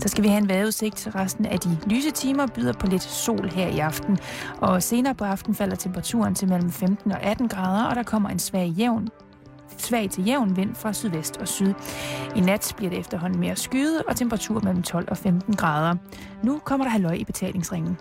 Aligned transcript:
Så 0.00 0.08
skal 0.08 0.24
vi 0.24 0.28
have 0.28 0.42
en 0.42 0.48
vejrudsigt 0.48 1.08
resten 1.14 1.46
af 1.46 1.58
de 1.60 1.78
lyse 1.86 2.10
timer, 2.10 2.46
byder 2.46 2.72
på 2.72 2.86
lidt 2.86 3.02
sol 3.02 3.48
her 3.48 3.68
i 3.68 3.78
aften. 3.78 4.18
Og 4.58 4.82
senere 4.82 5.14
på 5.14 5.24
aften 5.24 5.54
falder 5.54 5.76
temperaturen 5.76 6.34
til 6.34 6.48
mellem 6.48 6.70
15 6.70 7.12
og 7.12 7.22
18 7.22 7.48
grader, 7.48 7.84
og 7.84 7.96
der 7.96 8.02
kommer 8.02 8.28
en 8.28 8.38
svag 8.38 8.68
jævn 8.68 9.08
svag 9.80 10.10
til 10.10 10.26
jævn 10.26 10.56
vind 10.56 10.74
fra 10.74 10.92
sydvest 10.92 11.36
og 11.36 11.48
syd. 11.48 11.74
I 12.36 12.40
nat 12.40 12.74
bliver 12.76 12.90
det 12.90 12.98
efterhånden 12.98 13.40
mere 13.40 13.56
skyet 13.56 14.02
og 14.08 14.16
temperatur 14.16 14.60
mellem 14.60 14.82
12 14.82 15.08
og 15.10 15.16
15 15.16 15.56
grader. 15.56 15.96
Nu 16.42 16.60
kommer 16.64 16.86
der 16.86 16.90
halvøj 16.90 17.12
i 17.12 17.24
betalingsringen. 17.24 17.98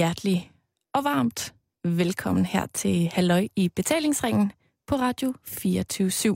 Hjertelig 0.00 0.52
og 0.94 1.04
varmt 1.04 1.54
velkommen 1.84 2.46
her 2.46 2.66
til 2.66 3.08
Halløj 3.08 3.48
i 3.56 3.68
betalingsringen 3.68 4.52
på 4.86 4.96
Radio 4.96 5.34
24 5.44 6.08
/7. 6.08 6.34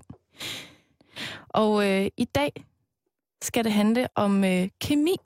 Og 1.48 1.90
øh, 1.90 2.10
i 2.16 2.24
dag 2.24 2.52
skal 3.42 3.64
det 3.64 3.72
handle 3.72 4.08
om 4.14 4.44
øh, 4.44 4.68
kemi. 4.80 5.16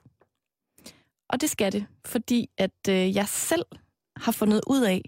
Og 1.29 1.41
det 1.41 1.49
skal 1.49 1.71
det, 1.71 1.85
fordi 2.05 2.49
at 2.57 2.79
øh, 2.89 3.15
jeg 3.15 3.27
selv 3.27 3.65
har 4.15 4.31
fundet 4.31 4.61
ud 4.67 4.81
af, 4.81 5.01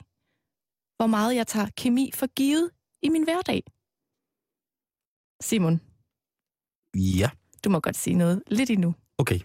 hvor 0.97 1.07
meget 1.07 1.35
jeg 1.35 1.47
tager 1.47 1.67
kemi 1.77 2.11
for 2.13 2.27
givet 2.27 2.69
i 3.01 3.09
min 3.09 3.23
hverdag. 3.23 3.63
Simon, 5.41 5.81
Ja, 7.19 7.29
du 7.63 7.69
må 7.69 7.79
godt 7.79 7.97
sige 7.97 8.13
noget 8.15 8.43
lidt 8.47 8.69
endnu. 8.69 8.95
okay. 9.17 9.39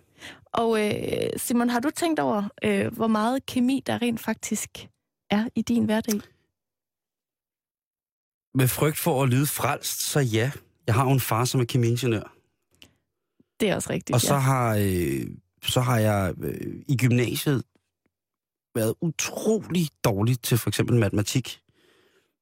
Og 0.56 0.86
øh, 0.86 1.30
Simon, 1.36 1.68
har 1.68 1.80
du 1.80 1.90
tænkt 1.90 2.20
over, 2.20 2.48
øh, 2.64 2.94
hvor 2.94 3.06
meget 3.06 3.46
kemi 3.46 3.82
der 3.86 4.02
rent 4.02 4.20
faktisk 4.20 4.88
er 5.30 5.48
i 5.54 5.62
din 5.62 5.84
hverdag? 5.84 6.20
Med 8.54 8.68
frygt 8.68 8.98
for 8.98 9.22
at 9.22 9.28
lyde 9.28 9.46
frelst, 9.46 10.02
så 10.10 10.20
ja. 10.20 10.50
Jeg 10.86 10.94
har 10.94 11.04
jo 11.04 11.10
en 11.10 11.20
far, 11.20 11.44
som 11.44 11.60
er 11.60 11.64
kemiingeniør. 11.64 12.32
Det 13.60 13.70
er 13.70 13.74
også 13.74 13.90
rigtigt, 13.90 14.14
Og 14.14 14.20
så 14.20 14.34
ja. 14.34 14.40
har, 14.40 14.76
øh, 14.80 15.26
så 15.62 15.80
har 15.80 15.98
jeg 15.98 16.34
øh, 16.42 16.74
i 16.88 16.96
gymnasiet 16.96 17.62
været 18.74 18.94
utrolig 19.00 19.88
dårlig 20.04 20.40
til 20.40 20.58
for 20.58 20.70
eksempel 20.70 20.96
matematik. 20.96 21.60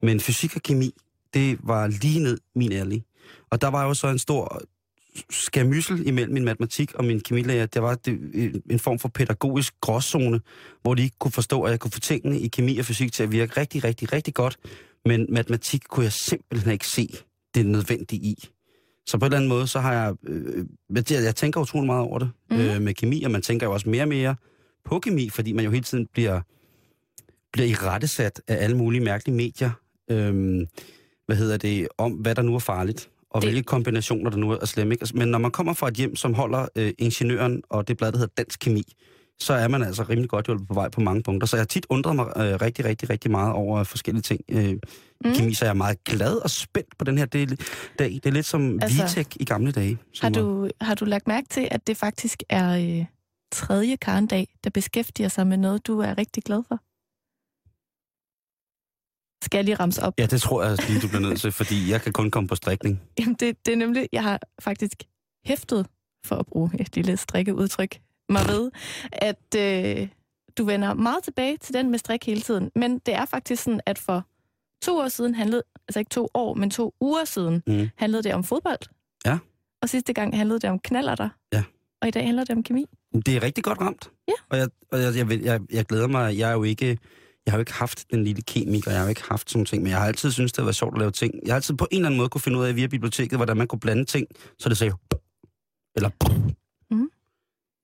Men 0.02 0.20
fysik 0.20 0.56
og 0.56 0.62
kemi, 0.62 0.90
det 1.34 1.58
var 1.62 1.86
lige 1.86 2.20
ned 2.20 2.38
min 2.54 2.72
ærlig. 2.72 3.04
Og 3.50 3.60
der 3.60 3.68
var 3.68 3.84
jo 3.84 3.94
så 3.94 4.08
en 4.08 4.18
stor 4.18 4.62
skamyssel 5.30 6.06
imellem 6.06 6.32
min 6.32 6.44
matematik 6.44 6.94
og 6.94 7.04
min 7.04 7.20
kemilærer. 7.20 7.66
Det 7.66 7.82
var 7.82 7.94
det, 7.94 8.62
en 8.70 8.78
form 8.78 8.98
for 8.98 9.08
pædagogisk 9.08 9.74
gråzone, 9.80 10.40
hvor 10.82 10.94
de 10.94 11.02
ikke 11.02 11.16
kunne 11.18 11.32
forstå, 11.32 11.62
at 11.62 11.70
jeg 11.70 11.80
kunne 11.80 11.90
få 11.90 12.00
tingene 12.00 12.40
i 12.40 12.48
kemi 12.48 12.78
og 12.78 12.84
fysik 12.84 13.12
til 13.12 13.22
at 13.22 13.32
virke 13.32 13.60
rigtig, 13.60 13.84
rigtig, 13.84 14.12
rigtig 14.12 14.34
godt. 14.34 14.56
Men 15.04 15.26
matematik 15.28 15.82
kunne 15.88 16.04
jeg 16.04 16.12
simpelthen 16.12 16.72
ikke 16.72 16.88
se 16.88 17.08
det 17.54 17.66
nødvendige 17.66 18.22
i. 18.22 18.48
Så 19.06 19.18
på 19.18 19.24
en 19.24 19.26
eller 19.26 19.36
anden 19.36 19.48
måde, 19.48 19.66
så 19.66 19.80
har 19.80 19.92
jeg... 19.92 20.14
Øh, 20.28 20.66
jeg, 21.10 21.36
tænker 21.36 21.60
utrolig 21.60 21.86
meget 21.86 22.02
over 22.02 22.18
det 22.18 22.30
mm. 22.50 22.56
øh, 22.56 22.82
med 22.82 22.94
kemi, 22.94 23.22
og 23.22 23.30
man 23.30 23.42
tænker 23.42 23.66
jo 23.66 23.72
også 23.72 23.88
mere 23.88 24.02
og 24.02 24.08
mere 24.08 24.36
på 24.84 24.98
kemi, 24.98 25.28
fordi 25.30 25.52
man 25.52 25.64
jo 25.64 25.70
hele 25.70 25.84
tiden 25.84 26.06
bliver, 26.12 26.40
bliver 27.52 27.68
i 27.68 27.74
rettesat 27.74 28.42
af 28.48 28.64
alle 28.64 28.76
mulige 28.76 29.04
mærkelige 29.04 29.36
medier. 29.36 29.70
Øh, 30.10 30.66
hvad 31.26 31.36
hedder 31.36 31.56
det? 31.56 31.88
Om 31.98 32.12
hvad 32.12 32.34
der 32.34 32.42
nu 32.42 32.54
er 32.54 32.58
farligt, 32.58 33.10
og 33.34 33.42
Det- 33.42 33.46
det... 33.46 33.52
hvilke 33.54 33.66
kombinationer 33.66 34.30
der 34.30 34.36
nu 34.36 34.50
er 34.50 34.66
slemme. 34.66 34.94
Ikke? 34.94 35.02
Altså, 35.02 35.16
Men 35.16 35.28
når 35.28 35.38
man 35.38 35.50
kommer 35.50 35.72
fra 35.72 35.88
et 35.88 35.94
hjem, 35.94 36.16
som 36.16 36.34
holder 36.34 36.66
øh, 36.76 36.92
ingeniøren 36.98 37.62
og 37.70 37.88
det 37.88 37.96
blad, 37.96 38.12
der 38.12 38.18
hedder 38.18 38.34
Dansk 38.36 38.60
Kemi, 38.60 38.82
så 39.40 39.52
er 39.54 39.68
man 39.68 39.82
altså 39.82 40.02
rimelig 40.02 40.30
godt 40.30 40.46
hjulpet 40.46 40.68
på 40.68 40.74
vej 40.74 40.88
på 40.88 41.00
mange 41.00 41.22
punkter. 41.22 41.46
Så 41.46 41.56
jeg 41.56 41.60
har 41.60 41.66
tit 41.66 41.86
undret 41.90 42.16
mig 42.16 42.26
øh, 42.36 42.42
rigtig, 42.62 42.84
rigtig, 42.84 43.10
rigtig 43.10 43.30
meget 43.30 43.52
over 43.52 43.84
forskellige 43.84 44.22
ting. 44.22 44.40
Øh, 44.50 44.74
Mm. 45.24 45.34
Kemi, 45.34 45.54
så 45.54 45.64
jeg 45.64 45.70
er 45.70 45.74
meget 45.74 46.04
glad 46.04 46.36
og 46.36 46.50
spændt 46.50 46.98
på 46.98 47.04
den 47.04 47.18
her 47.18 47.24
del, 47.26 47.60
dag. 47.98 48.10
Det 48.12 48.26
er 48.26 48.30
lidt 48.30 48.46
som 48.46 48.78
Altså, 48.82 49.02
VTech 49.02 49.30
i 49.40 49.44
gamle 49.44 49.72
dage. 49.72 49.98
Har 50.20 50.30
du, 50.30 50.68
har 50.80 50.94
du 50.94 51.04
lagt 51.04 51.26
mærke 51.28 51.48
til, 51.48 51.68
at 51.70 51.86
det 51.86 51.96
faktisk 51.96 52.42
er 52.48 52.98
øh, 52.98 53.04
tredje 53.52 53.96
karndag, 53.96 54.48
der 54.64 54.70
beskæftiger 54.70 55.28
sig 55.28 55.46
med 55.46 55.56
noget, 55.56 55.86
du 55.86 55.98
er 55.98 56.18
rigtig 56.18 56.42
glad 56.42 56.62
for? 56.68 56.78
Skal 59.44 59.58
jeg 59.58 59.64
lige 59.64 59.74
ramse 59.74 60.02
op? 60.02 60.14
Ja, 60.18 60.26
det 60.26 60.42
tror 60.42 60.64
jeg 60.64 60.78
lige, 60.88 61.00
du 61.00 61.08
bliver 61.08 61.20
nødt 61.20 61.40
til, 61.40 61.52
fordi 61.52 61.90
jeg 61.90 62.02
kan 62.02 62.12
kun 62.12 62.30
komme 62.30 62.48
på 62.48 62.54
strikning. 62.54 63.02
Jamen, 63.18 63.34
det, 63.34 63.66
det 63.66 63.72
er 63.72 63.76
nemlig, 63.76 64.08
jeg 64.12 64.22
har 64.22 64.40
faktisk 64.60 65.02
hæftet, 65.46 65.86
for 66.26 66.36
at 66.36 66.46
bruge 66.46 66.70
et 66.80 66.96
lille 66.96 67.16
strikkeudtryk, 67.16 67.98
mig 68.28 68.42
ved, 68.48 68.70
at 69.12 69.54
øh, 69.56 70.08
du 70.58 70.64
vender 70.64 70.94
meget 70.94 71.24
tilbage 71.24 71.56
til 71.56 71.74
den 71.74 71.90
med 71.90 71.98
strik 71.98 72.26
hele 72.26 72.40
tiden. 72.40 72.70
Men 72.76 72.98
det 72.98 73.14
er 73.14 73.24
faktisk 73.24 73.62
sådan, 73.62 73.80
at 73.86 73.98
for 73.98 74.26
to 74.82 74.96
år 74.98 75.08
siden 75.08 75.34
handlede, 75.34 75.62
altså 75.88 75.98
ikke 75.98 76.08
to 76.08 76.28
år, 76.34 76.54
men 76.54 76.70
to 76.70 76.94
uger 77.00 77.24
siden, 77.24 77.62
Mm. 77.66 77.88
handlede 77.96 78.22
det 78.22 78.34
om 78.34 78.44
fodbold. 78.44 78.78
Ja. 79.26 79.38
Og 79.82 79.88
sidste 79.88 80.12
gang 80.12 80.36
handlede 80.36 80.60
det 80.60 80.70
om 80.70 80.78
knallerter. 80.78 81.28
Ja. 81.52 81.62
Og 82.02 82.08
i 82.08 82.10
dag 82.10 82.24
handler 82.24 82.44
det 82.44 82.56
om 82.56 82.62
kemi. 82.62 82.84
Det 83.26 83.36
er 83.36 83.42
rigtig 83.42 83.64
godt 83.64 83.80
ramt. 83.80 84.10
Ja. 84.28 84.32
Og 84.50 84.58
jeg, 84.58 84.68
og 84.92 85.00
jeg, 85.00 85.16
jeg, 85.16 85.42
jeg, 85.44 85.60
jeg 85.72 85.84
glæder 85.84 86.06
mig. 86.06 86.38
Jeg 86.38 86.48
er 86.50 86.52
jo 86.54 86.62
ikke... 86.62 86.98
Jeg 87.46 87.52
har 87.52 87.58
jo 87.58 87.60
ikke 87.60 87.72
haft 87.72 88.10
den 88.10 88.24
lille 88.24 88.42
kemiker, 88.42 88.90
jeg 88.90 89.00
har 89.00 89.04
jo 89.06 89.08
ikke 89.08 89.22
haft 89.28 89.50
sådan 89.50 89.64
ting, 89.66 89.82
men 89.82 89.90
jeg 89.90 89.98
har 89.98 90.06
altid 90.06 90.30
syntes, 90.32 90.52
det 90.52 90.64
været 90.64 90.76
sjovt 90.76 90.94
at 90.94 90.98
lave 90.98 91.10
ting. 91.10 91.34
Jeg 91.44 91.52
har 91.52 91.54
altid 91.56 91.74
på 91.74 91.86
en 91.90 91.96
eller 91.96 92.06
anden 92.08 92.18
måde 92.18 92.28
kunne 92.28 92.40
finde 92.40 92.58
ud 92.58 92.64
af 92.64 92.76
via 92.76 92.86
biblioteket, 92.86 93.38
hvordan 93.38 93.56
man 93.56 93.66
kunne 93.66 93.80
blande 93.80 94.04
ting, 94.04 94.26
så 94.58 94.68
det 94.68 94.78
sagde 94.78 94.92
eller 95.96 96.10
Mhm. 96.94 97.10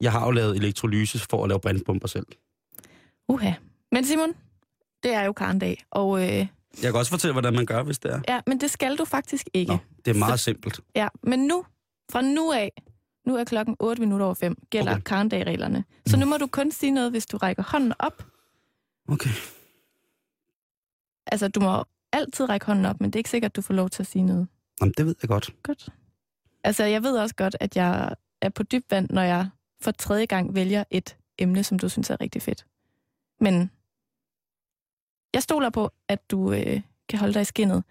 Jeg 0.01 0.13
har 0.13 0.25
jo 0.25 0.31
lavet 0.31 0.57
elektrolyse 0.57 1.19
for 1.19 1.43
at 1.45 1.49
lave 1.49 1.61
brandpumper 1.61 2.09
selv. 2.09 2.27
Uha. 3.29 3.53
Men 3.93 4.05
Simon, 4.05 4.33
det 5.03 5.13
er 5.15 5.23
jo 5.25 5.33
karndag, 5.33 5.83
og 5.91 6.19
øh, 6.23 6.29
Jeg 6.29 6.47
kan 6.83 6.95
også 6.95 7.11
fortælle, 7.11 7.33
hvordan 7.33 7.55
man 7.55 7.67
gør, 7.67 7.83
hvis 7.83 7.99
det 7.99 8.13
er. 8.13 8.21
ja, 8.29 8.41
men 8.47 8.61
det 8.61 8.71
skal 8.71 8.97
du 8.97 9.05
faktisk 9.05 9.47
ikke. 9.55 9.73
Nå, 9.73 9.79
det 10.05 10.11
er 10.15 10.19
meget 10.19 10.41
simpelt. 10.41 10.81
Ja, 10.97 11.09
men 11.23 11.39
nu, 11.47 11.65
fra 12.13 12.23
nu 12.23 12.53
af, 12.53 12.73
nu 13.27 13.37
er 13.37 13.45
klokken 13.45 13.77
8 13.81 14.01
minutter 14.03 14.27
over 14.27 14.35
5, 14.35 14.57
gælder 14.71 14.91
okay. 14.91 15.01
Okay. 15.01 15.05
karndag-reglerne. 15.05 15.85
Så 16.07 16.17
nu 16.17 16.27
må 16.27 16.37
du 16.37 16.47
kun 16.47 16.73
sige 16.73 16.91
noget, 16.93 17.11
hvis 17.11 17.27
du 17.27 17.37
rækker 17.37 17.63
hånden 17.63 17.93
op. 17.99 18.25
Okay. 19.11 19.31
Altså, 21.27 21.49
du 21.49 21.61
må 21.61 21.85
altid 22.13 22.49
række 22.49 22.67
hånden 22.67 22.85
op, 22.85 23.01
men 23.01 23.11
det 23.11 23.17
er 23.17 23.21
ikke 23.21 23.31
sikkert, 23.31 23.51
at 23.51 23.57
du 23.57 23.63
får 23.63 23.75
lov 23.75 23.91
til 23.91 24.03
at 24.03 24.07
sige 24.07 24.23
noget. 24.23 24.49
Jamen, 24.81 24.95
det 24.97 25.07
ved 25.07 25.15
jeg 25.23 25.29
godt. 25.29 25.55
Godt. 25.63 25.89
Altså, 26.65 26.85
jeg 26.85 27.03
ved 27.03 27.19
også 27.19 27.35
godt, 27.35 27.57
at 27.61 27.77
jeg 27.77 28.15
er 28.43 28.49
på 28.49 28.63
dyb 28.63 28.91
vand, 28.91 29.11
når 29.11 29.23
jeg 29.23 29.49
for 29.81 29.91
tredje 29.91 30.27
gang 30.27 30.55
vælger 30.55 30.85
et 30.91 31.17
emne, 31.39 31.65
som 31.65 31.79
du 31.79 31.89
synes 31.89 32.11
er 32.11 32.21
rigtig 32.21 32.43
fedt. 32.43 32.67
Men 33.41 33.71
jeg 35.35 35.43
stoler 35.43 35.71
på, 35.71 35.91
at 36.09 36.31
du 36.31 36.53
øh, 36.53 36.81
kan 37.09 37.19
holde 37.19 37.35
dig 37.35 37.43
i 37.43 37.45
skinnet. 37.45 37.85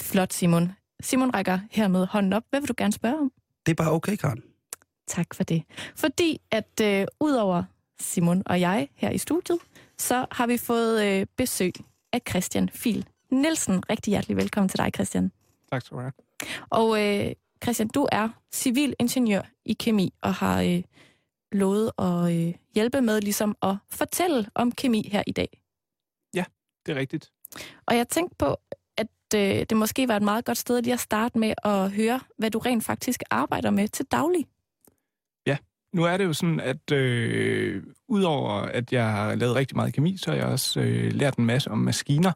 Flot, 0.00 0.32
Simon. 0.32 0.72
Simon 1.00 1.30
rækker 1.34 1.58
hermed 1.70 2.06
hånden 2.06 2.32
op. 2.32 2.44
Hvad 2.50 2.60
vil 2.60 2.68
du 2.68 2.74
gerne 2.76 2.92
spørge 2.92 3.18
om? 3.18 3.32
Det 3.66 3.72
er 3.72 3.76
bare 3.84 3.92
okay, 3.92 4.16
Karen. 4.16 4.42
Tak 5.06 5.34
for 5.34 5.44
det. 5.44 5.62
Fordi 5.96 6.40
at 6.50 6.80
øh, 6.82 7.06
udover 7.20 7.64
Simon 8.00 8.42
og 8.46 8.60
jeg 8.60 8.88
her 8.94 9.10
i 9.10 9.18
studiet, 9.18 9.58
så 9.98 10.26
har 10.30 10.46
vi 10.46 10.58
fået 10.58 11.04
øh, 11.06 11.26
besøg 11.36 11.72
af 12.12 12.20
Christian 12.28 12.68
Fil 12.68 13.06
Nielsen. 13.30 13.90
Rigtig 13.90 14.10
hjertelig 14.10 14.36
velkommen 14.36 14.68
til 14.68 14.78
dig, 14.78 14.90
Christian. 14.94 15.32
Tak 15.70 15.82
skal 15.82 15.96
du 15.96 16.00
have. 16.00 16.12
Og 16.70 17.02
øh, 17.02 17.32
Christian, 17.62 17.88
du 17.88 18.08
er 18.12 18.28
civilingeniør 18.52 19.42
i 19.64 19.72
kemi 19.72 20.14
og 20.22 20.34
har 20.34 20.62
øh, 20.62 20.82
lovet 21.52 21.90
at 21.98 22.32
øh, 22.32 22.54
hjælpe 22.74 23.00
med 23.00 23.20
ligesom 23.20 23.56
at 23.62 23.76
fortælle 23.90 24.46
om 24.54 24.72
kemi 24.72 25.08
her 25.12 25.22
i 25.26 25.32
dag. 25.32 25.60
Det 26.86 26.96
er 26.96 27.00
rigtigt. 27.00 27.32
Og 27.86 27.96
jeg 27.96 28.08
tænkte 28.08 28.36
på, 28.38 28.56
at 28.96 29.08
øh, 29.34 29.66
det 29.70 29.76
måske 29.76 30.08
var 30.08 30.16
et 30.16 30.22
meget 30.22 30.44
godt 30.44 30.58
sted 30.58 30.82
lige 30.82 30.94
at 30.94 31.00
starte 31.00 31.38
med 31.38 31.54
at 31.64 31.90
høre, 31.90 32.20
hvad 32.38 32.50
du 32.50 32.58
rent 32.58 32.84
faktisk 32.84 33.22
arbejder 33.30 33.70
med 33.70 33.88
til 33.88 34.06
daglig. 34.06 34.46
Nu 35.94 36.04
er 36.04 36.16
det 36.16 36.24
jo 36.24 36.32
sådan, 36.32 36.60
at 36.60 36.92
øh, 36.92 37.82
udover 38.08 38.52
at 38.52 38.92
jeg 38.92 39.10
har 39.10 39.34
lavet 39.34 39.54
rigtig 39.54 39.76
meget 39.76 39.92
kemi, 39.92 40.16
så 40.16 40.30
har 40.30 40.36
jeg 40.36 40.46
også 40.46 40.80
øh, 40.80 41.12
lært 41.12 41.36
en 41.36 41.46
masse 41.46 41.70
om 41.70 41.78
maskiner. 41.78 42.32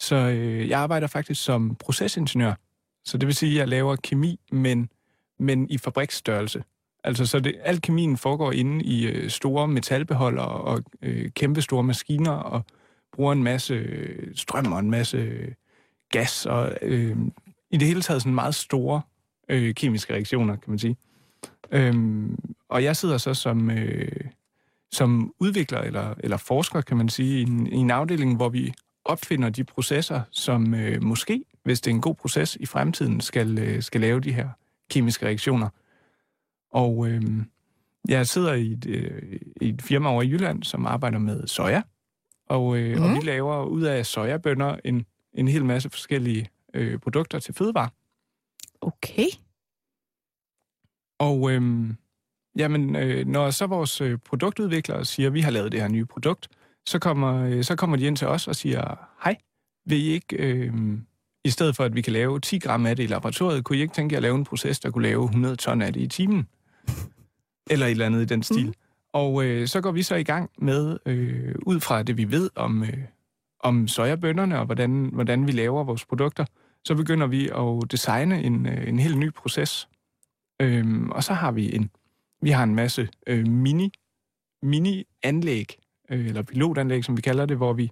Så 0.00 0.16
øh, 0.16 0.68
jeg 0.68 0.80
arbejder 0.80 1.06
faktisk 1.06 1.44
som 1.44 1.74
procesingeniør. 1.74 2.54
Så 3.04 3.18
det 3.18 3.26
vil 3.26 3.34
sige, 3.34 3.52
at 3.52 3.58
jeg 3.58 3.68
laver 3.68 3.96
kemi, 3.96 4.40
men, 4.52 4.88
men 5.38 5.70
i 5.70 5.78
fabriksstørrelse. 5.78 6.64
Altså, 7.04 7.26
så 7.26 7.40
det, 7.40 7.54
al 7.62 7.80
kemien 7.80 8.16
foregår 8.16 8.52
inde 8.52 8.84
i 8.84 9.06
øh, 9.06 9.30
store 9.30 9.68
metalbeholdere 9.68 10.48
og 10.48 10.84
øh, 11.02 11.30
kæmpe 11.30 11.62
store 11.62 11.82
maskiner, 11.82 12.32
og 12.32 12.64
bruger 13.12 13.32
en 13.32 13.42
masse 13.42 13.74
øh, 13.74 14.34
strøm 14.34 14.72
og 14.72 14.78
en 14.78 14.90
masse 14.90 15.16
øh, 15.16 15.48
gas. 16.10 16.46
Og 16.46 16.72
øh, 16.82 17.16
i 17.70 17.76
det 17.76 17.88
hele 17.88 18.02
taget 18.02 18.22
sådan 18.22 18.34
meget 18.34 18.54
store 18.54 19.02
øh, 19.48 19.74
kemiske 19.74 20.14
reaktioner, 20.14 20.56
kan 20.56 20.70
man 20.70 20.78
sige. 20.78 20.96
Øhm, 21.72 22.38
og 22.72 22.84
jeg 22.84 22.96
sidder 22.96 23.18
så 23.18 23.34
som, 23.34 23.70
øh, 23.70 24.24
som 24.92 25.34
udvikler 25.40 25.78
eller, 25.78 26.14
eller 26.18 26.36
forsker, 26.36 26.80
kan 26.80 26.96
man 26.96 27.08
sige, 27.08 27.40
i 27.40 27.42
en, 27.42 27.66
i 27.66 27.76
en 27.76 27.90
afdeling, 27.90 28.36
hvor 28.36 28.48
vi 28.48 28.74
opfinder 29.04 29.50
de 29.50 29.64
processer, 29.64 30.22
som 30.30 30.74
øh, 30.74 31.02
måske, 31.02 31.44
hvis 31.64 31.80
det 31.80 31.90
er 31.90 31.94
en 31.94 32.00
god 32.00 32.14
proces 32.14 32.56
i 32.56 32.66
fremtiden, 32.66 33.20
skal, 33.20 33.58
øh, 33.58 33.82
skal 33.82 34.00
lave 34.00 34.20
de 34.20 34.32
her 34.32 34.48
kemiske 34.90 35.26
reaktioner. 35.26 35.68
Og 36.70 37.08
øh, 37.08 37.22
jeg 38.08 38.26
sidder 38.26 38.52
i 38.52 38.72
et, 38.72 38.86
øh, 38.86 39.40
i 39.60 39.68
et 39.68 39.82
firma 39.82 40.08
over 40.08 40.22
i 40.22 40.28
Jylland, 40.28 40.62
som 40.62 40.86
arbejder 40.86 41.18
med 41.18 41.46
soja, 41.46 41.82
og, 42.46 42.76
øh, 42.76 42.96
mm. 42.96 43.02
og 43.02 43.10
vi 43.10 43.20
laver 43.20 43.64
ud 43.64 43.82
af 43.82 44.06
sojabønner 44.06 44.76
en, 44.84 45.06
en 45.34 45.48
hel 45.48 45.64
masse 45.64 45.90
forskellige 45.90 46.48
øh, 46.74 46.98
produkter 46.98 47.38
til 47.38 47.54
fødevare. 47.54 47.88
Okay. 48.80 49.26
Og 51.18 51.52
øhm, 51.52 51.96
jamen, 52.56 52.96
øh, 52.96 53.26
når 53.26 53.50
så 53.50 53.66
vores 53.66 54.00
øh, 54.00 54.18
produktudviklere 54.18 55.04
siger, 55.04 55.26
at 55.26 55.34
vi 55.34 55.40
har 55.40 55.50
lavet 55.50 55.72
det 55.72 55.80
her 55.80 55.88
nye 55.88 56.04
produkt, 56.04 56.48
så 56.86 56.98
kommer, 56.98 57.44
øh, 57.44 57.64
så 57.64 57.76
kommer 57.76 57.96
de 57.96 58.06
ind 58.06 58.16
til 58.16 58.26
os 58.28 58.48
og 58.48 58.56
siger, 58.56 59.08
hej, 59.24 59.36
vil 59.86 59.98
I 59.98 60.06
ikke, 60.06 60.36
øh, 60.36 60.72
i 61.44 61.50
stedet 61.50 61.76
for 61.76 61.84
at 61.84 61.94
vi 61.94 62.02
kan 62.02 62.12
lave 62.12 62.40
10 62.40 62.58
gram 62.58 62.86
af 62.86 62.96
det 62.96 63.02
i 63.02 63.06
laboratoriet, 63.06 63.64
kunne 63.64 63.78
I 63.78 63.80
ikke 63.80 63.94
tænke 63.94 64.12
jer 64.12 64.18
at 64.18 64.22
lave 64.22 64.34
en 64.34 64.44
proces, 64.44 64.80
der 64.80 64.90
kunne 64.90 65.02
lave 65.02 65.24
100 65.24 65.56
ton 65.56 65.82
af 65.82 65.92
det 65.92 66.00
i 66.00 66.06
timen? 66.06 66.48
Eller 67.70 67.86
et 67.86 67.90
eller 67.90 68.06
andet 68.06 68.22
i 68.22 68.24
den 68.24 68.42
stil. 68.42 68.66
Mm. 68.66 68.74
Og 69.12 69.44
øh, 69.44 69.68
så 69.68 69.80
går 69.80 69.90
vi 69.90 70.02
så 70.02 70.14
i 70.14 70.22
gang 70.22 70.50
med, 70.58 70.98
øh, 71.06 71.54
ud 71.66 71.80
fra 71.80 72.02
det 72.02 72.16
vi 72.16 72.30
ved 72.30 72.50
om, 72.54 72.82
øh, 72.82 72.98
om 73.60 73.88
sojabønderne 73.88 74.58
og 74.58 74.66
hvordan, 74.66 75.10
hvordan 75.12 75.46
vi 75.46 75.52
laver 75.52 75.84
vores 75.84 76.04
produkter, 76.04 76.44
så 76.84 76.94
begynder 76.94 77.26
vi 77.26 77.48
at 77.48 77.92
designe 77.92 78.42
en, 78.42 78.66
øh, 78.66 78.88
en 78.88 78.98
helt 78.98 79.18
ny 79.18 79.32
proces. 79.32 79.88
Øhm, 80.60 81.10
og 81.10 81.24
så 81.24 81.32
har 81.32 81.52
vi 81.52 81.74
en, 81.74 81.90
vi 82.42 82.50
har 82.50 82.64
en 82.64 82.74
masse 82.74 83.08
øh, 83.26 83.46
mini, 83.48 83.92
mini-anlæg, 84.62 85.78
øh, 86.10 86.26
eller 86.26 86.42
pilotanlæg, 86.42 87.04
som 87.04 87.16
vi 87.16 87.22
kalder 87.22 87.46
det, 87.46 87.56
hvor 87.56 87.72
vi, 87.72 87.90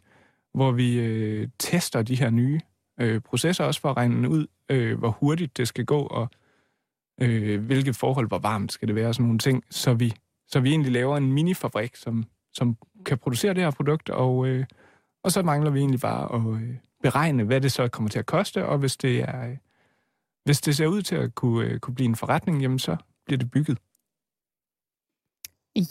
hvor 0.54 0.72
vi 0.72 1.00
øh, 1.00 1.48
tester 1.58 2.02
de 2.02 2.14
her 2.14 2.30
nye 2.30 2.60
øh, 3.00 3.20
processer, 3.20 3.64
også 3.64 3.80
for 3.80 3.90
at 3.90 3.96
regne 3.96 4.28
ud, 4.28 4.46
øh, 4.70 4.98
hvor 4.98 5.10
hurtigt 5.10 5.56
det 5.56 5.68
skal 5.68 5.84
gå, 5.84 6.00
og 6.00 6.28
øh, 7.20 7.64
hvilke 7.64 7.94
forhold, 7.94 8.28
hvor 8.28 8.38
varmt 8.38 8.72
skal 8.72 8.88
det 8.88 8.96
være, 8.96 9.08
og 9.08 9.14
sådan 9.14 9.26
nogle 9.26 9.38
ting, 9.38 9.64
så 9.70 9.94
vi, 9.94 10.12
så 10.46 10.60
vi 10.60 10.70
egentlig 10.70 10.92
laver 10.92 11.16
en 11.16 11.32
mini-fabrik, 11.32 11.96
som, 11.96 12.24
som 12.52 12.76
kan 13.06 13.18
producere 13.18 13.54
det 13.54 13.62
her 13.62 13.70
produkt, 13.70 14.10
og, 14.10 14.46
øh, 14.46 14.64
og 15.24 15.32
så 15.32 15.42
mangler 15.42 15.70
vi 15.70 15.78
egentlig 15.78 16.00
bare 16.00 16.34
at 16.34 16.62
øh, 16.62 16.74
beregne, 17.02 17.44
hvad 17.44 17.60
det 17.60 17.72
så 17.72 17.88
kommer 17.88 18.08
til 18.10 18.18
at 18.18 18.26
koste, 18.26 18.66
og 18.66 18.78
hvis 18.78 18.96
det 18.96 19.20
er... 19.20 19.48
Øh, 19.50 19.56
hvis 20.44 20.60
det 20.60 20.76
ser 20.76 20.86
ud 20.86 21.02
til 21.02 21.16
at 21.16 21.34
kunne, 21.34 21.66
øh, 21.66 21.78
kunne 21.78 21.94
blive 21.94 22.08
en 22.08 22.16
forretning, 22.16 22.62
jamen 22.62 22.78
så 22.78 22.96
bliver 23.26 23.38
det 23.38 23.50
bygget. 23.50 23.78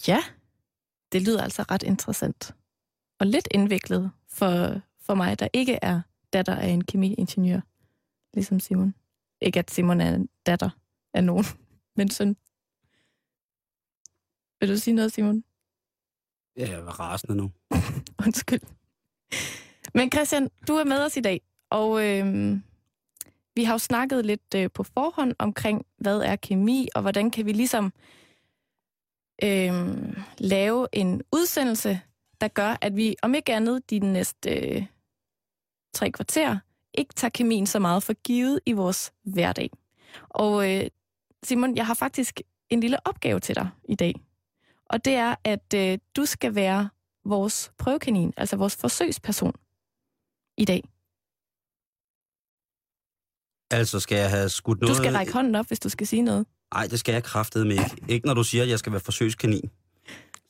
Ja, 0.08 0.24
det 1.12 1.22
lyder 1.22 1.44
altså 1.44 1.64
ret 1.64 1.84
interessant. 1.84 2.56
Og 3.20 3.28
lidt 3.28 3.48
indviklet 3.52 4.12
for, 4.28 4.82
for 5.02 5.16
mig, 5.16 5.40
der 5.40 5.48
ikke 5.54 5.80
er 5.82 6.02
datter 6.34 6.56
af 6.56 6.68
en 6.68 6.84
kemiingeniør, 6.84 7.62
ligesom 8.34 8.60
Simon. 8.60 8.96
Ikke 9.42 9.60
at 9.60 9.72
Simon 9.72 10.02
er 10.02 10.16
en 10.16 10.30
datter 10.46 10.70
af 11.14 11.24
nogen, 11.24 11.46
men 11.98 12.10
søn. 12.10 12.38
Vil 14.60 14.70
du 14.70 14.78
sige 14.78 14.94
noget, 14.94 15.12
Simon? 15.12 15.44
Ja, 16.58 16.70
jeg 16.70 16.80
er 16.80 17.00
rasende 17.00 17.36
nu. 17.36 17.52
Undskyld. 18.26 18.62
Men 19.94 20.12
Christian, 20.12 20.50
du 20.68 20.74
er 20.74 20.84
med 20.84 21.06
os 21.06 21.18
i 21.18 21.22
dag, 21.22 21.42
og 21.70 22.06
øhm, 22.06 22.64
vi 23.56 23.64
har 23.64 23.74
jo 23.74 23.78
snakket 23.78 24.26
lidt 24.26 24.56
øh, 24.56 24.70
på 24.74 24.84
forhånd 24.84 25.36
omkring, 25.40 25.86
hvad 25.98 26.20
er 26.20 26.36
kemi, 26.36 26.88
og 26.96 27.02
hvordan 27.02 27.32
kan 27.32 27.46
vi 27.46 27.52
ligesom 27.52 27.94
øhm, 29.44 30.16
lave 30.38 30.88
en 30.94 31.22
udsendelse, 31.32 32.02
der 32.42 32.48
gør, 32.48 32.78
at 32.82 32.96
vi 32.96 33.16
om 33.22 33.36
ikke 33.36 33.54
andet 33.54 33.90
de 33.90 34.00
næste 34.00 34.50
øh, 34.50 34.86
tre 35.94 36.12
kvarter 36.12 36.58
ikke 36.94 37.14
tager 37.14 37.30
kemien 37.30 37.66
så 37.66 37.80
meget 37.80 38.04
for 38.04 38.14
givet 38.14 38.60
i 38.66 38.72
vores 38.72 39.14
hverdag. 39.24 39.70
Og 40.30 40.76
øh, 40.76 40.90
Simon, 41.44 41.76
jeg 41.76 41.86
har 41.86 41.94
faktisk 41.94 42.42
en 42.70 42.80
lille 42.80 43.08
opgave 43.08 43.40
til 43.40 43.56
dig 43.56 43.70
i 43.84 43.96
dag. 43.96 44.14
Og 44.86 45.06
det 45.06 45.14
er, 45.14 45.36
at 45.44 45.74
øh, 45.76 45.98
du 46.16 46.26
skal 46.26 46.56
være 46.56 46.90
vores 47.26 47.72
prøvekanin, 47.78 48.34
altså 48.38 48.56
vores 48.56 48.76
forsøgsperson 48.76 49.54
i 50.58 50.66
dag. 50.66 50.84
Altså, 53.72 54.00
skal 54.00 54.18
jeg 54.18 54.30
have 54.30 54.50
skudt 54.50 54.82
noget... 54.82 54.98
Du 54.98 55.04
skal 55.04 55.14
række 55.14 55.34
hånden 55.34 55.56
op, 55.56 55.68
hvis 55.68 55.80
du 55.80 55.90
skal 55.90 56.08
sige 56.08 56.22
noget. 56.22 56.46
Nej, 56.74 56.88
det 56.88 57.00
skal 57.00 57.14
jeg 57.14 57.24
kraftede 57.24 57.66
med 57.66 57.72
ikke. 57.72 57.96
Ikke 58.08 58.28
når 58.28 58.34
du 58.34 58.44
siger, 58.44 58.64
at 58.64 58.70
jeg 58.70 58.80
skal 58.80 58.92
være 58.92 59.02
forsøgskanin. 59.02 59.70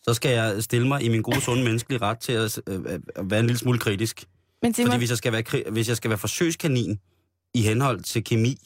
Så 0.04 0.13
skal 0.13 0.31
jeg 0.31 0.63
stille 0.63 0.88
mig 0.88 1.04
i 1.04 1.10
min 1.10 1.21
gode, 1.21 1.42
sunde 1.42 1.63
menneskelige 1.63 2.01
ret 2.01 2.19
til 2.19 2.31
at, 2.33 2.62
øh, 2.68 3.00
at 3.16 3.30
være 3.30 3.39
en 3.39 3.45
lille 3.45 3.60
smule 3.60 3.80
kritisk. 3.80 4.25
Men 4.62 4.74
Simon... 4.74 4.88
Fordi 4.88 4.98
hvis 4.98 5.10
jeg, 5.10 5.18
skal 5.18 5.33
være, 5.33 5.71
hvis 5.71 5.88
jeg 5.88 5.98
skal 5.98 6.10
være 6.10 6.18
forsøgskanin 6.18 7.00
i 7.54 7.62
henhold 7.62 8.01
til 8.01 8.24
kemi, 8.24 8.57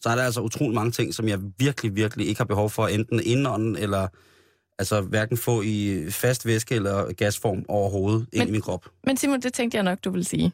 så 0.00 0.08
er 0.08 0.14
der 0.14 0.22
altså 0.22 0.40
utrolig 0.40 0.74
mange 0.74 0.90
ting, 0.90 1.14
som 1.14 1.28
jeg 1.28 1.38
virkelig, 1.58 1.96
virkelig 1.96 2.26
ikke 2.26 2.38
har 2.38 2.44
behov 2.44 2.70
for, 2.70 2.86
enten 2.86 3.20
indånden 3.24 3.76
eller 3.76 4.08
altså 4.78 5.00
hverken 5.00 5.36
få 5.36 5.62
i 5.62 6.06
fast 6.10 6.46
væske 6.46 6.74
eller 6.74 7.12
gasform 7.12 7.64
overhovedet 7.68 8.26
men, 8.32 8.40
ind 8.40 8.48
i 8.48 8.52
min 8.52 8.60
krop. 8.60 8.88
Men 9.06 9.16
Simon, 9.16 9.40
det 9.40 9.52
tænkte 9.52 9.76
jeg 9.76 9.84
nok, 9.84 9.98
du 10.04 10.10
vil 10.10 10.24
sige. 10.24 10.52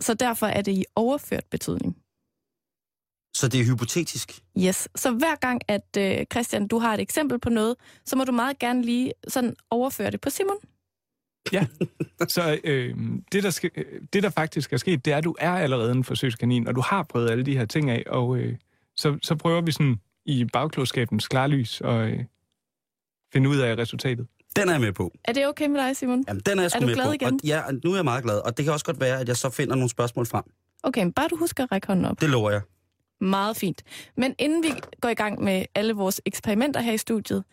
Så 0.00 0.14
derfor 0.14 0.46
er 0.46 0.62
det 0.62 0.72
i 0.72 0.84
overført 0.94 1.44
betydning. 1.50 1.96
Så 3.36 3.48
det 3.48 3.60
er 3.60 3.64
hypotetisk? 3.64 4.40
Yes. 4.58 4.88
Så 4.94 5.10
hver 5.10 5.34
gang, 5.34 5.60
at 5.68 5.96
øh, 5.98 6.26
Christian, 6.32 6.68
du 6.68 6.78
har 6.78 6.94
et 6.94 7.00
eksempel 7.00 7.38
på 7.38 7.50
noget, 7.50 7.76
så 8.04 8.16
må 8.16 8.24
du 8.24 8.32
meget 8.32 8.58
gerne 8.58 8.82
lige 8.82 9.12
sådan 9.28 9.54
overføre 9.70 10.10
det 10.10 10.20
på 10.20 10.30
Simon. 10.30 10.56
Ja, 11.52 11.66
så 12.28 12.58
øh, 12.64 12.94
det, 13.32 13.42
der 13.42 13.50
skal, 13.50 13.70
det, 14.12 14.22
der 14.22 14.30
faktisk 14.30 14.72
er 14.72 14.76
sket, 14.76 15.04
det 15.04 15.12
er, 15.12 15.16
at 15.16 15.24
du 15.24 15.34
er 15.38 15.50
allerede 15.52 15.92
en 15.92 16.04
forsøgskanin, 16.04 16.68
og 16.68 16.74
du 16.74 16.80
har 16.80 17.02
prøvet 17.02 17.30
alle 17.30 17.44
de 17.46 17.58
her 17.58 17.64
ting 17.64 17.90
af, 17.90 18.02
og 18.06 18.36
øh, 18.36 18.56
så, 18.96 19.18
så 19.22 19.34
prøver 19.34 19.60
vi 19.60 19.72
sådan 19.72 19.96
i 20.24 20.44
bagklodskabens 20.52 21.28
klarlys 21.28 21.80
at 21.80 21.94
øh, 21.94 22.18
finde 23.32 23.48
ud 23.48 23.56
af 23.56 23.76
resultatet. 23.76 24.26
Den 24.56 24.68
er 24.68 24.72
jeg 24.72 24.80
med 24.80 24.92
på. 24.92 25.12
Er 25.24 25.32
det 25.32 25.46
okay 25.46 25.66
med 25.66 25.80
dig, 25.80 25.96
Simon? 25.96 26.24
Jamen, 26.28 26.42
den 26.46 26.58
er 26.58 26.62
jeg 26.62 26.70
sgu 26.70 26.76
er 26.76 26.80
du 26.80 26.86
med 26.86 26.94
glad 26.94 27.06
på. 27.06 27.12
igen? 27.12 27.34
Og, 27.34 27.40
ja, 27.44 27.62
nu 27.84 27.90
er 27.90 27.96
jeg 27.96 28.04
meget 28.04 28.24
glad, 28.24 28.38
og 28.38 28.56
det 28.56 28.64
kan 28.64 28.72
også 28.72 28.84
godt 28.84 29.00
være, 29.00 29.20
at 29.20 29.28
jeg 29.28 29.36
så 29.36 29.50
finder 29.50 29.74
nogle 29.74 29.90
spørgsmål 29.90 30.26
frem. 30.26 30.44
Okay, 30.82 31.02
men 31.02 31.12
bare 31.12 31.28
du 31.28 31.36
husker 31.36 31.64
at 31.64 31.72
række 31.72 31.86
hånden 31.86 32.04
op. 32.04 32.20
Det 32.20 32.30
lover 32.30 32.50
jeg. 32.50 32.60
Meget 33.20 33.56
fint. 33.56 33.82
Men 34.16 34.34
inden 34.38 34.62
vi 34.62 34.68
går 35.00 35.08
i 35.08 35.14
gang 35.14 35.42
med 35.42 35.64
alle 35.74 35.92
vores 35.92 36.20
eksperimenter 36.24 36.80
her 36.80 36.92
i 36.92 36.98
studiet, 36.98 37.44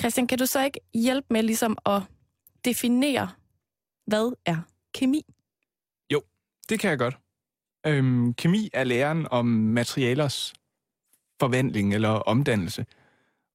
Christian, 0.00 0.26
kan 0.26 0.38
du 0.38 0.46
så 0.46 0.64
ikke 0.64 0.80
hjælpe 0.94 1.26
med 1.30 1.42
ligesom 1.42 1.78
at 1.86 2.02
definere, 2.64 3.28
hvad 4.06 4.36
er 4.46 4.56
kemi? 4.94 5.22
Jo, 6.12 6.22
det 6.68 6.80
kan 6.80 6.90
jeg 6.90 6.98
godt. 6.98 7.16
Øhm, 7.86 8.34
kemi 8.34 8.70
er 8.72 8.84
læren 8.84 9.26
om 9.30 9.46
materialers 9.46 10.52
forvandling 11.40 11.94
eller 11.94 12.08
omdannelse. 12.08 12.86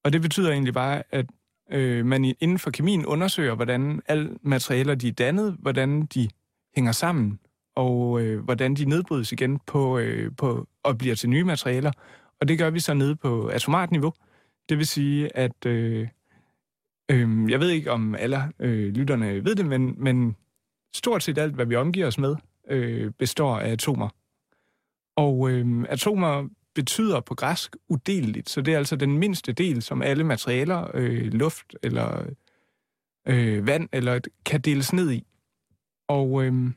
Og 0.04 0.13
det 0.13 0.22
betyder 0.22 0.51
egentlig 0.51 0.74
bare, 0.74 1.04
at 1.12 1.25
øh, 1.72 2.06
man 2.06 2.36
inden 2.39 2.60
for 2.60 2.72
kemien 2.72 3.06
undersøger, 3.06 3.56
hvordan 3.56 4.01
alle 4.08 4.38
materialer 4.42 4.96
de 4.96 5.08
er 5.08 5.12
dannet, 5.12 5.58
hvordan 5.60 6.06
de 6.06 6.30
hænger 6.75 6.92
sammen, 6.92 7.39
og 7.77 8.22
øh, 8.22 8.43
hvordan 8.43 8.75
de 8.75 8.86
nedbrydes 8.86 9.31
igen 9.31 9.60
på, 9.60 9.98
øh, 9.98 10.31
på, 10.38 10.67
og 10.84 10.98
bliver 10.98 11.15
til 11.15 11.29
nye 11.29 11.43
materialer. 11.43 11.91
Og 12.41 12.48
det 12.48 12.57
gør 12.57 12.69
vi 12.69 12.79
så 12.79 12.93
nede 12.93 13.15
på 13.15 13.48
atomart 13.48 13.91
niveau. 13.91 14.13
Det 14.69 14.77
vil 14.77 14.88
sige, 14.88 15.38
at 15.38 15.65
øh, 15.65 16.07
øh, 17.12 17.51
jeg 17.51 17.60
ved 17.60 17.69
ikke, 17.69 17.91
om 17.91 18.15
alle 18.15 18.51
øh, 18.60 18.93
lytterne 18.93 19.46
ved 19.46 19.55
det, 19.55 19.65
men, 19.65 19.96
men 19.98 20.36
stort 20.96 21.24
set 21.24 21.38
alt, 21.38 21.55
hvad 21.55 21.65
vi 21.65 21.75
omgiver 21.75 22.07
os 22.07 22.17
med, 22.17 22.36
øh, 22.69 23.12
består 23.12 23.60
af 23.60 23.72
atomer. 23.72 24.10
Og 25.15 25.51
øh, 25.51 25.86
atomer 25.89 26.48
betyder 26.75 27.19
på 27.19 27.36
græsk 27.36 27.75
udeleligt, 27.89 28.50
så 28.50 28.62
det 28.62 28.74
er 28.74 28.77
altså 28.77 28.96
den 28.96 29.17
mindste 29.17 29.53
del, 29.53 29.81
som 29.81 30.01
alle 30.01 30.24
materialer, 30.24 30.91
øh, 30.93 31.34
luft 31.34 31.75
eller 31.84 32.25
øh, 33.27 33.67
vand, 33.67 33.89
eller 33.91 34.19
kan 34.46 34.62
deles 34.62 34.93
ned 34.93 35.12
i. 35.12 35.27
Og 36.07 36.43
øh, 36.43 36.72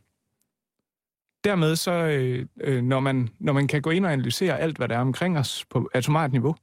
dermed 1.45 1.77
så, 1.77 1.93
øh, 1.93 2.47
øh, 2.61 2.83
når, 2.83 3.01
man, 3.01 3.29
når 3.39 3.53
man 3.53 3.69
kan 3.69 3.83
gå 3.83 3.91
ind 3.91 4.07
og 4.07 4.13
analysere 4.13 4.59
alt, 4.59 4.77
hvad 4.77 4.89
der 4.89 4.97
er 4.97 5.01
omkring 5.01 5.39
os 5.39 5.65
på 5.71 5.91
atomart 5.95 6.33
niveau, 6.33 6.57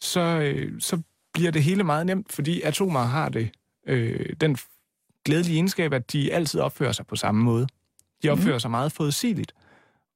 så, 0.00 0.20
øh, 0.20 0.80
så 0.80 1.02
bliver 1.34 1.50
det 1.50 1.62
hele 1.62 1.84
meget 1.84 2.06
nemt, 2.06 2.32
fordi 2.32 2.62
atomer 2.62 3.00
har 3.00 3.28
det 3.28 3.50
øh, 3.86 4.32
den 4.40 4.56
glædelige 5.24 5.54
egenskab, 5.54 5.92
at 5.92 6.12
de 6.12 6.32
altid 6.32 6.60
opfører 6.60 6.92
sig 6.92 7.06
på 7.06 7.16
samme 7.16 7.42
måde. 7.42 7.66
De 8.22 8.28
opfører 8.28 8.54
mm. 8.54 8.60
sig 8.60 8.70
meget 8.70 8.92
forudsigeligt. 8.92 9.52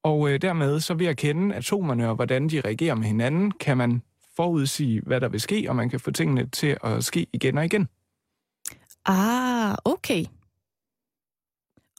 Og 0.03 0.29
øh, 0.29 0.41
dermed, 0.41 0.79
så 0.79 0.93
ved 0.93 1.05
at 1.05 1.17
kende 1.17 1.55
atomerne 1.55 2.09
og 2.09 2.15
hvordan 2.15 2.49
de 2.49 2.61
reagerer 2.61 2.95
med 2.95 3.07
hinanden, 3.07 3.51
kan 3.51 3.77
man 3.77 4.01
forudsige, 4.35 5.01
hvad 5.01 5.21
der 5.21 5.27
vil 5.27 5.41
ske, 5.41 5.65
og 5.69 5.75
man 5.75 5.89
kan 5.89 5.99
få 5.99 6.11
tingene 6.11 6.49
til 6.49 6.77
at 6.83 7.03
ske 7.03 7.27
igen 7.33 7.57
og 7.57 7.65
igen. 7.65 7.87
Ah, 9.05 9.75
okay. 9.85 10.25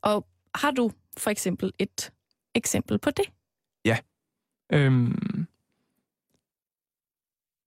Og 0.03 0.27
har 0.55 0.71
du 0.71 0.91
for 1.19 1.31
eksempel 1.31 1.73
et 1.79 2.13
eksempel 2.55 2.99
på 2.99 3.11
det? 3.11 3.25
Ja. 3.85 3.99
Øhm, 4.73 5.47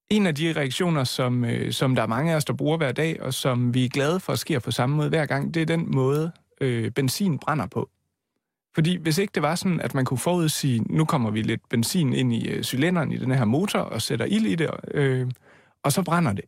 en 0.10 0.28
af 0.28 0.36
de 0.36 0.54
reaktioner, 0.54 1.04
som, 1.04 1.46
øh, 1.46 1.72
som 1.72 1.96
der 1.96 2.02
er 2.02 2.08
mange 2.08 2.32
af 2.32 2.36
os, 2.36 2.46
der 2.46 2.54
bruger 2.54 2.78
hver 2.78 2.92
dag, 2.92 3.22
og 3.22 3.34
som 3.34 3.74
vi 3.74 3.86
er 3.86 3.90
glade 3.90 4.20
for 4.20 4.36
sker 4.36 4.60
på 4.60 4.72
samme 4.72 4.96
måde 4.96 5.10
hver 5.10 5.26
gang, 5.26 5.54
det 5.54 5.62
er 5.62 5.66
den 5.66 5.92
måde, 5.92 6.32
øh, 6.62 6.92
benzin 6.92 7.40
brænder 7.40 7.68
på. 7.68 7.90
Fordi 8.76 8.96
hvis 8.96 9.18
ikke 9.18 9.32
det 9.32 9.44
var 9.44 9.56
sådan, 9.56 9.80
at 9.82 9.94
man 9.94 10.06
kunne 10.06 10.18
forudsige, 10.18 10.80
nu 10.80 11.06
kommer 11.06 11.32
vi 11.32 11.42
lidt 11.42 11.70
benzin 11.70 12.14
ind 12.14 12.34
i 12.34 12.48
øh, 12.48 12.64
cylinderen 12.64 13.12
i 13.12 13.18
den 13.18 13.32
her 13.32 13.46
motor 13.46 13.80
og 13.80 14.02
sætter 14.02 14.26
ild 14.26 14.46
i 14.46 14.56
det, 14.56 14.70
øh, 14.92 15.32
og 15.84 15.92
så 15.92 16.04
brænder 16.04 16.34
det, 16.34 16.46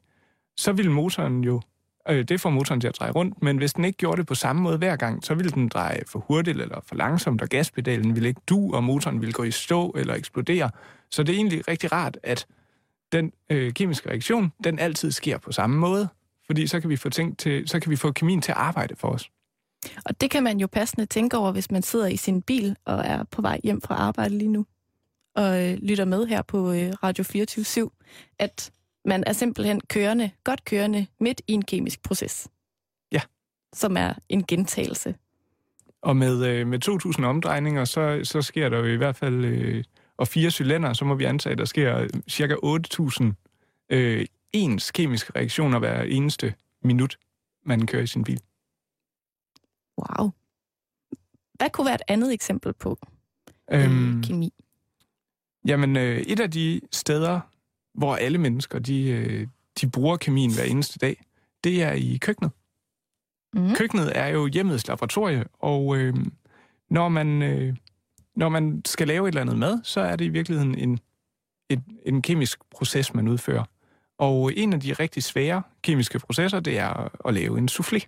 så 0.58 0.72
ville 0.72 0.92
motoren 0.92 1.44
jo, 1.44 1.62
øh, 2.10 2.24
det 2.24 2.42
får 2.42 2.50
motoren 2.50 2.82
til 2.82 2.88
at 2.88 2.96
dreje 3.00 3.12
rundt, 3.12 3.42
men 3.42 3.58
hvis 3.58 3.74
den 3.74 3.86
ikke 3.86 3.98
gjorde 3.98 4.18
det 4.18 4.28
på 4.28 4.36
samme 4.36 4.62
måde 4.62 4.78
hver 4.78 4.96
gang, 4.96 5.26
så 5.26 5.34
ville 5.34 5.52
den 5.52 5.68
dreje 5.68 6.02
for 6.08 6.20
hurtigt 6.20 6.62
eller 6.62 6.80
for 6.88 6.96
langsomt, 6.96 7.42
og 7.42 7.50
gaspedalen 7.50 8.16
ville 8.16 8.30
ikke 8.30 8.42
du, 8.48 8.74
og 8.74 8.84
motoren 8.84 9.22
ville 9.22 9.34
gå 9.34 9.44
i 9.44 9.52
stå 9.52 9.90
eller 9.98 10.14
eksplodere. 10.14 10.70
Så 11.12 11.24
det 11.24 11.34
er 11.34 11.38
egentlig 11.38 11.68
rigtig 11.68 11.92
rart, 11.92 12.18
at 12.24 12.46
den 13.12 13.32
øh, 13.50 13.74
kemiske 13.74 14.10
reaktion, 14.10 14.52
den 14.64 14.80
altid 14.80 15.12
sker 15.12 15.38
på 15.38 15.52
samme 15.52 15.78
måde, 15.78 16.08
fordi 16.46 16.68
så 16.68 16.80
kan 16.80 16.90
vi 16.90 16.96
få 16.96 17.10
ting 17.10 17.38
til, 17.38 17.68
så 17.68 17.80
kan 17.80 17.92
vi 17.92 17.96
få 17.96 18.12
kemien 18.12 18.42
til 18.42 18.52
at 18.52 18.58
arbejde 18.58 18.96
for 18.96 19.08
os. 19.08 19.30
Og 20.06 20.22
det 20.22 20.32
kan 20.32 20.44
man 20.44 20.60
jo 20.60 20.68
passende 20.68 21.06
tænke 21.06 21.38
over, 21.38 21.52
hvis 21.52 21.72
man 21.72 21.82
sidder 21.82 22.08
i 22.08 22.18
sin 22.18 22.42
bil 22.42 22.76
og 22.86 23.06
er 23.06 23.24
på 23.24 23.42
vej 23.42 23.60
hjem 23.64 23.82
fra 23.82 23.96
arbejde 23.96 24.38
lige 24.38 24.52
nu, 24.52 24.66
og 25.36 25.66
øh, 25.66 25.78
lytter 25.82 26.06
med 26.06 26.26
her 26.26 26.42
på 26.42 26.72
øh, 26.72 26.94
Radio 27.04 27.24
24 27.24 27.90
at 28.40 28.72
man 29.06 29.24
er 29.28 29.34
simpelthen 29.34 29.82
kørende, 29.82 30.32
godt 30.44 30.66
kørende 30.66 31.08
midt 31.20 31.42
i 31.48 31.54
en 31.54 31.62
kemisk 31.62 32.04
proces. 32.04 32.48
Ja. 33.12 33.22
Som 33.74 33.98
er 33.98 34.14
en 34.30 34.44
gentagelse. 34.44 35.16
Og 36.02 36.18
med, 36.18 36.46
øh, 36.46 36.68
med 36.68 36.80
2.000 37.20 37.26
omdrejninger, 37.26 37.86
så, 37.86 38.22
så 38.24 38.42
sker 38.42 38.70
der 38.70 38.78
jo 38.78 38.86
i 38.86 38.96
hvert 38.96 39.16
fald, 39.16 39.46
øh, 39.46 39.84
og 40.18 40.28
fire 40.28 40.52
cylinder, 40.52 40.94
så 40.94 41.06
må 41.06 41.16
vi 41.16 41.24
antage, 41.24 41.52
at 41.52 41.58
der 41.58 41.66
sker 41.66 42.08
cirka 42.30 42.56
8.000 42.56 43.34
øh, 43.90 44.26
ens 44.54 44.92
kemiske 44.92 45.32
reaktioner 45.36 45.80
hver 45.80 46.02
eneste 46.02 46.54
minut, 46.84 47.18
man 47.66 47.88
kører 47.88 48.04
i 48.04 48.08
sin 48.08 48.24
bil. 48.24 48.42
Wow. 49.98 50.32
Hvad 51.54 51.70
kunne 51.70 51.86
være 51.86 51.96
et 51.96 52.02
andet 52.08 52.34
eksempel 52.34 52.74
på 52.74 52.98
øh, 53.72 53.84
øhm, 53.84 54.24
kemi? 54.24 54.54
Jamen, 55.66 55.98
øh, 55.98 56.18
et 56.18 56.40
af 56.40 56.52
de 56.52 56.82
steder, 56.92 57.40
hvor 57.94 58.16
alle 58.16 58.38
mennesker 58.38 58.80
de, 58.80 59.10
øh, 59.10 59.48
de 59.82 59.90
bruger 59.90 60.18
kemien 60.18 60.54
hver 60.54 60.64
eneste 60.64 61.00
dag, 61.00 61.24
det 61.64 61.84
er 61.84 61.92
i 61.92 62.18
køkkenet. 62.22 62.52
Mm. 63.54 63.76
Køkkenet 63.76 64.18
er 64.18 64.28
jo 64.28 64.48
hjemmets 64.48 64.88
laboratorie, 64.88 65.44
og 65.60 65.98
øh, 65.98 66.14
når, 66.90 67.10
man, 67.10 67.42
øh, 67.42 67.76
når 68.36 68.50
man 68.50 68.82
skal 68.86 69.08
lave 69.08 69.28
et 69.28 69.32
eller 69.32 69.42
andet 69.42 69.58
mad, 69.58 69.80
så 69.84 70.02
er 70.02 70.16
det 70.16 70.26
i 70.26 70.30
virkeligheden 70.30 70.76
en, 70.76 71.00
et, 71.70 71.84
en 72.06 72.22
kemisk 72.22 72.60
proces, 72.72 73.14
man 73.14 73.28
udfører. 73.28 73.64
Og 74.18 74.54
en 74.56 74.74
af 74.74 74.80
de 74.80 74.94
rigtig 74.94 75.24
svære 75.24 75.64
kemiske 75.82 76.20
processer, 76.20 76.60
det 76.60 76.78
er 76.78 77.28
at 77.28 77.34
lave 77.34 77.58
en 77.58 77.70
soufflé. 77.72 78.00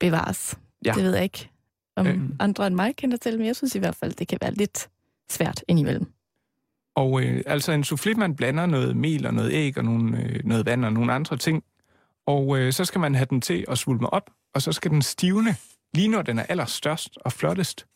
Bevares. 0.00 0.58
Ja. 0.84 0.92
Det 0.92 1.02
ved 1.02 1.14
jeg 1.14 1.22
ikke, 1.22 1.50
om 1.96 2.06
øh. 2.06 2.20
andre 2.40 2.66
end 2.66 2.74
mig 2.74 2.96
kender 2.96 3.16
til, 3.16 3.38
men 3.38 3.46
jeg 3.46 3.56
synes 3.56 3.74
i 3.74 3.78
hvert 3.78 3.96
fald, 3.96 4.12
det 4.12 4.28
kan 4.28 4.38
være 4.40 4.54
lidt 4.54 4.88
svært 5.30 5.64
indimellem. 5.68 6.12
Og 6.98 7.22
øh, 7.22 7.42
altså 7.46 7.72
en 7.72 7.82
soufflé, 7.82 8.14
man 8.14 8.36
blander 8.36 8.66
noget 8.66 8.96
mel 8.96 9.26
og 9.26 9.34
noget 9.34 9.52
æg 9.52 9.78
og 9.78 9.84
nogle, 9.84 10.22
øh, 10.22 10.40
noget 10.44 10.66
vand 10.66 10.84
og 10.84 10.92
nogle 10.92 11.12
andre 11.12 11.36
ting. 11.36 11.64
Og 12.26 12.58
øh, 12.58 12.72
så 12.72 12.84
skal 12.84 13.00
man 13.00 13.14
have 13.14 13.26
den 13.30 13.40
til 13.40 13.64
at 13.68 13.78
svulme 13.78 14.12
op, 14.12 14.30
og 14.54 14.62
så 14.62 14.72
skal 14.72 14.90
den 14.90 15.02
stivne, 15.02 15.56
lige 15.94 16.08
når 16.08 16.22
den 16.22 16.38
er 16.38 16.42
allerstørst 16.42 17.18
og 17.20 17.32
flottest. 17.32 17.86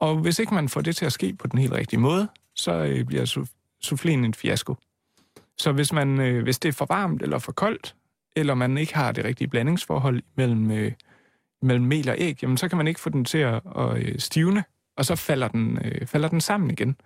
Og 0.00 0.16
hvis 0.16 0.38
ikke 0.38 0.54
man 0.54 0.68
får 0.68 0.80
det 0.80 0.96
til 0.96 1.06
at 1.06 1.12
ske 1.12 1.34
på 1.34 1.46
den 1.46 1.58
helt 1.58 1.72
rigtige 1.72 2.00
måde, 2.00 2.28
så 2.54 2.72
øh, 2.72 3.04
bliver 3.04 3.46
souffléen 3.84 4.10
en 4.10 4.34
fiasko. 4.34 4.76
Så 5.58 5.72
hvis, 5.72 5.92
man, 5.92 6.20
øh, 6.20 6.42
hvis 6.42 6.58
det 6.58 6.68
er 6.68 6.72
for 6.72 6.86
varmt 6.88 7.22
eller 7.22 7.38
for 7.38 7.52
koldt, 7.52 7.96
eller 8.36 8.54
man 8.54 8.78
ikke 8.78 8.94
har 8.94 9.12
det 9.12 9.24
rigtige 9.24 9.48
blandingsforhold 9.48 10.22
mellem, 10.34 10.70
øh, 10.70 10.92
mellem 11.62 11.84
mel 11.84 12.08
og 12.08 12.16
æg, 12.18 12.42
jamen 12.42 12.56
så 12.56 12.68
kan 12.68 12.78
man 12.78 12.88
ikke 12.88 13.00
få 13.00 13.10
den 13.10 13.24
til 13.24 13.38
at, 13.38 13.62
at 13.76 13.96
øh, 13.96 14.18
stivne, 14.18 14.64
og 14.96 15.04
så 15.04 15.16
falder 15.16 15.48
den, 15.48 15.78
øh, 15.84 16.06
falder 16.06 16.28
den 16.28 16.40
sammen 16.40 16.70
igen. 16.70 16.96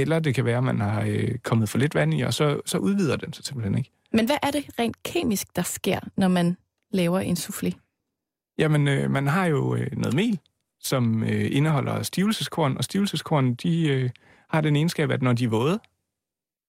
Eller 0.00 0.18
det 0.18 0.34
kan 0.34 0.44
være, 0.44 0.58
at 0.58 0.64
man 0.64 0.80
har 0.80 1.04
øh, 1.08 1.38
kommet 1.38 1.68
for 1.68 1.78
lidt 1.78 1.94
vand 1.94 2.14
i, 2.14 2.20
og 2.20 2.34
så, 2.34 2.60
så 2.66 2.78
udvider 2.78 3.16
den 3.16 3.32
sig 3.32 3.44
simpelthen 3.44 3.78
ikke. 3.78 3.90
Men 4.12 4.26
hvad 4.26 4.36
er 4.42 4.50
det 4.50 4.64
rent 4.78 5.02
kemisk, 5.02 5.56
der 5.56 5.62
sker, 5.62 6.00
når 6.16 6.28
man 6.28 6.56
laver 6.90 7.20
en 7.20 7.36
soufflé? 7.36 7.70
Jamen, 8.58 8.88
øh, 8.88 9.10
man 9.10 9.26
har 9.26 9.46
jo 9.46 9.74
øh, 9.74 9.96
noget 9.96 10.14
mel, 10.14 10.38
som 10.80 11.22
øh, 11.22 11.56
indeholder 11.56 12.02
stivelseskorn, 12.02 12.76
og 12.76 12.84
stivelseskorn, 12.84 13.54
de 13.54 13.88
øh, 13.88 14.10
har 14.48 14.60
den 14.60 14.76
egenskab, 14.76 15.10
at 15.10 15.22
når 15.22 15.32
de 15.32 15.44
er 15.44 15.48
våde, 15.48 15.80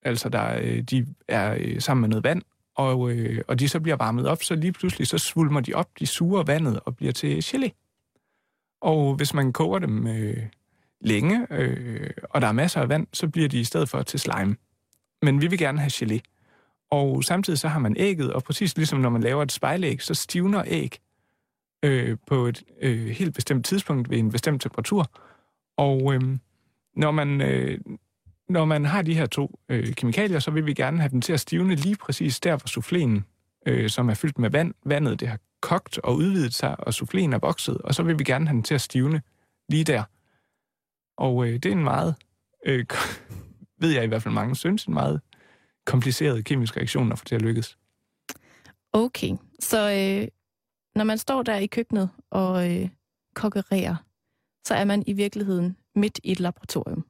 altså 0.03 0.29
der, 0.29 0.59
øh, 0.61 0.81
de 0.81 1.05
er 1.27 1.57
øh, 1.59 1.81
sammen 1.81 2.01
med 2.01 2.09
noget 2.09 2.23
vand, 2.23 2.41
og, 2.75 3.11
øh, 3.11 3.41
og 3.47 3.59
de 3.59 3.69
så 3.69 3.79
bliver 3.79 3.95
varmet 3.95 4.27
op, 4.27 4.43
så 4.43 4.55
lige 4.55 4.71
pludselig 4.71 5.07
så 5.07 5.17
svulmer 5.17 5.59
de 5.59 5.73
op, 5.73 5.89
de 5.99 6.05
suger 6.05 6.43
vandet 6.43 6.79
og 6.85 6.95
bliver 6.95 7.13
til 7.13 7.39
gelé. 7.39 7.69
Og 8.81 9.15
hvis 9.15 9.33
man 9.33 9.53
koger 9.53 9.79
dem 9.79 10.07
øh, 10.07 10.37
længe, 11.01 11.47
øh, 11.51 12.09
og 12.29 12.41
der 12.41 12.47
er 12.47 12.51
masser 12.51 12.81
af 12.81 12.89
vand, 12.89 13.07
så 13.13 13.27
bliver 13.27 13.47
de 13.47 13.59
i 13.59 13.63
stedet 13.63 13.89
for 13.89 14.01
til 14.01 14.19
slime. 14.19 14.55
Men 15.21 15.41
vi 15.41 15.47
vil 15.47 15.59
gerne 15.59 15.79
have 15.79 15.89
gelé. 15.89 16.19
Og 16.91 17.23
samtidig 17.23 17.59
så 17.59 17.67
har 17.67 17.79
man 17.79 17.95
ægget, 17.97 18.33
og 18.33 18.43
præcis 18.43 18.77
ligesom 18.77 18.99
når 18.99 19.09
man 19.09 19.21
laver 19.21 19.43
et 19.43 19.51
spejlæg, 19.51 20.01
så 20.01 20.13
stivner 20.13 20.63
æg 20.67 20.99
øh, 21.83 22.17
på 22.27 22.45
et 22.45 22.63
øh, 22.81 23.07
helt 23.07 23.35
bestemt 23.35 23.65
tidspunkt 23.65 24.09
ved 24.09 24.17
en 24.17 24.31
bestemt 24.31 24.61
temperatur. 24.61 25.11
Og 25.77 26.13
øh, 26.13 26.21
når, 26.95 27.11
man, 27.11 27.41
øh, 27.41 27.79
når 28.49 28.65
man 28.65 28.85
har 28.85 29.01
de 29.01 29.13
her 29.13 29.25
to 29.25 29.59
øh, 29.69 29.93
kemikalier, 29.93 30.39
så 30.39 30.51
vil 30.51 30.65
vi 30.65 30.73
gerne 30.73 30.99
have 30.99 31.09
dem 31.09 31.21
til 31.21 31.33
at 31.33 31.39
stivne 31.39 31.75
lige 31.75 31.95
præcis 31.95 32.39
der, 32.39 32.57
hvor 32.57 32.67
souffléen, 32.67 33.21
øh, 33.65 33.89
som 33.89 34.09
er 34.09 34.13
fyldt 34.13 34.39
med 34.39 34.49
vand, 34.49 34.73
vandet 34.85 35.19
det 35.19 35.27
har 35.27 35.39
kogt 35.61 35.97
og 35.97 36.15
udvidet 36.15 36.53
sig, 36.53 36.79
og 36.79 36.93
souffléen 36.93 37.33
er 37.33 37.39
vokset, 37.39 37.77
og 37.77 37.95
så 37.95 38.03
vil 38.03 38.19
vi 38.19 38.23
gerne 38.23 38.47
have 38.47 38.55
den 38.55 38.63
til 38.63 38.73
at 38.73 38.81
stivne 38.81 39.21
lige 39.69 39.83
der. 39.83 40.03
Og 41.19 41.47
øh, 41.47 41.53
det 41.53 41.65
er 41.65 41.71
en 41.71 41.83
meget, 41.83 42.15
øh, 42.65 42.85
ved 43.81 43.91
jeg 43.91 44.03
i 44.03 44.07
hvert 44.07 44.23
fald 44.23 44.33
mange 44.33 44.55
synes, 44.55 44.85
en 44.85 44.93
meget 44.93 45.21
kompliceret 45.85 46.45
kemisk 46.45 46.77
reaktion 46.77 47.11
at 47.11 47.19
få 47.19 47.25
til 47.25 47.35
at 47.35 47.41
lykkes. 47.41 47.77
Okay, 48.93 49.35
så 49.59 49.77
øh, 49.77 50.27
når 50.95 51.03
man 51.03 51.17
står 51.17 51.43
der 51.43 51.55
i 51.55 51.67
køkkenet 51.67 52.09
og 52.29 52.71
øh, 52.71 52.89
kokkererer, 53.35 53.95
så 54.65 54.75
er 54.75 54.83
man 54.83 55.03
i 55.07 55.13
virkeligheden 55.13 55.77
midt 55.95 56.19
i 56.23 56.31
et 56.31 56.39
laboratorium, 56.39 57.05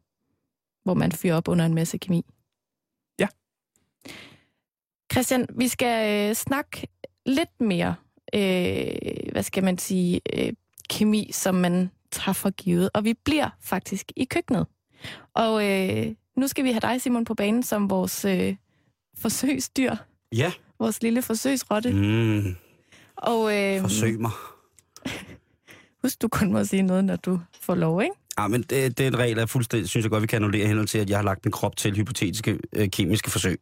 hvor 0.84 0.94
man 0.94 1.12
fyrer 1.12 1.36
op 1.36 1.48
under 1.48 1.66
en 1.66 1.74
masse 1.74 1.98
kemi. 1.98 2.26
Ja. 3.20 3.28
Christian, 5.12 5.48
vi 5.56 5.68
skal 5.68 6.30
øh, 6.30 6.36
snakke 6.36 6.88
lidt 7.26 7.62
mere, 7.62 7.96
øh, 8.36 9.32
hvad 9.32 9.44
skal 9.44 9.64
man 9.64 9.78
sige, 9.78 10.22
øh, 10.34 10.54
kemi, 10.90 11.32
som 11.32 11.56
man 11.56 11.92
tager 12.12 12.34
for 12.34 12.50
givet. 12.50 12.90
Og 12.94 13.04
vi 13.04 13.14
bliver 13.26 13.50
faktisk 13.62 14.12
i 14.16 14.26
køkkenet. 14.26 14.68
Og 15.34 15.70
øh, 15.70 16.16
nu 16.38 16.48
skal 16.48 16.64
vi 16.64 16.72
have 16.72 16.80
dig, 16.82 17.02
Simon, 17.02 17.26
på 17.26 17.34
banen 17.34 17.64
som 17.64 17.90
vores 17.90 18.26
øh, 18.26 18.56
forsøgsdyr. 19.18 19.96
Ja. 20.36 20.52
Vores 20.80 21.02
lille 21.02 21.22
forsøgsrotte. 21.22 21.92
Mm. 21.94 22.56
Og, 23.16 23.58
øh, 23.58 23.82
Forsøg 23.82 24.20
mig. 24.20 24.32
Husk, 26.02 26.22
du 26.22 26.28
kun 26.28 26.52
må 26.52 26.64
sige 26.66 26.82
noget, 26.82 27.06
når 27.06 27.16
du 27.16 27.40
får 27.62 27.76
lov, 27.76 28.02
ikke? 28.02 28.16
Ja, 28.40 28.48
men 28.48 28.62
det, 28.62 28.98
det 28.98 29.00
er 29.04 29.08
en 29.08 29.20
regel, 29.20 29.38
jeg 29.38 29.50
fuldstændig 29.50 29.90
synes 29.90 30.04
jeg 30.04 30.12
godt, 30.12 30.22
vi 30.22 30.28
kan 30.28 30.36
annullere 30.36 30.68
henhold 30.68 30.88
til, 30.88 30.98
at 30.98 31.10
jeg 31.10 31.18
har 31.18 31.24
lagt 31.24 31.46
min 31.46 31.52
krop 31.52 31.76
til 31.76 31.96
hypotetiske 31.96 32.60
øh, 32.76 32.90
kemiske 32.90 33.32
forsøg. 33.32 33.60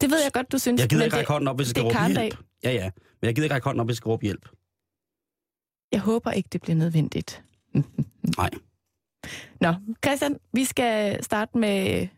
Det 0.00 0.10
ved 0.10 0.22
jeg 0.22 0.32
godt, 0.32 0.52
du 0.52 0.58
synes. 0.58 0.80
Jeg 0.80 0.88
gider 0.88 1.04
ikke 1.04 1.16
række 1.16 1.30
hånden 1.30 1.48
op, 1.48 1.56
hvis 1.56 1.66
jeg 1.66 1.70
skal 1.70 1.82
råbe 1.82 2.06
hjælp. 2.06 2.36
Ja, 2.64 2.72
ja. 2.72 2.90
Men 3.20 3.26
jeg 3.26 3.34
gider 3.34 3.44
ikke 3.44 3.54
række 3.54 3.64
hånden 3.64 3.80
op, 3.80 3.86
hvis 3.86 3.92
jeg 3.92 3.96
skal 3.96 4.08
råbe 4.08 4.22
hjælp. 4.22 4.48
Jeg 5.92 6.00
håber 6.00 6.30
ikke, 6.30 6.48
det 6.52 6.62
bliver 6.62 6.76
nødvendigt. 6.76 7.42
Nej. 8.38 8.50
Nå, 9.60 9.74
Christian, 10.04 10.38
vi 10.52 10.64
skal 10.64 11.24
starte 11.24 11.58
med 11.58 12.08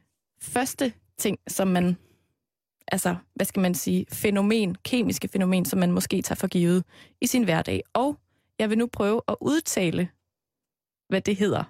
første 0.41 0.93
ting, 1.19 1.39
som 1.49 1.69
man, 1.69 1.97
altså, 2.89 3.17
hvad 3.35 3.47
skal 3.47 3.63
man 3.63 3.75
sige, 3.75 4.07
fænomen, 4.13 4.75
kemiske 4.75 5.29
fænomen, 5.29 5.65
som 5.65 5.79
man 5.79 5.93
måske 5.93 6.23
tager 6.23 6.37
for 6.37 6.49
givet 6.49 6.85
i 7.21 7.27
sin 7.27 7.45
hverdag. 7.45 7.83
Og 7.93 8.19
jeg 8.59 8.71
vil 8.71 8.79
nu 8.79 8.87
prøve 8.87 9.21
at 9.29 9.37
udtale, 9.41 10.09
hvad 11.09 11.21
det 11.21 11.37
hedder. 11.37 11.65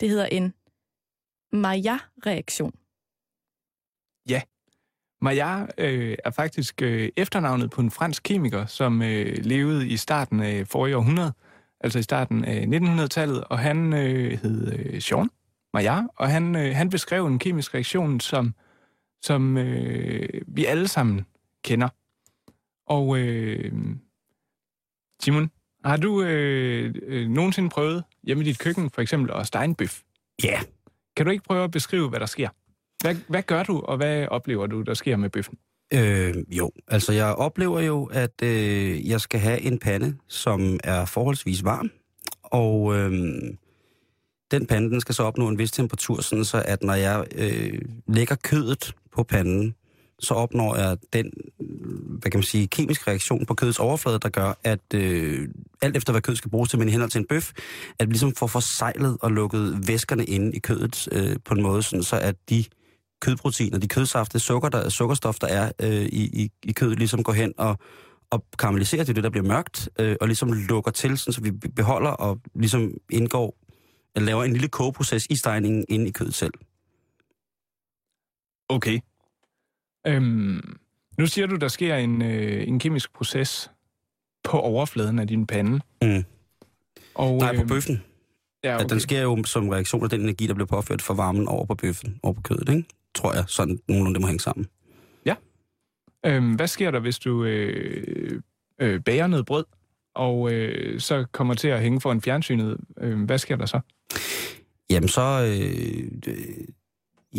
Det 0.00 0.08
hedder 0.08 0.26
en 0.26 0.54
Maillard-reaktion. 1.52 2.72
Ja. 4.28 4.42
Maillard 5.20 5.70
øh, 5.78 6.16
er 6.24 6.30
faktisk 6.30 6.82
øh, 6.82 7.08
efternavnet 7.16 7.70
på 7.70 7.80
en 7.80 7.90
fransk 7.90 8.22
kemiker, 8.22 8.66
som 8.66 9.02
øh, 9.02 9.44
levede 9.44 9.88
i 9.88 9.96
starten 9.96 10.40
af 10.40 10.66
forrige 10.66 10.96
århundrede 10.96 11.32
altså 11.80 11.98
i 11.98 12.02
starten 12.02 12.44
af 12.44 12.66
1900-tallet, 12.66 13.44
og 13.44 13.58
han 13.58 13.92
øh, 13.92 14.38
hed 14.42 14.72
øh, 14.72 15.02
Jean 15.10 15.30
Maillard, 15.74 16.06
og 16.16 16.28
han, 16.28 16.56
øh, 16.56 16.76
han 16.76 16.90
beskrev 16.90 17.26
en 17.26 17.38
kemisk 17.38 17.74
reaktion, 17.74 18.20
som, 18.20 18.54
som 19.22 19.58
øh, 19.58 20.28
vi 20.46 20.64
alle 20.64 20.88
sammen 20.88 21.26
kender. 21.64 21.88
Og 22.86 23.18
øh, 23.18 23.72
Simon, 25.22 25.50
har 25.84 25.96
du 25.96 26.22
øh, 26.22 26.94
øh, 27.02 27.28
nogensinde 27.28 27.70
prøvet 27.70 28.04
hjemme 28.22 28.44
i 28.44 28.46
dit 28.46 28.58
køkken 28.58 28.90
for 28.90 29.02
eksempel 29.02 29.32
at 29.34 29.46
stege 29.46 29.64
en 29.64 29.74
bøf? 29.74 30.02
Ja. 30.44 30.60
Kan 31.16 31.26
du 31.26 31.32
ikke 31.32 31.44
prøve 31.44 31.64
at 31.64 31.70
beskrive, 31.70 32.08
hvad 32.08 32.20
der 32.20 32.26
sker? 32.26 32.48
Hvad, 33.02 33.14
hvad 33.28 33.42
gør 33.42 33.62
du, 33.62 33.80
og 33.80 33.96
hvad 33.96 34.28
oplever 34.28 34.66
du, 34.66 34.82
der 34.82 34.94
sker 34.94 35.16
med 35.16 35.30
bøffen? 35.30 35.58
Øh, 35.94 36.34
jo, 36.48 36.70
altså 36.88 37.12
jeg 37.12 37.34
oplever 37.34 37.80
jo, 37.80 38.04
at 38.04 38.42
øh, 38.42 39.08
jeg 39.08 39.20
skal 39.20 39.40
have 39.40 39.60
en 39.60 39.78
pande, 39.78 40.16
som 40.28 40.80
er 40.84 41.04
forholdsvis 41.04 41.64
varm, 41.64 41.90
og 42.42 42.96
øh, 42.96 43.12
den 44.50 44.66
pande, 44.66 44.90
den 44.90 45.00
skal 45.00 45.14
så 45.14 45.22
opnå 45.22 45.48
en 45.48 45.58
vis 45.58 45.70
temperatur, 45.70 46.20
sådan 46.20 46.44
så 46.44 46.62
at 46.66 46.82
når 46.82 46.94
jeg 46.94 47.26
øh, 47.34 47.80
lægger 48.08 48.34
kødet 48.34 48.94
på 49.12 49.22
panden, 49.22 49.74
så 50.18 50.34
opnår 50.34 50.76
jeg 50.76 50.96
den, 51.12 51.32
hvad 52.20 52.30
kan 52.30 52.38
man 52.38 52.42
sige, 52.42 52.66
kemisk 52.66 53.08
reaktion 53.08 53.46
på 53.46 53.54
kødets 53.54 53.78
overflade, 53.78 54.18
der 54.18 54.28
gør, 54.28 54.58
at 54.64 54.94
øh, 54.94 55.48
alt 55.82 55.96
efter 55.96 56.12
hvad 56.12 56.22
kødet 56.22 56.38
skal 56.38 56.50
bruges 56.50 56.70
til, 56.70 56.78
men 56.78 56.88
i 56.88 56.90
henhold 56.90 57.10
til 57.10 57.18
en 57.18 57.26
bøf, 57.26 57.52
at 57.98 58.08
vi 58.08 58.12
ligesom 58.12 58.34
får 58.34 58.46
forsejlet 58.46 59.18
og 59.20 59.32
lukket 59.32 59.88
væskerne 59.88 60.24
inde 60.24 60.56
i 60.56 60.58
kødet 60.58 61.08
øh, 61.12 61.36
på 61.44 61.54
en 61.54 61.62
måde, 61.62 61.82
sådan 61.82 62.02
så 62.02 62.18
at 62.18 62.36
de 62.50 62.64
kødproteiner, 63.20 63.78
de 63.78 63.88
kødsafte, 63.88 64.38
sukker, 64.38 64.68
der, 64.68 64.88
sukkerstof, 64.88 65.38
der 65.38 65.46
er 65.46 65.72
øh, 65.82 66.06
i, 66.06 66.42
i, 66.42 66.50
i 66.62 66.72
kødet, 66.72 66.98
ligesom 66.98 67.22
går 67.22 67.32
hen 67.32 67.54
og, 67.58 67.78
og 68.30 68.44
karamelliserer 68.58 69.04
til 69.04 69.16
det, 69.16 69.24
der 69.24 69.30
bliver 69.30 69.46
mørkt, 69.46 69.88
øh, 69.98 70.16
og 70.20 70.26
ligesom 70.26 70.52
lukker 70.52 70.90
til, 70.90 71.18
sådan, 71.18 71.32
så 71.32 71.40
vi 71.40 71.50
beholder 71.50 72.10
og 72.10 72.40
ligesom 72.54 72.90
indgår, 73.10 73.58
eller 74.14 74.26
laver 74.26 74.44
en 74.44 74.52
lille 74.52 74.68
kogeproces 74.68 75.26
i 75.30 75.36
stegningen 75.36 75.84
inde 75.88 76.08
i 76.08 76.12
kødet 76.12 76.34
selv. 76.34 76.52
Okay. 78.68 79.00
Øhm, 80.06 80.76
nu 81.18 81.26
siger 81.26 81.46
du, 81.46 81.56
der 81.56 81.68
sker 81.68 81.96
en, 81.96 82.22
øh, 82.22 82.68
en 82.68 82.78
kemisk 82.78 83.12
proces 83.14 83.70
på 84.44 84.58
overfladen 84.58 85.18
af 85.18 85.26
din 85.28 85.46
pande. 85.46 85.80
Mm. 86.02 86.24
Og, 87.14 87.36
Nej, 87.36 87.54
på 87.54 87.60
øhm, 87.60 87.68
bøffen. 87.68 88.02
Ja, 88.64 88.74
Okay. 88.74 88.74
okay. 88.74 88.84
At 88.84 88.90
den 88.90 89.00
sker 89.00 89.22
jo 89.22 89.44
som 89.44 89.68
reaktion 89.68 90.04
af 90.04 90.10
den 90.10 90.20
energi, 90.20 90.46
der 90.46 90.54
bliver 90.54 90.66
påført 90.66 91.02
fra 91.02 91.14
varmen 91.14 91.48
over 91.48 91.64
på 91.66 91.74
bøffen, 91.74 92.20
over 92.22 92.34
på 92.34 92.40
kødet, 92.40 92.68
ikke? 92.68 92.84
Tror 93.16 93.34
jeg, 93.34 93.44
sådan 93.46 93.78
nogenlunde 93.88 94.14
det 94.14 94.20
må 94.20 94.26
hænge 94.26 94.40
sammen. 94.40 94.66
Øhm, 96.26 96.54
hvad 96.54 96.66
sker 96.66 96.90
der, 96.90 97.00
hvis 97.00 97.18
du 97.18 97.44
øh, 97.44 98.40
øh, 98.80 99.00
bager 99.00 99.26
noget 99.26 99.46
brød, 99.46 99.64
og 100.14 100.52
øh, 100.52 101.00
så 101.00 101.24
kommer 101.32 101.54
til 101.54 101.68
at 101.68 101.80
hænge 101.80 102.00
foran 102.00 102.22
fjernsynet? 102.22 102.76
Øh, 103.00 103.24
hvad 103.24 103.38
sker 103.38 103.56
der 103.56 103.66
så? 103.66 103.80
Jamen 104.90 105.08
så... 105.08 105.22
Øh, 105.22 106.10
øh, 106.26 106.36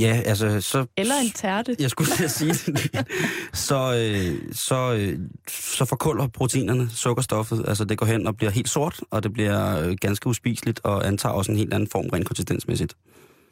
ja, 0.01 0.21
altså 0.25 0.61
så... 0.61 0.85
Eller 0.97 1.15
en 1.23 1.31
tærte. 1.31 1.75
Jeg 1.79 1.89
skulle 1.89 2.09
at 2.23 2.31
sige 2.31 2.53
det. 2.53 3.07
så, 3.67 3.95
øh, 3.95 4.53
så, 4.55 4.95
øh, 4.99 5.19
så 5.49 5.85
forkulder 5.85 6.27
proteinerne 6.27 6.89
sukkerstoffet. 6.89 7.65
Altså 7.67 7.85
det 7.85 7.97
går 7.97 8.05
hen 8.05 8.27
og 8.27 8.37
bliver 8.37 8.51
helt 8.51 8.69
sort, 8.69 8.99
og 9.11 9.23
det 9.23 9.33
bliver 9.33 9.79
øh, 9.79 9.95
ganske 10.01 10.27
uspiseligt, 10.27 10.79
og 10.83 11.07
antager 11.07 11.33
også 11.33 11.51
en 11.51 11.57
helt 11.57 11.73
anden 11.73 11.89
form 11.89 12.05
rent 12.13 12.25
konsistensmæssigt. 12.27 12.95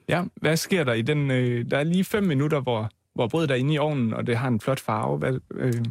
Ja, 0.09 0.23
hvad 0.35 0.57
sker 0.57 0.83
der 0.83 0.93
i 0.93 1.01
den... 1.01 1.31
Øh, 1.31 1.65
der 1.71 1.77
er 1.77 1.83
lige 1.83 2.03
fem 2.03 2.23
minutter, 2.23 2.59
hvor, 2.59 2.89
hvor 3.15 3.27
brødet 3.27 3.51
er 3.51 3.55
inde 3.55 3.73
i 3.73 3.77
ovnen, 3.77 4.13
og 4.13 4.27
det 4.27 4.37
har 4.37 4.47
en 4.47 4.59
flot 4.59 4.79
farve. 4.79 5.17
Hvad, 5.17 5.39
øh, 5.55 5.85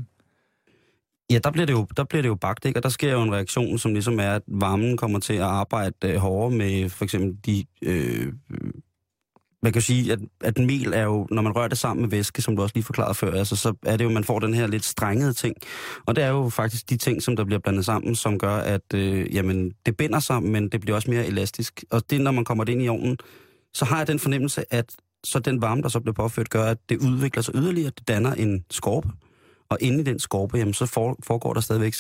Ja, 1.31 1.39
der 1.39 1.51
bliver, 1.51 1.67
det 1.67 1.73
jo, 1.73 1.87
der 1.97 2.05
bliver 2.05 2.23
det 2.23 2.29
jo 2.29 2.35
bagt, 2.35 2.65
ikke? 2.65 2.79
og 2.79 2.83
der 2.83 2.89
sker 2.89 3.13
jo 3.13 3.23
en 3.23 3.33
reaktion, 3.33 3.79
som 3.79 3.93
ligesom 3.93 4.21
er, 4.21 4.31
at 4.33 4.43
varmen 4.47 4.97
kommer 4.97 5.19
til 5.19 5.35
at 5.35 5.41
arbejde 5.41 5.95
øh, 6.05 6.17
hårdere 6.17 6.59
med 6.59 6.89
for 6.89 7.05
eksempel 7.05 7.37
de... 7.47 7.65
Øh, 7.83 8.33
man 9.63 9.73
kan 9.73 9.81
jo 9.81 9.87
sige, 9.87 10.13
at, 10.13 10.19
at 10.41 10.59
mel 10.59 10.93
er 10.93 11.03
jo, 11.03 11.27
når 11.31 11.43
man 11.43 11.57
rører 11.57 11.69
det 11.69 11.79
sammen 11.79 12.03
med 12.03 12.11
væske, 12.11 12.43
som 12.43 12.57
du 12.57 12.63
også 12.63 12.73
lige 12.75 12.85
forklarede 12.85 13.15
før, 13.15 13.33
altså, 13.33 13.57
så 13.57 13.75
er 13.87 13.97
det 13.97 14.05
jo, 14.05 14.11
man 14.11 14.25
får 14.25 14.39
den 14.39 14.55
her 14.55 14.67
lidt 14.67 14.85
strengede 14.85 15.33
ting. 15.33 15.57
Og 16.07 16.17
det 16.17 16.25
er 16.25 16.29
jo 16.29 16.49
faktisk 16.49 16.91
de 16.91 16.97
ting, 16.97 17.23
som 17.23 17.37
der 17.37 17.45
bliver 17.45 17.59
blandet 17.59 17.85
sammen, 17.85 18.15
som 18.15 18.39
gør, 18.39 18.57
at 18.57 18.95
øh, 18.95 19.35
jamen, 19.35 19.73
det 19.87 19.97
binder 19.97 20.21
sig, 20.21 20.43
men 20.43 20.69
det 20.69 20.81
bliver 20.81 20.97
også 20.97 21.11
mere 21.11 21.27
elastisk. 21.27 21.85
Og 21.91 22.11
det, 22.11 22.21
når 22.21 22.31
man 22.31 22.45
kommer 22.45 22.65
det 22.65 22.73
ind 22.73 22.83
i 22.83 22.89
ovnen, 22.89 23.17
så 23.75 23.85
har 23.85 23.99
jeg 23.99 24.07
den 24.07 24.19
fornemmelse, 24.19 24.75
at 24.75 24.97
så 25.25 25.39
den 25.39 25.63
varme, 25.63 25.83
der 25.83 25.89
så 25.89 26.01
bliver 26.01 26.15
påført, 26.15 26.51
gør, 26.51 26.65
at 26.65 26.79
det 26.89 26.99
udvikler 26.99 27.43
sig 27.43 27.55
yderligere, 27.55 27.91
det 27.99 28.09
danner 28.09 28.35
en 28.35 28.65
skorpe. 28.71 29.09
Og 29.69 29.79
inde 29.81 30.01
i 30.01 30.03
den 30.03 30.19
skorpe, 30.19 30.59
jamen, 30.59 30.75
så 30.75 30.87
for, 30.87 31.19
foregår 31.23 31.53
der 31.55 31.61
stadigvæk 31.61 31.95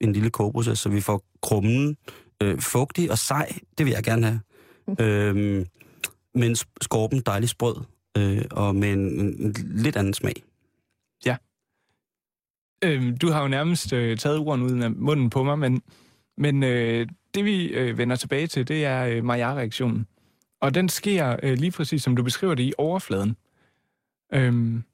en 0.00 0.12
lille 0.12 0.30
kogeproces, 0.30 0.78
så 0.78 0.88
vi 0.88 1.00
får 1.00 1.22
krummen 1.42 1.96
øh, 2.42 2.60
fugtig 2.60 3.10
og 3.10 3.18
sej. 3.18 3.58
Det 3.78 3.86
vil 3.86 3.92
jeg 3.92 4.04
gerne 4.04 4.26
have. 4.26 4.40
Øhm, 5.00 5.66
men 6.34 6.56
skorpen 6.80 7.20
dejlig 7.26 7.48
sprød, 7.48 7.76
øh, 8.18 8.44
og 8.50 8.76
med 8.76 8.92
en, 8.92 9.20
en 9.20 9.54
lidt 9.74 9.96
anden 9.96 10.14
smag. 10.14 10.42
øh, 12.84 13.16
du 13.22 13.30
har 13.30 13.42
jo 13.42 13.48
nærmest 13.48 13.92
øh, 13.92 14.16
taget 14.16 14.38
ordene 14.38 14.64
ud 14.64 14.80
af 14.80 14.90
munden 14.90 15.30
på 15.30 15.42
mig, 15.42 15.58
men, 15.58 15.82
men 16.38 16.62
øh, 16.62 17.08
det 17.34 17.44
vi 17.44 17.66
øh, 17.66 17.98
vender 17.98 18.16
tilbage 18.16 18.46
til, 18.46 18.68
det 18.68 18.84
er 18.84 19.04
øh, 19.04 19.24
Maillard-reaktionen. 19.24 20.06
Og 20.60 20.74
den 20.74 20.88
sker 20.88 21.36
øh, 21.42 21.58
lige 21.58 21.70
præcis, 21.70 22.02
som 22.02 22.16
du 22.16 22.22
beskriver 22.22 22.54
det, 22.54 22.62
i 22.62 22.72
overfladen. 22.78 23.36
Øhm, 24.32 24.84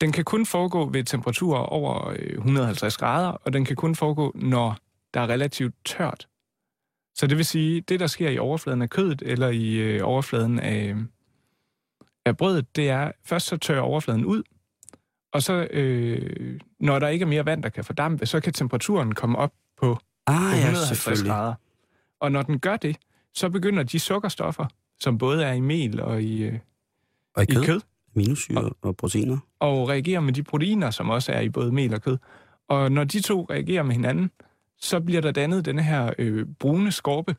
den 0.00 0.12
kan 0.12 0.24
kun 0.24 0.46
foregå 0.46 0.88
ved 0.90 1.04
temperaturer 1.04 1.58
over 1.60 2.08
øh, 2.08 2.32
150 2.32 2.96
grader, 2.96 3.28
og 3.28 3.52
den 3.52 3.64
kan 3.64 3.76
kun 3.76 3.94
foregå, 3.94 4.32
når 4.34 4.76
der 5.14 5.20
er 5.20 5.26
relativt 5.26 5.74
tørt. 5.84 6.28
Så 7.14 7.26
det 7.26 7.36
vil 7.36 7.44
sige, 7.44 7.80
det 7.80 8.00
der 8.00 8.06
sker 8.06 8.30
i 8.30 8.38
overfladen 8.38 8.82
af 8.82 8.90
kødet, 8.90 9.22
eller 9.26 9.48
i 9.48 9.74
øh, 9.74 10.00
overfladen 10.04 10.58
af, 10.58 10.94
af 12.26 12.36
brødet, 12.36 12.76
det 12.76 12.90
er, 12.90 13.12
først 13.24 13.46
så 13.46 13.56
tørrer 13.56 13.80
overfladen 13.80 14.24
ud, 14.24 14.42
og 15.32 15.42
så, 15.42 15.68
øh, 15.70 16.60
når 16.80 16.98
der 16.98 17.08
ikke 17.08 17.22
er 17.22 17.26
mere 17.26 17.46
vand, 17.46 17.62
der 17.62 17.68
kan 17.68 17.84
fordampe, 17.84 18.26
så 18.26 18.40
kan 18.40 18.52
temperaturen 18.52 19.14
komme 19.14 19.38
op 19.38 19.52
på 19.76 19.98
Ah, 20.26 20.34
på 20.36 20.48
ja, 20.48 20.56
150 20.56 20.88
selvfølgelig. 20.88 21.30
grader. 21.30 21.54
Og 22.20 22.32
når 22.32 22.42
den 22.42 22.58
gør 22.58 22.76
det, 22.76 22.96
så 23.34 23.48
begynder 23.48 23.82
de 23.82 23.98
sukkerstoffer, 23.98 24.66
som 25.00 25.18
både 25.18 25.44
er 25.44 25.52
i 25.52 25.60
mel 25.60 26.00
og 26.00 26.22
i, 26.22 26.42
øh, 26.42 26.58
Og 27.36 27.42
i 27.42 27.46
i 27.50 27.54
kød, 27.54 27.64
kød, 27.64 27.80
minusyre 28.14 28.70
og 28.82 28.96
proteiner. 28.96 29.38
og 29.60 29.88
reagerer 29.88 30.20
med 30.20 30.32
de 30.32 30.42
proteiner, 30.42 30.90
som 30.90 31.10
også 31.10 31.32
er 31.32 31.40
i 31.40 31.48
både 31.48 31.72
mel 31.72 31.94
og 31.94 32.02
kød. 32.02 32.18
Og 32.68 32.92
når 32.92 33.04
de 33.04 33.20
to 33.20 33.46
reagerer 33.50 33.82
med 33.82 33.94
hinanden, 33.94 34.30
så 34.80 35.00
bliver 35.00 35.20
der 35.20 35.30
dannet 35.30 35.64
denne 35.64 35.82
her 35.82 36.12
øh, 36.18 36.46
brune 36.58 36.92
skorpe, 36.92 37.36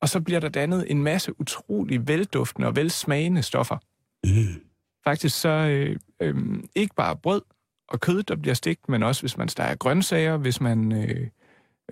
og 0.00 0.08
så 0.08 0.20
bliver 0.20 0.40
der 0.40 0.48
dannet 0.48 0.90
en 0.90 1.02
masse 1.02 1.40
utrolig 1.40 2.08
velduftende 2.08 2.68
og 2.68 2.76
velsmagende 2.76 3.42
stoffer. 3.42 3.76
Mm. 4.24 4.62
Faktisk 5.04 5.40
så 5.40 5.48
øh, 5.48 5.96
øh, 6.20 6.34
ikke 6.74 6.94
bare 6.94 7.16
brød 7.16 7.42
og 7.88 8.00
kød, 8.00 8.22
der 8.22 8.36
bliver 8.36 8.54
stegt, 8.54 8.88
men 8.88 9.02
også 9.02 9.22
hvis 9.22 9.36
man 9.36 9.48
steger 9.48 9.74
grøntsager, 9.74 10.36
hvis 10.36 10.60
man 10.60 10.92
øh, 10.92 11.28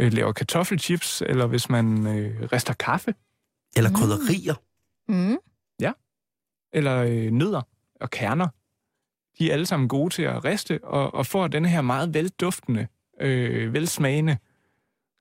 øh, 0.01 0.13
laver 0.13 0.33
kartoffelchips, 0.33 1.23
eller 1.27 1.47
hvis 1.47 1.69
man 1.71 2.07
øh, 2.07 2.43
rester 2.53 2.75
kaffe, 2.75 3.15
Eller 3.77 3.91
krydderier. 3.93 4.55
Mm. 5.09 5.39
eller 6.73 6.97
øh, 6.97 7.31
nødder 7.31 7.63
og 8.01 8.11
kerner. 8.11 8.49
De 9.39 9.49
er 9.49 9.53
alle 9.53 9.67
sammen 9.67 9.89
gode 9.89 10.15
til 10.15 10.23
at 10.23 10.45
riste, 10.45 10.85
og, 10.85 11.15
og 11.15 11.27
får 11.27 11.49
den 11.49 11.65
her 11.65 11.81
meget 11.81 12.15
velduftende, 12.15 12.87
øh, 13.21 13.73
velsmagende 13.73 14.39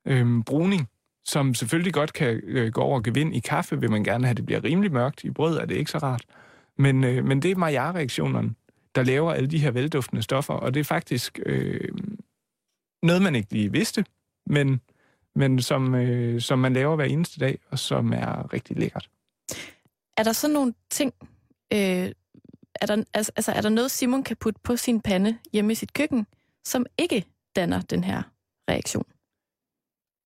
øh, 0.05 0.43
bruning, 0.43 0.89
som 1.25 1.53
selvfølgelig 1.53 1.93
godt 1.93 2.13
kan 2.13 2.41
øh, 2.43 2.71
gå 2.71 2.81
over 2.81 2.95
og 2.95 3.03
gevind 3.03 3.35
i 3.35 3.39
kaffe, 3.39 3.79
vil 3.79 3.91
man 3.91 4.03
gerne 4.03 4.27
have, 4.27 4.35
det 4.35 4.45
bliver 4.45 4.63
rimelig 4.63 4.91
mørkt. 4.91 5.23
I 5.23 5.31
brød 5.31 5.57
er 5.57 5.65
det 5.65 5.75
ikke 5.75 5.91
så 5.91 5.97
rart. 5.97 6.25
Men, 6.77 7.03
øh, 7.03 7.25
men 7.25 7.41
det 7.41 7.51
er 7.51 7.55
Maillard-reaktionerne, 7.55 8.55
der 8.95 9.03
laver 9.03 9.33
alle 9.33 9.49
de 9.49 9.59
her 9.59 9.71
velduftende 9.71 10.21
stoffer, 10.21 10.53
og 10.53 10.73
det 10.73 10.79
er 10.79 10.83
faktisk 10.83 11.39
øh, 11.45 11.89
noget, 13.03 13.21
man 13.21 13.35
ikke 13.35 13.53
lige 13.53 13.71
vidste, 13.71 14.05
men, 14.45 14.81
men 15.35 15.61
som, 15.61 15.95
øh, 15.95 16.41
som 16.41 16.59
man 16.59 16.73
laver 16.73 16.95
hver 16.95 17.05
eneste 17.05 17.39
dag, 17.39 17.59
og 17.71 17.79
som 17.79 18.13
er 18.13 18.53
rigtig 18.53 18.77
lækkert. 18.77 19.09
Er 20.17 20.23
der 20.23 20.31
så 20.31 20.47
nogle 20.47 20.73
ting, 20.89 21.13
øh, 21.73 22.11
er, 22.81 22.85
der, 22.85 23.03
altså, 23.13 23.31
altså, 23.35 23.51
er 23.51 23.61
der 23.61 23.69
noget, 23.69 23.91
Simon 23.91 24.23
kan 24.23 24.37
putte 24.37 24.59
på 24.63 24.75
sin 24.75 25.01
pande 25.01 25.37
hjemme 25.53 25.71
i 25.71 25.75
sit 25.75 25.93
køkken, 25.93 26.27
som 26.65 26.85
ikke 26.97 27.25
danner 27.55 27.81
den 27.81 28.03
her 28.03 28.21
reaktion? 28.69 29.05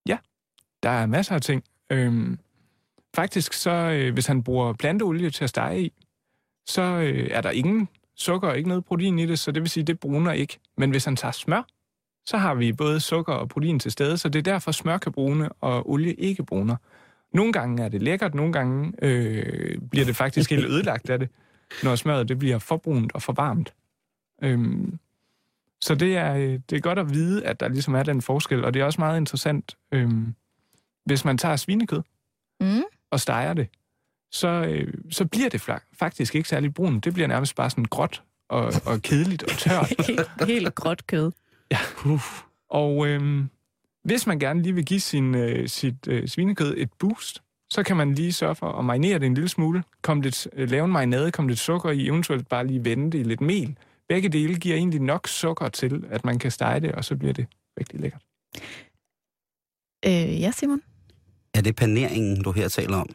Ja, 0.08 0.18
Der 0.84 0.90
er 0.90 1.06
masser 1.06 1.36
af 1.36 1.42
ting. 1.42 1.64
Øhm, 1.90 2.40
faktisk 3.16 3.54
så, 3.54 3.72
øh, 3.72 4.14
hvis 4.14 4.28
han 4.28 4.44
bruger 4.44 4.74
planteolie 4.74 5.30
til 5.30 5.44
at 5.44 5.50
stege 5.50 5.82
i, 5.84 5.94
så 6.68 6.82
øh, 6.82 7.28
er 7.32 7.42
der 7.42 7.52
ingen 7.52 7.90
sukker 8.16 8.48
og 8.50 8.58
ikke 8.58 8.70
noget 8.70 8.86
protein 8.86 9.20
i 9.20 9.26
det, 9.26 9.40
så 9.40 9.52
det 9.52 9.62
vil 9.62 9.70
sige, 9.70 9.84
det 9.84 10.00
bruner 10.00 10.32
ikke. 10.32 10.60
Men 10.78 10.92
hvis 10.92 11.06
han 11.06 11.16
tager 11.16 11.32
smør, 11.32 11.64
så 12.26 12.38
har 12.38 12.54
vi 12.54 12.74
både 12.74 13.00
sukker 13.00 13.34
og 13.34 13.50
protein 13.50 13.80
til 13.80 13.92
stede, 13.92 14.18
så 14.18 14.30
det 14.30 14.40
er 14.40 14.44
derfor, 14.54 14.72
smør 14.72 14.98
kan 14.98 15.12
brune 15.12 15.52
og 15.52 15.90
olie 15.90 16.14
ikke 16.14 16.46
bruner. 16.46 16.76
Nogle 17.34 17.54
gange 17.54 17.84
er 17.84 17.90
det 17.90 18.02
lækkert, 18.02 18.36
nogle 18.36 18.54
gange 18.54 18.94
øh, 19.02 19.78
bliver 19.92 20.06
det 20.06 20.16
faktisk 20.16 20.50
helt 20.50 20.66
ødelagt 20.74 21.10
af 21.10 21.20
det, 21.20 21.30
når 21.84 21.96
smøret 21.96 22.30
det 22.30 22.40
bliver 22.40 22.60
for 22.60 22.78
brunt 22.78 23.12
og 23.12 23.22
for 23.22 23.34
varmt. 23.34 23.74
Øhm, 24.44 25.00
så 25.82 25.96
det 25.96 26.18
er, 26.18 26.36
øh, 26.36 26.60
det 26.70 26.76
er 26.78 26.80
godt 26.80 27.00
at 27.00 27.10
vide, 27.14 27.46
at 27.46 27.60
der 27.60 27.68
ligesom 27.68 27.94
er 27.96 28.04
den 28.04 28.22
forskel, 28.22 28.66
og 28.66 28.74
det 28.74 28.82
er 28.82 28.86
også 28.86 29.02
meget 29.02 29.18
interessant, 29.18 29.78
øhm, 29.92 30.36
hvis 31.06 31.26
man 31.26 31.38
tager 31.38 31.56
svinekød 31.56 32.02
Mm. 32.62 32.82
og 33.12 33.20
steger 33.20 33.54
det, 33.54 33.68
så, 34.32 34.48
øh, 34.48 34.94
så 35.10 35.26
bliver 35.26 35.50
det 35.50 35.70
faktisk 35.94 36.36
ikke 36.36 36.50
særlig 36.50 36.74
brunt. 36.74 37.06
Det 37.06 37.14
bliver 37.14 37.28
nærmest 37.28 37.56
bare 37.56 37.70
sådan 37.70 37.86
gråt 37.86 38.24
og, 38.50 38.74
og 38.86 39.02
kedeligt 39.02 39.44
og 39.44 39.50
tørt. 39.50 39.94
helt, 40.08 40.32
helt 40.48 40.76
gråt 40.76 41.08
kød. 41.08 41.32
Og 42.70 43.08
øh, 43.08 43.44
hvis 44.04 44.28
man 44.28 44.40
gerne 44.40 44.62
lige 44.62 44.76
vil 44.76 44.86
give 44.86 45.00
sin, 45.00 45.36
øh, 45.36 45.70
sit 45.70 46.08
øh, 46.08 46.28
svinekød 46.28 46.74
et 46.78 46.90
boost, 47.00 47.42
så 47.72 47.84
kan 47.84 47.98
man 47.98 48.16
lige 48.16 48.34
sørge 48.34 48.56
for 48.56 48.72
at 48.72 48.86
marinere 48.86 49.20
det 49.20 49.26
en 49.26 49.34
lille 49.34 49.50
smule, 49.50 49.84
kom 50.02 50.22
lidt, 50.22 50.48
øh, 50.54 50.70
lave 50.70 50.86
en 50.86 50.92
marinade, 50.92 51.32
kom 51.32 51.48
lidt 51.48 51.60
sukker 51.60 51.92
i, 51.92 52.08
eventuelt 52.08 52.50
bare 52.50 52.68
lige 52.68 52.86
vende 52.86 53.12
det 53.12 53.20
i 53.20 53.24
lidt 53.24 53.42
mel. 53.42 53.78
Begge 54.10 54.30
dele 54.30 54.56
giver 54.56 54.76
egentlig 54.76 55.02
nok 55.02 55.28
sukker 55.28 55.70
til, 55.70 56.06
at 56.10 56.26
man 56.26 56.40
kan 56.40 56.52
stege 56.52 56.80
det, 56.80 56.92
og 56.92 57.06
så 57.06 57.16
bliver 57.16 57.34
det 57.34 57.48
rigtig 57.80 58.00
lækkert. 58.00 58.22
Øh, 60.06 60.42
ja, 60.42 60.52
Simon? 60.52 60.82
Er 61.54 61.62
det 61.62 61.76
paneringen, 61.76 62.44
du 62.44 62.52
her 62.52 62.68
taler 62.68 62.98
om? 62.98 63.10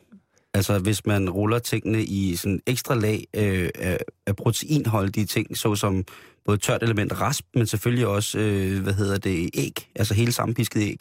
Altså 0.55 0.79
hvis 0.79 1.07
man 1.07 1.31
ruller 1.31 1.59
tingene 1.59 2.05
i 2.05 2.37
sådan 2.37 2.61
ekstra 2.67 2.95
lag 2.95 3.27
øh, 3.35 3.71
af, 3.75 3.99
af 4.27 4.37
proteinholdige 4.37 5.27
ting, 5.27 5.57
såsom 5.57 6.05
både 6.47 6.59
tørt 6.59 6.83
element 6.83 7.21
rasp, 7.21 7.45
men 7.55 7.67
selvfølgelig 7.67 8.07
også, 8.07 8.39
øh, 8.39 8.83
hvad 8.83 8.93
hedder 8.93 9.19
det, 9.19 9.51
æg, 9.55 9.89
altså 9.95 10.15
hele 10.15 10.33
sammenpisket 10.33 10.81
æg. 10.81 10.99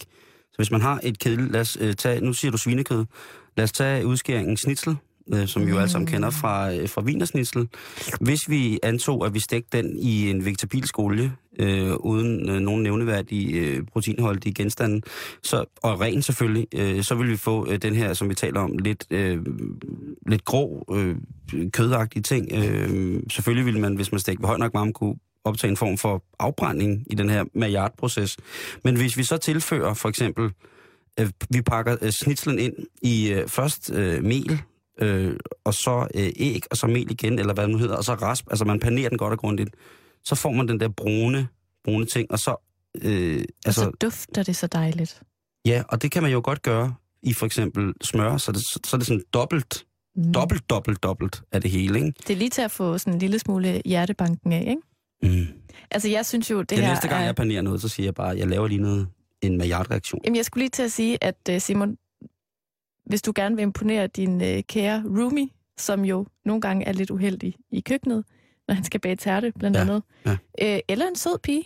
Så 0.51 0.58
hvis 0.58 0.71
man 0.71 0.81
har 0.81 0.99
et 1.03 1.19
kedel, 1.19 1.39
lad 1.39 1.62
os 1.62 1.77
øh, 1.81 1.93
tage, 1.93 2.21
nu 2.21 2.34
siger 2.34 2.51
du 2.51 2.58
svinekød, 2.58 3.05
lad 3.58 3.63
os 3.63 3.71
tage 3.71 4.05
udskæringen 4.05 4.58
snitsel, 4.58 4.97
øh, 5.34 5.47
som 5.47 5.65
vi 5.65 5.71
jo 5.71 5.77
alle 5.77 5.89
sammen 5.89 6.08
kender 6.08 6.29
fra, 6.29 6.73
øh, 6.73 6.89
fra 6.89 7.01
vinersnitsel. 7.01 7.67
Hvis 8.21 8.49
vi 8.49 8.79
antog, 8.84 9.25
at 9.25 9.34
vi 9.34 9.39
stegte 9.39 9.77
den 9.77 9.99
i 9.99 10.29
en 10.29 10.45
vegetabilsk 10.45 10.99
olie, 10.99 11.31
øh, 11.60 11.93
uden 11.93 12.49
øh, 12.49 12.60
nogen 12.60 12.84
nævneværdige 12.84 13.60
øh, 13.60 13.84
proteinholdige 13.91 14.53
genstande, 14.53 15.01
så, 15.43 15.65
og 15.81 16.01
ren 16.01 16.21
selvfølgelig, 16.21 16.67
øh, 16.75 17.03
så 17.03 17.15
vil 17.15 17.29
vi 17.29 17.38
få 17.38 17.69
øh, 17.69 17.77
den 17.77 17.95
her, 17.95 18.13
som 18.13 18.29
vi 18.29 18.34
taler 18.34 18.60
om, 18.60 18.77
lidt, 18.77 19.05
øh, 19.10 19.45
lidt 20.27 20.45
grå, 20.45 20.86
øh, 20.95 21.15
kødagtige 21.71 22.23
ting. 22.23 22.51
Øh, 22.53 23.19
selvfølgelig 23.31 23.65
vil 23.65 23.79
man, 23.79 23.95
hvis 23.95 24.12
man 24.12 24.19
stegte 24.19 24.41
ved 24.41 24.47
høj 24.47 24.58
nok 24.58 24.73
varme, 24.73 24.93
kunne 24.93 25.15
optage 25.45 25.71
en 25.71 25.77
form 25.77 25.97
for 25.97 26.23
afbrænding 26.39 27.03
i 27.12 27.15
den 27.15 27.29
her 27.29 27.43
maillard-proces. 27.53 28.38
Men 28.84 28.95
hvis 28.95 29.17
vi 29.17 29.23
så 29.23 29.38
tilfører 29.38 29.93
for 29.93 30.10
eksempel, 30.10 30.51
øh, 31.19 31.29
vi 31.49 31.62
pakker 31.62 31.97
øh, 32.01 32.12
snitslen 32.12 32.60
ind 32.60 32.73
i 33.01 33.31
øh, 33.31 33.47
først 33.47 33.91
øh, 33.93 34.23
mel, 34.23 34.62
øh, 35.01 35.36
og 35.63 35.73
så 35.73 36.08
øh, 36.15 36.29
æg, 36.36 36.63
og 36.71 36.77
så 36.77 36.88
mel 36.88 37.12
igen, 37.12 37.39
eller 37.39 37.53
hvad 37.53 37.63
det 37.63 37.71
nu 37.71 37.77
hedder, 37.77 37.95
og 37.95 38.03
så 38.03 38.13
rasp, 38.13 38.45
altså 38.49 38.65
man 38.65 38.79
panerer 38.79 39.10
den 39.10 39.17
godt 39.17 39.31
og 39.31 39.39
grundigt, 39.39 39.69
så 40.23 40.36
får 40.36 40.51
man 40.51 40.67
den 40.67 40.79
der 40.79 40.89
brune, 40.89 41.47
brune 41.84 42.05
ting, 42.05 42.31
og 42.31 42.39
så... 42.39 42.55
Øh, 43.01 43.43
altså, 43.65 43.81
og 43.81 43.86
så 43.86 43.91
dufter 44.01 44.43
det 44.43 44.55
så 44.55 44.67
dejligt. 44.67 45.21
Ja, 45.65 45.84
og 45.89 46.01
det 46.01 46.12
kan 46.12 46.23
man 46.23 46.31
jo 46.31 46.41
godt 46.43 46.62
gøre 46.62 46.95
i 47.23 47.34
for 47.34 47.45
eksempel 47.45 47.93
smør, 48.01 48.38
så, 48.38 48.51
det, 48.51 48.62
så 48.62 48.89
er 48.93 48.97
det 48.97 49.08
sådan 49.08 49.23
dobbelt, 49.34 49.86
mm. 50.15 50.34
dobbelt, 50.34 50.69
dobbelt, 50.69 51.03
dobbelt 51.03 51.41
af 51.51 51.62
det 51.62 51.71
hele, 51.71 51.99
ikke? 51.99 52.13
Det 52.27 52.29
er 52.29 52.38
lige 52.38 52.49
til 52.49 52.62
at 52.62 52.71
få 52.71 52.97
sådan 52.97 53.13
en 53.13 53.19
lille 53.19 53.39
smule 53.39 53.81
hjertebanken 53.86 54.51
af, 54.51 54.65
ikke? 54.67 54.81
Mm. 55.30 55.48
Altså, 55.92 56.10
jeg 56.10 56.26
synes 56.26 56.52
jo, 56.52 56.62
det, 56.62 56.80
her 56.80 56.90
næste 56.90 57.08
gang, 57.08 57.22
er... 57.22 57.26
jeg 57.26 57.36
panerer 57.36 57.62
noget, 57.62 57.82
så 57.82 57.90
siger 57.90 58.08
jeg 58.08 58.16
bare, 58.16 58.32
at 58.32 58.38
jeg 58.38 58.48
laver 58.48 58.68
lige 58.68 58.82
noget, 58.82 59.08
en 59.42 59.58
Maillard-reaktion. 59.58 60.22
Jamen, 60.26 60.36
jeg 60.36 60.46
skulle 60.46 60.62
lige 60.62 60.70
til 60.70 60.84
at 60.84 60.92
sige, 60.92 61.24
at 61.24 61.36
øh, 61.50 61.62
Simon, 61.62 61.98
hvis 63.06 63.22
du 63.22 63.32
gerne 63.36 63.56
vil 63.56 63.64
imponere 63.64 64.08
din 64.08 64.42
øh, 64.42 64.64
kære 64.64 65.04
roomie, 65.06 65.50
som 65.78 66.06
jo 66.06 66.28
nogle 66.46 66.62
gange 66.62 66.86
er 66.86 66.92
lidt 66.94 67.12
uheldig 67.12 67.56
i 67.72 67.80
køkkenet, 67.80 68.26
når 68.68 68.76
han 68.76 68.84
skal 68.84 69.00
bage 69.00 69.16
tærte, 69.16 69.52
blandt 69.60 69.78
Ja, 69.78 69.82
andet, 69.82 70.04
ja. 70.26 70.38
Øh, 70.62 70.80
eller 70.90 71.08
en 71.08 71.16
sød 71.16 71.40
pige, 71.44 71.64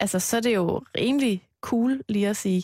altså, 0.00 0.18
så 0.18 0.36
er 0.36 0.40
det 0.40 0.54
jo 0.54 0.82
rimelig 0.98 1.42
cool 1.60 2.02
lige 2.08 2.28
at 2.28 2.36
sige, 2.36 2.62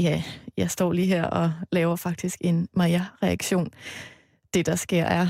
ja, 0.00 0.22
jeg 0.56 0.70
står 0.70 0.92
lige 0.92 1.06
her 1.06 1.24
og 1.24 1.52
laver 1.72 1.96
faktisk 1.96 2.38
en 2.40 2.68
Maja-reaktion. 2.72 3.70
Det, 4.54 4.66
der 4.66 4.76
sker, 4.76 5.04
er... 5.04 5.28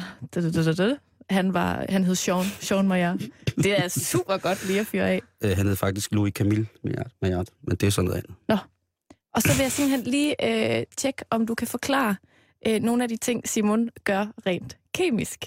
Han, 1.30 1.54
var, 1.54 1.86
han 1.88 2.04
hed 2.04 2.14
Sean, 2.14 2.44
Sean 2.60 2.88
Maja. 2.88 3.14
Det 3.56 3.84
er 3.84 3.88
super 3.88 4.38
godt 4.38 4.66
lige 4.66 4.80
at 4.80 4.86
fyre 4.86 5.10
af. 5.10 5.22
Øh, 5.40 5.56
han 5.56 5.66
hed 5.66 5.76
faktisk 5.76 6.12
Louis 6.12 6.34
Camille 6.34 6.66
Maillard, 6.84 7.10
Maillard, 7.22 7.46
men 7.62 7.76
det 7.76 7.86
er 7.86 7.90
sådan 7.90 8.08
noget 8.08 8.22
andet. 8.22 8.36
Og 9.36 9.42
så 9.42 9.48
vil 9.56 9.62
jeg 9.62 9.72
simpelthen 9.72 10.04
lige 10.12 10.34
øh, 10.78 10.86
tjekke, 10.96 11.24
om 11.30 11.46
du 11.46 11.54
kan 11.54 11.66
forklare 11.66 12.16
øh, 12.66 12.80
nogle 12.80 13.02
af 13.02 13.08
de 13.08 13.16
ting, 13.16 13.48
Simon 13.48 13.88
gør 14.04 14.26
rent 14.46 14.78
kemisk. 14.94 15.44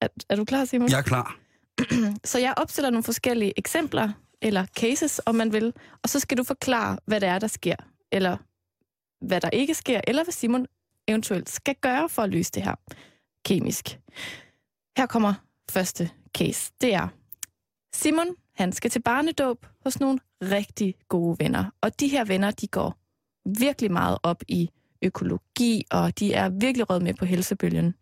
Er, 0.00 0.08
er 0.28 0.36
du 0.36 0.44
klar, 0.44 0.64
Simon? 0.64 0.90
Jeg 0.90 0.98
er 0.98 1.02
klar. 1.02 1.38
Så 2.24 2.38
jeg 2.38 2.54
opstiller 2.56 2.90
nogle 2.90 3.04
forskellige 3.04 3.52
eksempler, 3.56 4.12
eller 4.42 4.66
cases, 4.66 5.20
om 5.26 5.34
man 5.34 5.52
vil, 5.52 5.72
og 6.02 6.08
så 6.08 6.20
skal 6.20 6.38
du 6.38 6.44
forklare, 6.44 6.98
hvad 7.06 7.20
det 7.20 7.28
er, 7.28 7.38
der 7.38 7.46
sker, 7.46 7.76
eller 8.12 8.36
hvad 9.26 9.40
der 9.40 9.50
ikke 9.50 9.74
sker, 9.74 10.00
eller 10.06 10.24
hvad 10.24 10.32
Simon 10.32 10.66
eventuelt 11.08 11.50
skal 11.50 11.74
gøre 11.80 12.08
for 12.08 12.22
at 12.22 12.30
løse 12.30 12.50
det 12.54 12.62
her 12.62 12.74
kemisk. 13.44 13.98
Her 14.96 15.06
kommer 15.06 15.34
første 15.70 16.10
case. 16.38 16.72
Det 16.80 16.94
er, 16.94 17.08
Simon, 17.94 18.26
han 18.54 18.72
skal 18.72 18.90
til 18.90 19.02
barnedåb 19.02 19.66
hos 19.84 20.00
nogle 20.00 20.18
rigtig 20.42 20.94
gode 21.08 21.36
venner. 21.38 21.64
Og 21.80 22.00
de 22.00 22.08
her 22.08 22.24
venner, 22.24 22.50
de 22.50 22.66
går 22.66 22.98
virkelig 23.58 23.92
meget 23.92 24.18
op 24.22 24.42
i 24.48 24.70
økologi, 25.02 25.84
og 25.90 26.18
de 26.18 26.32
er 26.32 26.48
virkelig 26.48 26.90
rød 26.90 27.00
med 27.00 27.14
på 27.14 27.24
helsebølgen. 27.24 27.94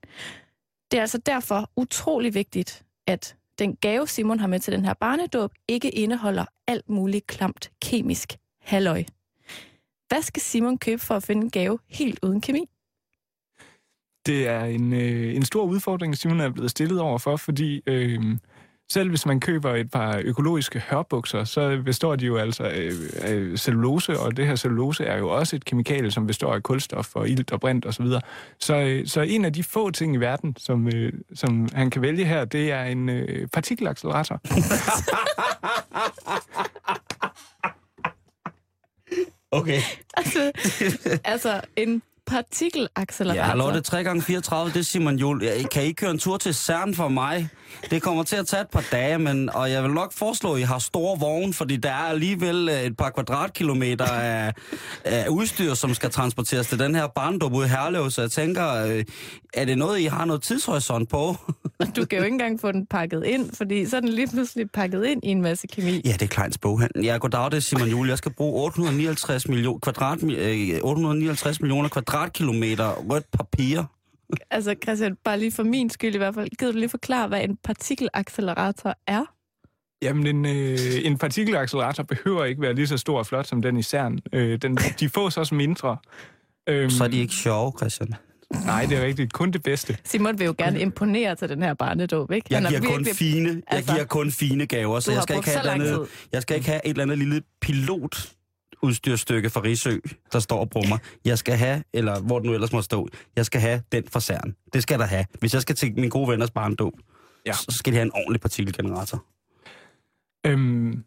Det 0.91 0.97
er 0.97 1.01
altså 1.01 1.19
derfor 1.19 1.71
utrolig 1.77 2.35
vigtigt, 2.35 2.85
at 3.07 3.37
den 3.59 3.77
gave, 3.77 4.09
Simon 4.09 4.41
har 4.41 4.47
med 4.47 4.61
til 4.61 4.73
den 4.73 4.85
her 4.85 4.95
barnedåb, 4.95 5.55
ikke 5.69 5.91
indeholder 5.91 6.45
alt 6.67 6.89
muligt 6.89 7.27
klamt 7.27 7.71
kemisk 7.83 8.37
halløj. 8.61 9.05
Hvad 10.09 10.23
skal 10.23 10.43
Simon 10.43 10.79
købe 10.79 11.03
for 11.03 11.15
at 11.15 11.23
finde 11.23 11.43
en 11.43 11.51
gave 11.51 11.79
helt 11.89 12.19
uden 12.23 12.41
kemi? 12.41 12.71
Det 14.29 14.49
er 14.49 14.65
en, 14.65 14.93
øh, 14.93 15.35
en 15.37 15.45
stor 15.45 15.65
udfordring, 15.65 16.17
Simon 16.17 16.41
er 16.41 16.51
blevet 16.51 16.71
stillet 16.71 17.01
over 17.01 17.19
for, 17.19 17.37
fordi 17.37 17.83
øh, 17.87 18.21
selv 18.93 19.09
hvis 19.09 19.27
man 19.27 19.41
køber 19.41 19.75
et 19.75 19.91
par 19.91 20.23
økologiske 20.25 20.79
hørbukser, 20.91 21.45
så 21.45 21.83
består 21.85 22.17
de 22.17 22.27
jo 22.27 22.37
altså 22.37 22.65
af, 22.65 22.91
af 23.21 23.59
cellulose, 23.59 24.19
og 24.21 24.37
det 24.37 24.47
her 24.47 24.57
cellulose 24.57 25.05
er 25.05 25.19
jo 25.19 25.29
også 25.29 25.57
et 25.57 25.65
kemikalie, 25.65 26.11
som 26.11 26.27
består 26.27 26.55
af 26.55 26.63
kulstof 26.63 27.17
og 27.17 27.29
ilt 27.29 27.53
og 27.53 27.61
brint 27.61 27.87
osv. 27.87 28.07
Så, 28.07 28.21
så, 28.59 28.75
øh, 28.77 29.07
så 29.07 29.21
en 29.21 29.45
af 29.45 29.53
de 29.53 29.65
få 29.65 29.91
ting 29.91 30.15
i 30.15 30.19
verden, 30.19 30.57
som, 30.59 30.89
øh, 30.89 31.13
som 31.35 31.69
han 31.75 31.91
kan 31.91 32.03
vælge 32.03 32.25
her, 32.25 32.45
det 32.45 32.73
er 32.73 32.85
en 32.85 33.09
øh, 33.09 33.49
partikelaccelerator. 33.49 34.41
Okay. 39.51 39.81
Altså, 40.17 40.53
altså 41.25 41.61
en 41.77 42.03
partikelaccelerator. 42.29 43.49
Ja, 43.49 43.55
Lotte, 43.55 43.81
3 43.81 44.05
gange 44.05 44.23
34 44.23 44.73
det 44.73 44.79
er 44.79 44.83
Simon 44.83 45.17
Jul. 45.17 45.43
Jeg, 45.43 45.71
kan 45.73 45.85
I 45.85 45.93
køre 45.93 46.11
en 46.11 46.19
tur 46.19 46.37
til 46.37 46.55
CERN 46.55 46.95
for 46.95 47.09
mig? 47.09 47.49
Det 47.91 48.03
kommer 48.03 48.23
til 48.23 48.37
at 48.37 48.47
tage 48.47 48.61
et 48.61 48.69
par 48.73 48.85
dage, 48.93 49.19
men, 49.19 49.51
og 49.55 49.71
jeg 49.71 49.83
vil 49.83 49.91
nok 49.91 50.13
foreslå, 50.13 50.55
at 50.55 50.61
I 50.61 50.63
har 50.63 50.79
store 50.79 51.19
vogne, 51.21 51.55
fordi 51.55 51.77
der 51.77 51.91
er 51.91 51.93
alligevel 51.93 52.69
øh, 52.69 52.83
et 52.83 52.97
par 52.97 53.11
kvadratkilometer 53.11 54.05
af, 54.05 54.53
af 55.05 55.29
udstyr, 55.29 55.75
som 55.75 55.95
skal 55.95 56.11
transporteres 56.11 56.67
til 56.67 56.79
den 56.79 56.95
her 56.95 57.07
barndom 57.07 57.55
ude 57.55 57.67
i 57.67 57.69
Herlev, 57.69 58.11
så 58.11 58.21
jeg 58.21 58.31
tænker, 58.31 58.85
øh, 58.87 59.05
er 59.55 59.65
det 59.65 59.79
noget, 59.79 60.01
I 60.01 60.05
har 60.05 60.25
noget 60.25 60.43
tidshorisont 60.43 61.09
på? 61.09 61.37
Du 61.97 62.05
kan 62.05 62.19
jo 62.19 62.25
ikke 62.25 62.35
engang 62.35 62.61
få 62.61 62.73
den 62.73 62.87
pakket 62.87 63.25
ind, 63.25 63.51
fordi 63.55 63.87
så 63.87 63.97
er 63.97 64.01
den 64.01 64.09
lige 64.09 64.29
pludselig 64.29 64.71
pakket 64.71 65.05
ind 65.05 65.21
i 65.25 65.29
en 65.29 65.43
masse 65.43 65.67
kemi. 65.67 66.01
Ja, 66.05 66.13
det 66.13 66.23
er 66.23 66.27
Kleins 66.27 66.59
boghandel. 66.59 67.05
Ja, 67.05 67.17
goddag, 67.17 67.51
det 67.51 67.57
er 67.57 67.61
Simon 67.61 67.89
Jul. 67.89 68.09
Jeg 68.09 68.19
skal 68.19 68.33
bruge 68.33 68.65
859, 68.65 69.49
million, 69.49 69.81
kvadrat, 69.81 70.23
øh, 70.23 70.79
859 70.83 71.61
millioner 71.61 71.89
kvadratkilometer 72.19 72.93
rødt 73.11 73.25
papir. 73.33 73.83
Altså 74.51 74.75
Christian, 74.83 75.17
bare 75.25 75.39
lige 75.39 75.53
for 75.53 75.63
min 75.63 75.91
skyld 75.91 76.15
i 76.15 76.19
hvert 76.19 76.35
fald, 76.35 76.49
gider 76.59 76.73
du 76.73 76.79
lige 76.79 76.89
forklare, 76.89 77.29
hvad 77.29 77.45
en 77.45 77.57
partikelaccelerator 77.65 78.95
er? 79.07 79.25
Jamen, 80.03 80.27
en, 80.27 80.47
øh, 80.47 80.79
en 81.05 81.19
partikelaccelerator 81.19 82.03
behøver 82.03 82.45
ikke 82.45 82.63
være 82.63 82.75
lige 82.75 82.87
så 82.87 82.97
stor 82.97 83.19
og 83.19 83.27
flot 83.27 83.47
som 83.47 83.63
den 83.63 83.77
i 83.77 83.83
CERN. 83.83 84.19
Øh, 84.33 84.59
den, 84.63 84.77
de 85.01 85.09
fås 85.09 85.37
også 85.37 85.55
mindre. 85.55 85.97
Øhm, 86.69 86.91
Så 86.91 87.05
er 87.05 87.09
de 87.09 87.19
ikke 87.19 87.35
sjove, 87.35 87.73
Christian. 87.79 88.15
Nej, 88.65 88.87
det 88.89 88.99
er 88.99 89.05
rigtigt. 89.05 89.33
Kun 89.33 89.51
det 89.51 89.63
bedste. 89.63 89.99
Simon 90.05 90.39
vil 90.39 90.45
jo 90.45 90.55
gerne 90.59 90.81
imponere 90.81 91.35
til 91.35 91.49
den 91.49 91.63
her 91.63 91.75
barnedåb, 91.75 92.33
ikke? 92.33 92.47
Jeg 92.51 92.63
er 92.63 92.69
giver, 92.69 92.81
kun 92.81 92.89
virkelig- 92.91 93.17
fine, 93.17 93.49
jeg 93.49 93.63
altså, 93.67 93.93
giver 93.93 94.05
kun 94.05 94.31
fine 94.31 94.67
gaver, 94.67 95.01
så 95.01 95.13
jeg 95.13 95.23
skal, 95.23 95.37
ikke 95.37 95.49
have 95.51 95.71
andet, 95.71 96.07
jeg 96.33 96.43
skal 96.43 96.57
ikke 96.57 96.69
have 96.69 96.81
et 96.85 96.91
eller 96.91 97.03
andet 97.03 97.19
lille 97.19 97.43
pilot 97.61 98.29
udstyrstykke 98.83 99.51
fra 99.51 99.61
Risø, 99.63 99.99
der 100.33 100.39
står 100.39 100.59
og 100.61 100.71
brummer. 100.71 100.99
Jeg 101.25 101.39
skal 101.39 101.55
have, 101.57 101.83
eller 101.93 102.21
hvor 102.21 102.39
den 102.39 102.49
nu 102.49 102.55
ellers 102.55 102.73
må 102.73 102.83
stå, 102.83 103.09
jeg 103.37 103.47
skal 103.47 103.61
have 103.61 103.83
den 103.93 104.05
fra 104.13 104.21
CERN. 104.21 104.55
Det 104.73 104.83
skal 104.83 104.99
der 104.99 105.07
have. 105.07 105.25
Hvis 105.41 105.55
jeg 105.55 105.63
skal 105.63 105.77
til 105.77 105.95
min 105.95 106.09
gode 106.11 106.29
venners 106.29 106.51
barndåb, 106.51 106.93
Ja. 107.47 107.53
så 107.53 107.67
skal 107.71 107.93
de 107.93 107.97
have 107.97 108.07
en 108.07 108.13
ordentlig 108.15 108.41
partikelgenerator. 108.41 109.25
Øhm, 110.47 111.05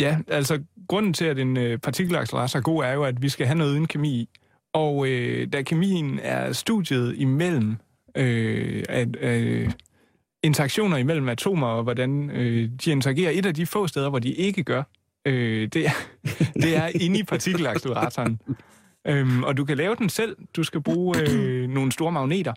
ja, 0.00 0.18
altså 0.28 0.62
grunden 0.88 1.12
til, 1.12 1.24
at 1.24 1.38
en 1.38 1.56
øh, 1.56 1.78
partikelaccelerator 1.78 2.58
er 2.58 2.62
god, 2.62 2.84
er 2.84 2.92
jo, 2.92 3.04
at 3.04 3.22
vi 3.22 3.28
skal 3.28 3.46
have 3.46 3.58
noget 3.58 3.72
uden 3.72 3.86
kemi 3.86 4.08
i. 4.10 4.28
Og 4.72 5.08
øh, 5.08 5.52
da 5.52 5.62
kemien 5.62 6.18
er 6.22 6.52
studiet 6.52 7.14
imellem 7.16 7.76
øh, 8.14 8.84
at, 8.88 9.16
øh, 9.20 9.70
interaktioner 10.42 10.96
imellem 10.96 11.28
atomer, 11.28 11.66
og 11.66 11.82
hvordan 11.82 12.30
øh, 12.30 12.70
de 12.84 12.90
interagerer, 12.90 13.30
et 13.34 13.46
af 13.46 13.54
de 13.54 13.66
få 13.66 13.86
steder, 13.86 14.08
hvor 14.10 14.18
de 14.18 14.32
ikke 14.32 14.62
gør, 14.64 14.82
øh, 15.32 15.68
det, 15.72 15.86
er, 15.86 15.90
det 16.62 16.76
er 16.76 16.90
inde 16.94 17.18
i 17.18 17.22
partikelacceleratoren. 17.22 18.40
Øhm, 19.06 19.42
og 19.44 19.56
du 19.56 19.64
kan 19.64 19.76
lave 19.76 19.94
den 19.96 20.08
selv. 20.08 20.36
Du 20.56 20.62
skal 20.64 20.82
bruge 20.82 21.18
øh, 21.30 21.68
nogle 21.68 21.92
store 21.92 22.12
magneter, 22.12 22.52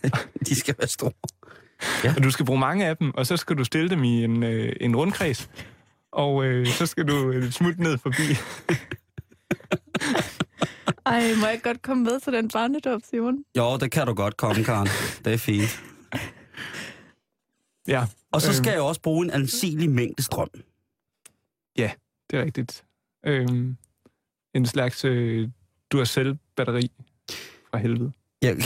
De 0.48 0.54
skal 0.54 0.74
være 0.78 0.88
store. 0.88 1.12
og 2.16 2.22
du 2.24 2.30
skal 2.30 2.46
bruge 2.46 2.58
mange 2.60 2.86
af 2.86 2.96
dem, 2.96 3.14
og 3.14 3.26
så 3.26 3.36
skal 3.36 3.56
du 3.58 3.64
stille 3.64 3.90
dem 3.90 4.04
i 4.04 4.24
en, 4.24 4.42
øh, 4.42 4.72
en 4.80 4.96
rundkreds. 4.96 5.50
Og 6.12 6.44
øh, 6.44 6.66
så 6.66 6.86
skal 6.86 7.08
du 7.08 7.30
øh, 7.30 7.50
smutte 7.50 7.82
ned 7.82 7.98
forbi. 7.98 8.22
Ej, 11.06 11.34
må 11.40 11.46
jeg 11.46 11.60
godt 11.62 11.82
komme 11.82 12.04
med 12.04 12.20
til 12.20 12.32
den 12.32 12.48
barnedåb, 12.48 13.00
Simon? 13.10 13.38
Jo, 13.56 13.76
det 13.76 13.90
kan 13.90 14.06
du 14.06 14.14
godt 14.14 14.36
komme, 14.36 14.64
Karen. 14.64 14.88
Det 15.24 15.32
er 15.32 15.36
fint. 15.38 15.82
Ja, 17.88 18.04
Og 18.32 18.42
så 18.42 18.54
skal 18.54 18.68
Øhm. 18.70 18.74
jeg 18.74 18.82
også 18.82 19.00
bruge 19.00 19.24
en 19.24 19.30
ansigelig 19.30 19.90
mængde 19.90 20.22
strøm. 20.22 20.48
Det 22.34 22.40
er 22.40 22.44
rigtigt. 22.44 22.84
Øhm, 23.26 23.76
en 24.54 24.66
slags 24.66 25.04
øh, 25.04 25.48
Duracell-batteri 25.90 26.90
fra 27.70 27.78
helvede. 27.78 28.12
Jeg, 28.42 28.56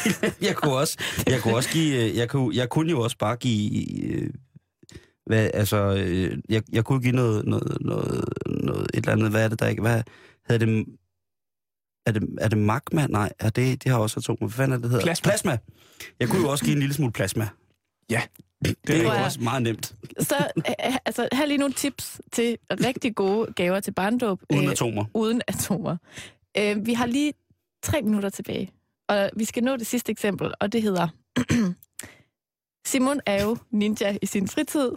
jeg, 0.48 0.56
kunne 0.56 0.72
også, 0.72 0.98
jeg 1.26 1.40
kunne 1.42 1.54
også 1.54 1.70
give, 1.70 2.04
øh, 2.04 2.16
jeg 2.16 2.28
kunne, 2.28 2.56
jeg 2.56 2.68
kunne 2.68 2.90
jo 2.90 3.00
også 3.00 3.18
bare 3.18 3.36
give, 3.36 4.04
øh, 4.04 4.30
hvad, 5.26 5.50
altså, 5.54 6.04
øh, 6.06 6.38
jeg, 6.48 6.62
jeg 6.72 6.84
kunne 6.84 7.02
give 7.02 7.12
noget, 7.12 7.46
noget, 7.46 7.78
noget, 7.80 8.24
noget, 8.46 8.82
et 8.82 8.96
eller 8.96 9.12
andet, 9.12 9.30
hvad 9.30 9.44
er 9.44 9.48
det 9.48 9.60
der 9.60 9.66
ikke, 9.66 9.82
hvad 9.82 10.02
hedder 10.48 10.66
det, 10.66 10.86
er 12.06 12.12
det, 12.12 12.28
er 12.40 12.48
det 12.48 12.58
magma? 12.58 13.06
Nej, 13.06 13.32
er 13.38 13.50
det, 13.50 13.84
det 13.84 13.92
har 13.92 13.98
også 13.98 14.20
atomer. 14.20 14.38
Hvad 14.38 14.50
fanden 14.50 14.72
er 14.72 14.76
det, 14.76 14.82
det 14.82 14.90
hedder? 14.90 15.04
Plasma. 15.04 15.30
plasma. 15.30 15.58
Jeg 16.20 16.28
kunne 16.28 16.42
jo 16.42 16.48
også 16.48 16.64
give 16.64 16.74
en 16.74 16.80
lille 16.80 16.94
smule 16.94 17.12
plasma. 17.12 17.48
Ja, 18.10 18.22
Det 18.64 18.76
er 18.88 18.94
er 19.10 19.18
jo 19.18 19.24
også 19.24 19.40
meget 19.40 19.62
nemt, 19.62 19.94
Så 20.20 20.50
øh, 20.56 20.96
altså, 21.04 21.28
her 21.32 21.46
lige 21.46 21.58
nogle 21.58 21.74
tips 21.74 22.20
til 22.32 22.58
rigtig 22.70 23.14
gode 23.14 23.52
gaver 23.52 23.80
til 23.80 23.92
barndåb. 23.92 24.42
uden 24.52 24.64
øh, 24.64 24.70
atomer. 24.70 25.04
uden 25.14 25.42
atomer. 25.48 25.96
Øh, 26.58 26.86
vi 26.86 26.92
har 26.92 27.06
lige 27.06 27.32
tre 27.82 28.02
minutter 28.02 28.28
tilbage, 28.28 28.72
og 29.08 29.30
vi 29.36 29.44
skal 29.44 29.64
nå 29.64 29.76
det 29.76 29.86
sidste 29.86 30.12
eksempel, 30.12 30.54
og 30.60 30.72
det 30.72 30.82
hedder... 30.82 31.08
Simon 32.86 33.20
er 33.26 33.42
jo 33.44 33.56
ninja 33.70 34.16
i 34.22 34.26
sin 34.26 34.48
fritid. 34.48 34.90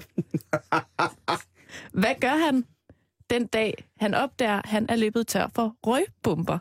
Hvad 1.91 2.15
gør 2.21 2.45
han 2.45 2.65
den 3.29 3.47
dag, 3.47 3.85
han 3.97 4.13
opdager, 4.13 4.61
han 4.65 4.85
er 4.89 4.95
løbet 4.95 5.27
tør 5.27 5.47
for 5.55 5.75
røgbomber? 5.87 6.59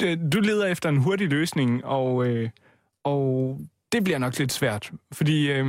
Det- 0.00 0.32
du 0.32 0.40
leder 0.40 0.66
efter 0.66 0.88
en 0.88 0.96
hurtig 0.96 1.28
løsning, 1.28 1.84
og, 1.84 2.26
øh, 2.26 2.50
og 3.04 3.58
det 3.92 4.04
bliver 4.04 4.18
nok 4.18 4.38
lidt 4.38 4.52
svært. 4.52 4.92
Fordi 5.12 5.50
øh, 5.50 5.66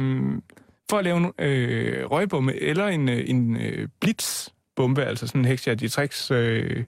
for 0.90 0.98
at 0.98 1.04
lave 1.04 1.18
en 1.18 1.32
øh, 1.40 2.06
røgbombe 2.06 2.62
eller 2.62 2.88
en, 2.88 3.10
øh, 3.10 3.24
en 3.28 3.58
øh, 3.58 3.88
blitzbombe, 4.02 5.04
altså 5.04 5.28
sådan 5.28 5.42
en 5.42 5.46
Hexia 5.46 5.74
Ditrix 5.74 6.32
øh, 6.32 6.84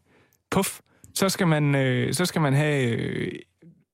puff, 0.52 0.80
så 1.14 1.30
skal 1.30 1.48
man, 1.48 1.76
øh, 1.76 2.14
så 2.14 2.26
skal 2.26 2.42
man 2.42 2.54
have 2.54 2.96
øh, 2.96 3.32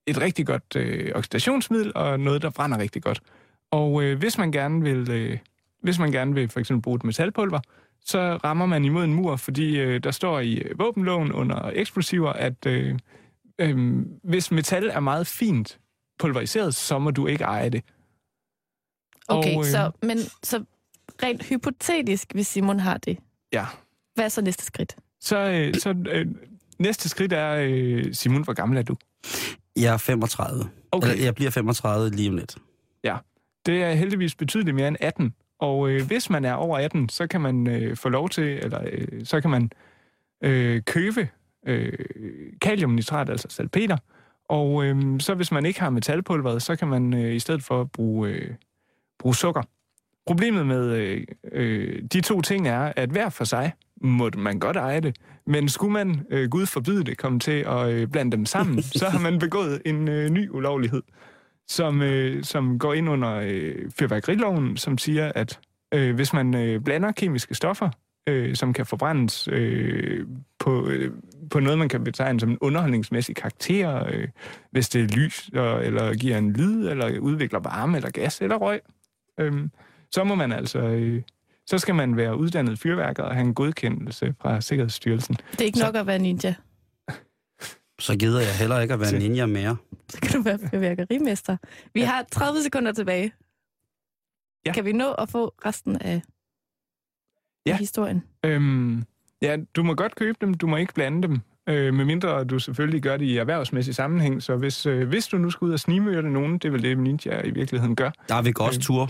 et 0.07 0.21
rigtig 0.21 0.45
godt 0.45 0.75
øh, 0.75 1.11
oxidationsmiddel 1.15 1.91
og 1.95 2.19
noget, 2.19 2.41
der 2.41 2.49
brænder 2.49 2.77
rigtig 2.77 3.03
godt. 3.03 3.21
Og 3.71 4.03
øh, 4.03 4.17
hvis 4.17 4.37
man 4.37 4.51
gerne 4.51 4.81
vil, 4.81 5.11
øh, 5.11 5.37
hvis 5.83 5.99
man 5.99 6.11
gerne 6.11 6.33
vil 6.33 6.49
for 6.49 6.59
eksempel 6.59 6.81
bruge 6.81 6.95
et 6.95 7.03
metalpulver, 7.03 7.59
så 8.05 8.19
rammer 8.43 8.65
man 8.65 8.85
imod 8.85 9.03
en 9.03 9.13
mur, 9.13 9.35
fordi 9.35 9.79
øh, 9.79 10.03
der 10.03 10.11
står 10.11 10.39
i 10.39 10.55
øh, 10.57 10.79
våbenloven 10.79 11.31
under 11.31 11.71
eksplosiver, 11.73 12.33
at 12.33 12.65
øh, 12.65 12.99
øh, 13.59 14.05
hvis 14.23 14.51
metal 14.51 14.89
er 14.89 14.99
meget 14.99 15.27
fint 15.27 15.79
pulveriseret, 16.19 16.75
så 16.75 16.99
må 16.99 17.11
du 17.11 17.27
ikke 17.27 17.43
eje 17.43 17.69
det. 17.69 17.83
Okay, 19.27 19.55
Og, 19.55 19.59
øh, 19.59 19.65
så, 19.65 19.91
men 20.01 20.17
så 20.43 20.63
rent 21.23 21.43
hypotetisk, 21.43 22.33
hvis 22.33 22.47
Simon 22.47 22.79
har 22.79 22.97
det, 22.97 23.17
Ja. 23.53 23.65
hvad 24.15 24.25
er 24.25 24.29
så 24.29 24.41
næste 24.41 24.65
skridt? 24.65 24.95
Så, 25.19 25.37
øh, 25.37 25.73
så 25.73 25.95
øh, 26.11 26.27
næste 26.79 27.09
skridt 27.09 27.33
er, 27.33 27.55
øh, 27.69 28.13
Simon, 28.13 28.43
hvor 28.43 28.53
gammel 28.53 28.77
er 28.77 28.81
du? 28.81 28.95
Jeg 29.75 29.93
er 29.93 29.97
35. 29.97 30.69
Okay. 30.91 31.11
Eller, 31.11 31.23
jeg 31.23 31.35
bliver 31.35 31.51
35 31.51 32.09
lige 32.15 32.29
om 32.29 32.35
lidt. 32.35 32.57
Det 33.65 33.83
er 33.83 33.93
heldigvis 33.93 34.35
betydeligt 34.35 34.75
mere 34.75 34.87
end 34.87 34.97
18. 34.99 35.33
Og 35.59 35.89
øh, 35.89 36.05
hvis 36.07 36.29
man 36.29 36.45
er 36.45 36.53
over 36.53 36.77
18, 36.77 37.09
så 37.09 37.27
kan 37.27 37.41
man 37.41 37.67
øh, 37.67 37.97
få 37.97 38.09
lov 38.09 38.29
til, 38.29 38.43
eller 38.43 38.81
øh, 38.91 39.25
så 39.25 39.41
kan 39.41 39.49
man 39.49 39.71
øh, 40.43 40.81
købe 40.81 41.29
øh, 41.67 41.93
kaliumnitrat, 42.61 43.29
altså 43.29 43.47
salpeter. 43.49 43.97
Og 44.47 44.85
øh, 44.85 45.19
så 45.19 45.33
hvis 45.33 45.51
man 45.51 45.65
ikke 45.65 45.79
har 45.79 45.89
metalpulveret, 45.89 46.61
så 46.61 46.75
kan 46.75 46.87
man 46.87 47.13
øh, 47.13 47.35
i 47.35 47.39
stedet 47.39 47.63
for 47.63 47.83
bruge, 47.83 48.29
øh, 48.29 48.53
bruge 49.19 49.35
sukker. 49.35 49.61
Problemet 50.25 50.67
med 50.67 50.91
øh, 50.91 51.23
øh, 51.51 52.03
de 52.13 52.21
to 52.21 52.41
ting 52.41 52.67
er, 52.67 52.93
at 52.95 53.09
hver 53.09 53.29
for 53.29 53.43
sig 53.43 53.73
må 54.01 54.29
man 54.37 54.59
godt 54.59 54.77
eje 54.77 54.99
det, 54.99 55.15
men 55.45 55.69
skulle 55.69 55.93
man, 55.93 56.25
øh, 56.29 56.49
Gud 56.49 56.65
forbyde 56.65 57.03
det, 57.03 57.17
komme 57.17 57.39
til 57.39 57.65
at 57.67 57.89
øh, 57.89 58.07
blande 58.07 58.31
dem 58.31 58.45
sammen, 58.45 58.81
så 58.99 59.09
har 59.09 59.19
man 59.19 59.39
begået 59.39 59.81
en 59.85 60.07
øh, 60.07 60.29
ny 60.29 60.49
ulovlighed 60.49 61.01
som, 61.67 62.01
øh, 62.01 62.43
som 62.43 62.79
går 62.79 62.93
ind 62.93 63.09
under 63.09 63.35
øh, 63.43 63.75
fyrværkeriloven, 63.99 64.77
som 64.77 64.97
siger, 64.97 65.31
at 65.35 65.59
øh, 65.93 66.15
hvis 66.15 66.33
man 66.33 66.55
øh, 66.55 66.81
blander 66.81 67.11
kemiske 67.11 67.55
stoffer, 67.55 67.89
øh, 68.27 68.55
som 68.55 68.73
kan 68.73 68.85
forbrændes 68.85 69.47
øh, 69.51 70.27
på, 70.59 70.87
øh, 70.87 71.11
på 71.51 71.59
noget, 71.59 71.79
man 71.79 71.89
kan 71.89 72.03
betegne 72.03 72.39
som 72.39 72.49
en 72.49 72.57
underholdningsmæssig 72.61 73.35
karakter, 73.35 74.05
øh, 74.07 74.27
hvis 74.71 74.89
det 74.89 75.03
er 75.03 75.07
lys, 75.07 75.49
og, 75.55 75.85
eller 75.85 76.13
giver 76.15 76.37
en 76.37 76.53
lyd, 76.53 76.87
eller 76.87 77.19
udvikler 77.19 77.59
varme, 77.59 77.97
eller 77.97 78.09
gas, 78.09 78.41
eller 78.41 78.55
røg, 78.55 78.81
øh, 79.39 79.69
så 80.11 80.23
må 80.23 80.35
man 80.35 80.51
altså... 80.51 80.79
Øh, 80.79 81.21
så 81.69 81.77
skal 81.77 81.95
man 81.95 82.17
være 82.17 82.37
uddannet 82.37 82.79
fyrværker 82.79 83.23
og 83.23 83.33
have 83.35 83.45
en 83.47 83.53
godkendelse 83.53 84.35
fra 84.41 84.61
Sikkerhedsstyrelsen. 84.61 85.35
Det 85.51 85.61
er 85.61 85.65
ikke 85.65 85.79
Så- 85.79 85.85
nok 85.85 85.95
at 85.95 86.07
være 86.07 86.19
ninja. 86.19 86.55
Så 87.99 88.17
gider 88.19 88.39
jeg 88.41 88.55
heller 88.59 88.79
ikke 88.79 88.93
at 88.93 88.99
være 88.99 89.19
ninja 89.19 89.45
mere. 89.45 89.77
Så 90.09 90.19
kan 90.21 90.31
du 90.31 90.41
være 90.41 90.59
fyrværkerimester. 90.71 91.57
Vi 91.93 92.01
har 92.01 92.25
30 92.31 92.61
sekunder 92.63 92.91
tilbage. 92.91 93.31
Ja. 94.65 94.73
Kan 94.73 94.85
vi 94.85 94.91
nå 94.93 95.11
at 95.13 95.29
få 95.29 95.47
resten 95.65 96.01
af, 96.01 96.21
Ja. 97.65 97.71
af 97.71 97.77
historien? 97.77 98.23
Øhm, 98.45 99.03
ja, 99.41 99.57
du 99.75 99.83
må 99.83 99.93
godt 99.93 100.15
købe 100.15 100.37
dem, 100.41 100.53
du 100.53 100.67
må 100.67 100.77
ikke 100.77 100.93
blande 100.93 101.27
dem. 101.27 101.39
Øh, 101.69 101.93
medmindre 101.93 102.43
du 102.43 102.59
selvfølgelig 102.59 103.01
gør 103.01 103.17
det 103.17 103.25
i 103.25 103.37
erhvervsmæssig 103.37 103.95
sammenhæng. 103.95 104.43
Så 104.43 104.55
hvis, 104.55 104.85
øh, 104.85 105.07
hvis 105.07 105.27
du 105.27 105.37
nu 105.37 105.49
skal 105.49 105.65
ud 105.65 105.73
og 105.73 105.79
snimørte 105.79 106.29
nogen, 106.29 106.53
det 106.53 106.65
er 106.65 106.69
vel 106.71 106.83
det, 106.83 106.97
ninja 106.97 107.41
i 107.45 107.49
virkeligheden 107.51 107.95
gør, 107.95 108.11
Der 108.29 108.35
er 108.35 108.41
vi 108.41 108.53
også 108.59 108.79
Øh. 108.79 108.83
tur. 108.83 109.09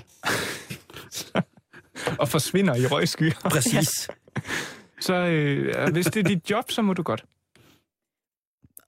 og 2.21 2.27
forsvinder 2.29 2.75
i 2.75 2.85
røgskyer, 2.87 3.31
Præcis. 3.51 4.09
så 5.07 5.13
øh, 5.13 5.91
hvis 5.93 6.05
det 6.05 6.19
er 6.19 6.23
dit 6.23 6.49
job, 6.49 6.71
så 6.71 6.81
må 6.81 6.93
du 6.93 7.03
godt. 7.03 7.25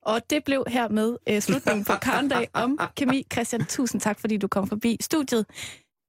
Og 0.02 0.22
det 0.30 0.44
blev 0.46 0.64
hermed 0.68 1.18
øh, 1.30 1.42
slutningen 1.42 1.86
på 1.86 1.94
Karndag 2.02 2.48
om 2.54 2.80
kemi. 2.98 3.26
Christian, 3.34 3.66
tusind 3.66 4.02
tak, 4.02 4.20
fordi 4.20 4.38
du 4.38 4.48
kom 4.48 4.68
forbi 4.68 4.98
studiet. 5.02 5.46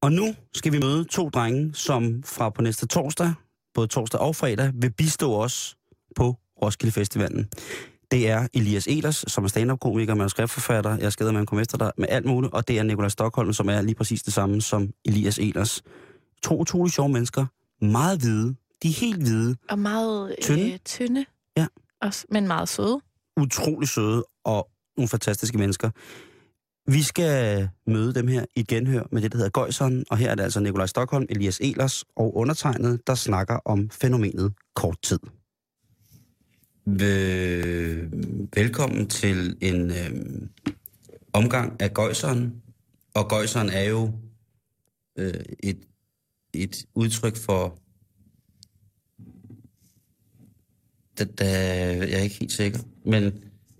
Og 0.03 0.12
nu 0.12 0.35
skal 0.55 0.73
vi 0.73 0.79
møde 0.79 1.05
to 1.05 1.29
drenge, 1.29 1.75
som 1.75 2.23
fra 2.27 2.51
på 2.51 2.62
næste 2.62 2.87
torsdag, 2.87 3.33
både 3.81 3.88
torsdag 3.88 4.21
og 4.21 4.37
fredag, 4.37 4.73
vil 4.75 4.90
bistå 4.93 5.35
os 5.35 5.77
på 6.16 6.37
Roskilde 6.62 6.93
Festivalen. 6.93 7.49
Det 8.11 8.29
er 8.29 8.49
Elias 8.55 8.87
Elers, 8.87 9.25
som 9.29 9.45
er 9.45 9.49
stand-up-komiker, 9.49 10.14
manuskriptforfatter, 10.14 10.97
jeg 10.97 11.12
skal 11.12 11.33
med 11.33 11.40
at 11.40 11.47
komme 11.47 11.62
efter 11.62 11.79
dig 11.79 11.93
med 11.99 12.07
alt 12.11 12.27
muligt, 12.27 12.53
og 12.53 12.69
det 12.69 12.79
er 12.79 12.83
Nikolaj 12.83 13.09
Stockholm, 13.09 13.53
som 13.53 13.69
er 13.69 13.81
lige 13.83 13.95
præcis 13.95 14.23
det 14.23 14.33
samme 14.33 14.61
som 14.61 14.90
Elias 15.05 15.38
Elers. 15.38 15.83
To 16.43 16.59
utrolig 16.61 16.93
sjove 16.93 17.09
mennesker, 17.09 17.47
meget 17.85 18.19
hvide, 18.19 18.55
de 18.83 18.88
er 18.88 18.93
helt 18.93 19.23
hvide, 19.23 19.57
Og 19.71 19.79
meget 19.79 20.37
Tynde. 20.43 20.73
Øh, 20.73 20.79
tynde. 20.85 21.25
Ja. 21.57 21.66
Også, 22.03 22.27
men 22.31 22.47
meget 22.47 22.69
søde. 22.69 23.01
utrolig 23.40 23.88
søde 23.88 24.25
og 24.45 24.69
nogle 24.97 25.09
fantastiske 25.09 25.59
mennesker. 25.59 25.90
Vi 26.92 27.03
skal 27.03 27.68
møde 27.87 28.14
dem 28.14 28.29
her 28.29 28.44
i 28.57 28.62
genhør 28.62 29.03
med 29.12 29.22
det, 29.22 29.33
der 29.33 29.38
hedder 29.38 29.50
Gøjseren, 29.50 30.05
og 30.11 30.16
her 30.16 30.31
er 30.31 30.35
det 30.35 30.42
altså 30.42 30.61
Nikolaj 30.61 30.87
Stockholm, 30.87 31.26
Elias 31.29 31.61
Elers 31.61 32.05
og 32.16 32.37
undertegnet, 32.37 33.07
der 33.07 33.14
snakker 33.14 33.55
om 33.64 33.90
fænomenet 33.90 34.53
kort 34.74 34.96
tid. 35.03 35.18
Velkommen 38.55 39.09
til 39.09 39.57
en 39.61 39.90
øh, 39.90 40.48
omgang 41.33 41.83
af 41.83 41.94
Gøjseren, 41.94 42.62
og 43.14 43.29
Gøjseren 43.29 43.68
er 43.68 43.85
jo 43.85 44.12
øh, 45.18 45.35
et, 45.62 45.79
et 46.55 46.85
udtryk 46.94 47.37
for 47.37 47.79
det, 51.18 51.38
da, 51.38 51.46
jeg 51.96 52.12
er 52.12 52.22
ikke 52.22 52.37
helt 52.40 52.53
sikker. 52.53 52.79
Men 53.05 53.24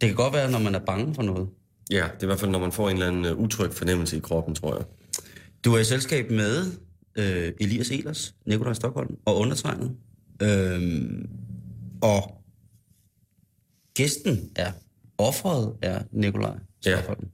det 0.01 0.09
kan 0.09 0.15
godt 0.15 0.35
være, 0.35 0.51
når 0.51 0.59
man 0.59 0.75
er 0.75 0.85
bange 0.85 1.15
for 1.15 1.23
noget. 1.23 1.49
Ja, 1.91 1.97
det 1.97 2.21
er 2.21 2.23
i 2.23 2.27
hvert 2.27 2.41
fald, 2.41 2.51
når 2.51 2.59
man 2.59 2.73
får 2.73 2.89
en 2.91 2.97
eller 2.97 3.09
anden 3.09 3.33
uh, 3.33 3.39
utryg 3.41 3.73
fornemmelse 3.73 4.17
i 4.17 4.21
kroppen, 4.21 4.55
tror 4.55 4.77
jeg. 4.77 4.85
Du 5.65 5.75
er 5.75 5.79
i 5.79 5.85
selskab 5.85 6.31
med 6.31 6.65
øh, 7.17 7.53
Elias 7.61 7.91
Elers, 7.91 8.35
Nikolaj 8.47 8.75
Stockholm 8.75 9.17
og 9.25 9.37
undertegnet. 9.37 9.97
Øhm, 10.43 11.29
og 12.03 12.43
gæsten 13.95 14.51
er, 14.57 14.73
offeret 15.19 15.77
er 15.83 16.03
Nikolaj 16.13 16.55
Ja. 16.87 16.97
Stockholm. 16.97 17.29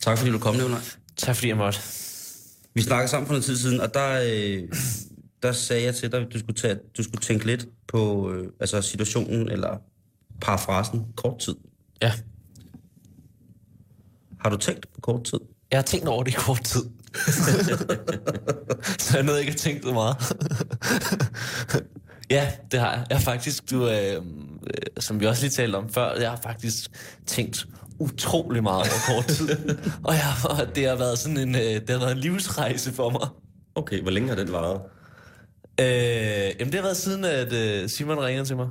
Tak 0.00 0.18
fordi 0.18 0.30
du 0.30 0.38
kom, 0.38 0.54
Nikolaj. 0.54 0.80
Tak 1.16 1.36
fordi 1.36 1.48
jeg 1.48 1.56
måtte. 1.56 1.78
Vi 2.74 2.82
snakkede 2.82 3.08
sammen 3.08 3.26
for 3.26 3.32
noget 3.32 3.44
tid 3.44 3.56
siden, 3.56 3.80
og 3.80 3.94
der, 3.94 4.22
øh, 4.34 4.68
der 5.42 5.52
sagde 5.52 5.82
jeg 5.84 5.94
til 5.94 6.12
dig, 6.12 6.20
at 6.20 6.32
du 6.32 6.38
skulle, 6.38 6.56
tage, 6.56 6.78
du 6.96 7.02
skulle 7.02 7.20
tænke 7.20 7.46
lidt 7.46 7.68
på 7.88 8.30
øh, 8.32 8.48
altså 8.60 8.82
situationen, 8.82 9.50
eller 9.50 9.76
parafrasen, 10.40 11.04
kort 11.16 11.38
tid. 11.38 11.54
Ja, 12.02 12.12
Har 14.42 14.50
du 14.50 14.56
tænkt 14.56 14.86
på 14.94 15.00
kort 15.00 15.24
tid? 15.24 15.38
jeg 15.72 15.78
har 15.78 15.82
tænkt 15.82 16.08
over 16.08 16.22
det 16.22 16.30
i 16.30 16.36
kort 16.38 16.64
tid. 16.64 16.82
så 19.02 19.16
jeg 19.16 19.22
nåede 19.22 19.40
ikke 19.40 19.52
at 19.52 19.58
tænke 19.58 19.86
det 19.86 19.94
meget. 19.94 20.16
Ja, 22.30 22.52
det 22.70 22.80
har 22.80 22.92
jeg. 22.92 23.06
Jeg 23.10 23.18
har 23.18 23.24
faktisk, 23.24 23.70
du, 23.70 23.88
øh, 23.88 24.14
øh, 24.14 24.20
som 25.00 25.20
vi 25.20 25.26
også 25.26 25.42
lige 25.42 25.50
talte 25.50 25.76
om 25.76 25.88
før, 25.88 26.20
jeg 26.20 26.30
har 26.30 26.40
faktisk 26.42 26.90
tænkt 27.26 27.66
utrolig 27.98 28.62
meget 28.62 28.78
over 28.80 29.14
kort 29.14 29.26
tid. 29.26 29.48
og 30.08 30.14
jeg, 30.14 30.22
og 30.44 30.76
det 30.76 30.88
har 30.88 30.96
været 30.96 31.18
sådan 31.18 31.36
en, 31.36 31.54
øh, 31.54 31.60
det 31.62 31.90
har 31.90 31.98
været 31.98 32.12
en 32.12 32.18
livsrejse 32.18 32.92
for 32.92 33.10
mig. 33.10 33.28
Okay, 33.74 34.02
hvor 34.02 34.10
længe 34.10 34.28
har 34.28 34.36
den 34.36 34.52
varet? 34.52 34.80
Øh, 35.80 36.60
jamen 36.60 36.72
det 36.72 36.74
har 36.74 36.82
været 36.82 36.96
siden, 36.96 37.24
at 37.24 37.52
øh, 37.52 37.88
Simon 37.88 38.18
ringede 38.18 38.46
til 38.46 38.56
mig. 38.56 38.68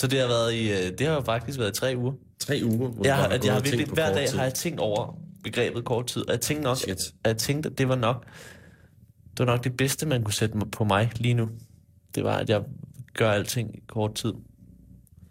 Så 0.00 0.06
det 0.06 0.20
har 0.20 0.26
været 0.26 0.54
i, 0.54 0.70
øh, 0.72 0.98
det 0.98 1.06
har 1.06 1.22
faktisk 1.22 1.58
været 1.58 1.76
i 1.76 1.80
tre 1.80 1.94
uger. 1.96 2.12
Tre 2.38 2.60
uger? 2.64 2.88
Hvor 2.88 3.04
Jeg, 3.04 3.16
har, 3.16 3.28
at 3.28 3.44
jeg 3.44 3.52
har 3.52 3.60
virkelig, 3.60 3.86
hver 3.86 4.14
dag 4.14 4.28
tid. 4.28 4.36
har 4.36 4.44
jeg 4.44 4.54
tænkt 4.54 4.80
over 4.80 5.18
begrebet 5.44 5.84
kort 5.84 6.06
tid. 6.06 6.26
Og 6.28 6.32
jeg 6.32 6.40
tænkte 6.40 6.64
nok, 6.64 6.76
Shit. 6.76 6.90
at 6.90 7.28
jeg 7.28 7.36
tænkte, 7.36 7.68
at 7.70 7.78
det 7.78 7.88
var 7.88 7.94
nok, 7.96 8.26
det 9.30 9.38
var 9.38 9.44
nok 9.44 9.64
det 9.64 9.76
bedste, 9.76 10.06
man 10.06 10.24
kunne 10.24 10.34
sætte 10.34 10.58
på 10.72 10.84
mig 10.84 11.10
lige 11.16 11.34
nu. 11.34 11.48
Det 12.14 12.24
var, 12.24 12.36
at 12.36 12.50
jeg 12.50 12.62
gør 13.14 13.30
alting 13.30 13.76
i 13.76 13.80
kort 13.88 14.14
tid. 14.14 14.32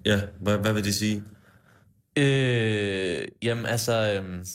Ja, 0.05 0.21
hvad, 0.41 0.58
hvad 0.58 0.73
vil 0.73 0.84
det 0.84 0.95
sige? 0.95 1.23
Øh, 2.17 3.27
jamen 3.43 3.65
altså, 3.65 4.13
øhm, 4.13 4.45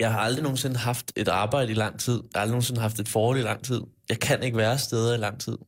jeg 0.00 0.12
har 0.12 0.20
aldrig 0.20 0.42
nogensinde 0.42 0.76
haft 0.76 1.12
et 1.16 1.28
arbejde 1.28 1.70
i 1.70 1.74
lang 1.74 2.00
tid. 2.00 2.14
Jeg 2.14 2.30
har 2.34 2.40
aldrig 2.40 2.52
nogensinde 2.52 2.80
haft 2.80 3.00
et 3.00 3.08
forhold 3.08 3.38
i 3.38 3.42
lang 3.42 3.64
tid. 3.64 3.80
Jeg 4.08 4.20
kan 4.20 4.42
ikke 4.42 4.56
være 4.56 4.78
steder 4.78 5.14
i 5.14 5.18
lang 5.18 5.40
tid. 5.40 5.58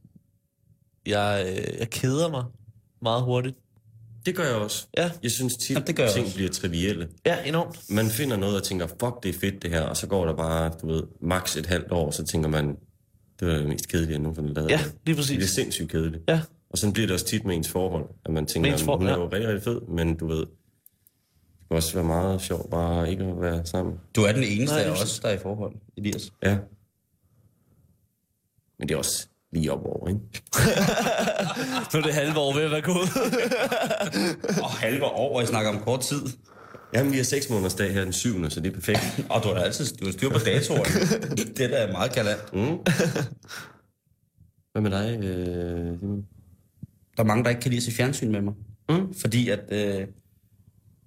Jeg, 1.07 1.47
øh, 1.49 1.79
jeg 1.79 1.91
keder 1.91 2.31
mig 2.31 2.45
meget 3.03 3.23
hurtigt. 3.23 3.57
Det 4.27 4.37
gør 4.37 4.45
jeg 4.45 4.55
også. 4.55 4.87
Ja. 4.97 5.11
Jeg 5.23 5.31
synes 5.31 5.57
tit, 5.57 5.77
Ja, 5.77 5.81
det 5.81 5.97
gør 5.97 6.09
ting 6.09 6.25
også. 6.25 6.37
bliver 6.37 6.51
trivielle. 6.51 7.09
Ja, 7.27 7.45
enormt. 7.49 7.81
Man 7.91 8.07
finder 8.11 8.37
noget 8.37 8.57
og 8.57 8.63
tænker, 8.63 8.87
fuck, 8.87 9.23
det 9.23 9.29
er 9.35 9.39
fedt 9.39 9.63
det 9.63 9.71
her, 9.71 9.83
og 9.83 9.97
så 9.97 10.07
går 10.07 10.27
der 10.27 10.37
bare, 10.37 10.73
du 10.83 10.87
ved, 10.87 11.03
maks 11.21 11.57
et 11.57 11.67
halvt 11.67 11.93
år, 11.93 12.11
så 12.11 12.25
tænker 12.25 12.49
man, 12.49 12.77
det 13.41 13.49
var 13.49 13.55
det 13.55 13.69
mest 13.69 13.89
kedelige, 13.89 14.13
jeg 14.13 14.19
nogensinde 14.19 14.55
lavet. 14.55 14.71
Ja, 14.71 14.77
lige 14.79 14.93
Det 15.07 15.13
er 15.13 15.17
præcis. 15.17 15.51
sindssygt 15.51 15.91
kedeligt. 15.91 16.23
Ja, 16.29 16.41
Og 16.71 16.79
sådan 16.79 16.93
bliver 16.93 17.07
det 17.07 17.15
også 17.15 17.27
tit 17.27 17.45
med 17.45 17.57
ens 17.57 17.69
forhold, 17.69 18.05
at 18.25 18.33
man 18.33 18.47
tænker, 18.47 18.73
at 18.75 18.81
hun 18.99 19.07
er 19.07 19.11
ja. 19.11 19.19
jo 19.19 19.25
rigtig, 19.29 19.49
rigtig 19.49 19.63
fed, 19.63 19.81
men 19.81 20.17
du 20.17 20.27
ved, 20.27 20.39
det 20.39 21.69
kan 21.69 21.77
også 21.77 21.95
være 21.95 22.05
meget 22.05 22.43
sjovt 22.43 22.71
bare 22.71 23.11
ikke 23.11 23.25
at 23.25 23.41
være 23.41 23.67
sammen. 23.67 23.95
Du 24.17 24.23
er 24.23 24.33
den 24.33 24.43
eneste 24.45 24.75
Nej, 24.77 24.85
af 24.85 24.89
er 24.89 24.93
os, 24.93 25.21
der 25.21 25.29
er 25.29 25.33
i 25.35 25.39
forhold, 25.39 25.75
Elias. 25.97 26.33
Ja. 26.43 26.59
Men 28.79 28.89
det 28.89 28.95
er 28.95 28.99
også 28.99 29.29
lige 29.53 29.73
op 29.73 29.85
over, 29.85 30.09
ikke? 30.09 30.21
nu 31.93 31.99
er 31.99 32.03
det 32.03 32.15
halve 32.15 32.39
år 32.39 32.55
ved 32.55 32.63
at 32.63 32.71
være 32.71 32.81
gået. 32.81 33.09
Og 34.63 34.71
halve 34.71 35.05
år, 35.05 35.35
og 35.35 35.41
jeg 35.41 35.49
snakker 35.49 35.71
om 35.71 35.79
kort 35.79 36.01
tid. 36.01 36.23
Jamen, 36.95 37.13
vi 37.13 37.17
har 37.17 37.25
seks 37.25 37.51
måneders 37.51 37.75
dag 37.75 37.93
her 37.93 38.05
den 38.05 38.13
syvende, 38.13 38.51
så 38.51 38.61
det 38.61 38.69
er 38.69 38.75
perfekt. 38.75 39.27
Og 39.29 39.43
du 39.43 39.49
har 39.49 39.55
altid 39.55 39.97
du 39.97 40.05
har 40.05 40.13
styr 40.13 40.31
på 40.31 40.39
datoerne. 40.39 41.37
det 41.57 41.71
der 41.71 41.77
er 41.77 41.93
meget 41.93 42.13
galant. 42.13 42.53
Mm. 42.53 42.79
Hvad 44.73 44.83
med 44.83 44.91
dig, 44.91 45.25
øh, 45.25 45.99
Simon? 45.99 46.27
Der 47.17 47.23
er 47.23 47.27
mange, 47.27 47.45
der 47.45 47.51
ikke 47.51 47.63
kan 47.63 47.71
lide 47.71 47.79
at 47.79 47.83
se 47.83 47.93
fjernsyn 47.93 48.33
med 48.33 48.41
mig. 48.41 48.55
Mm. 48.89 49.15
Fordi 49.15 49.49
at 49.49 49.61
øh, 49.71 50.07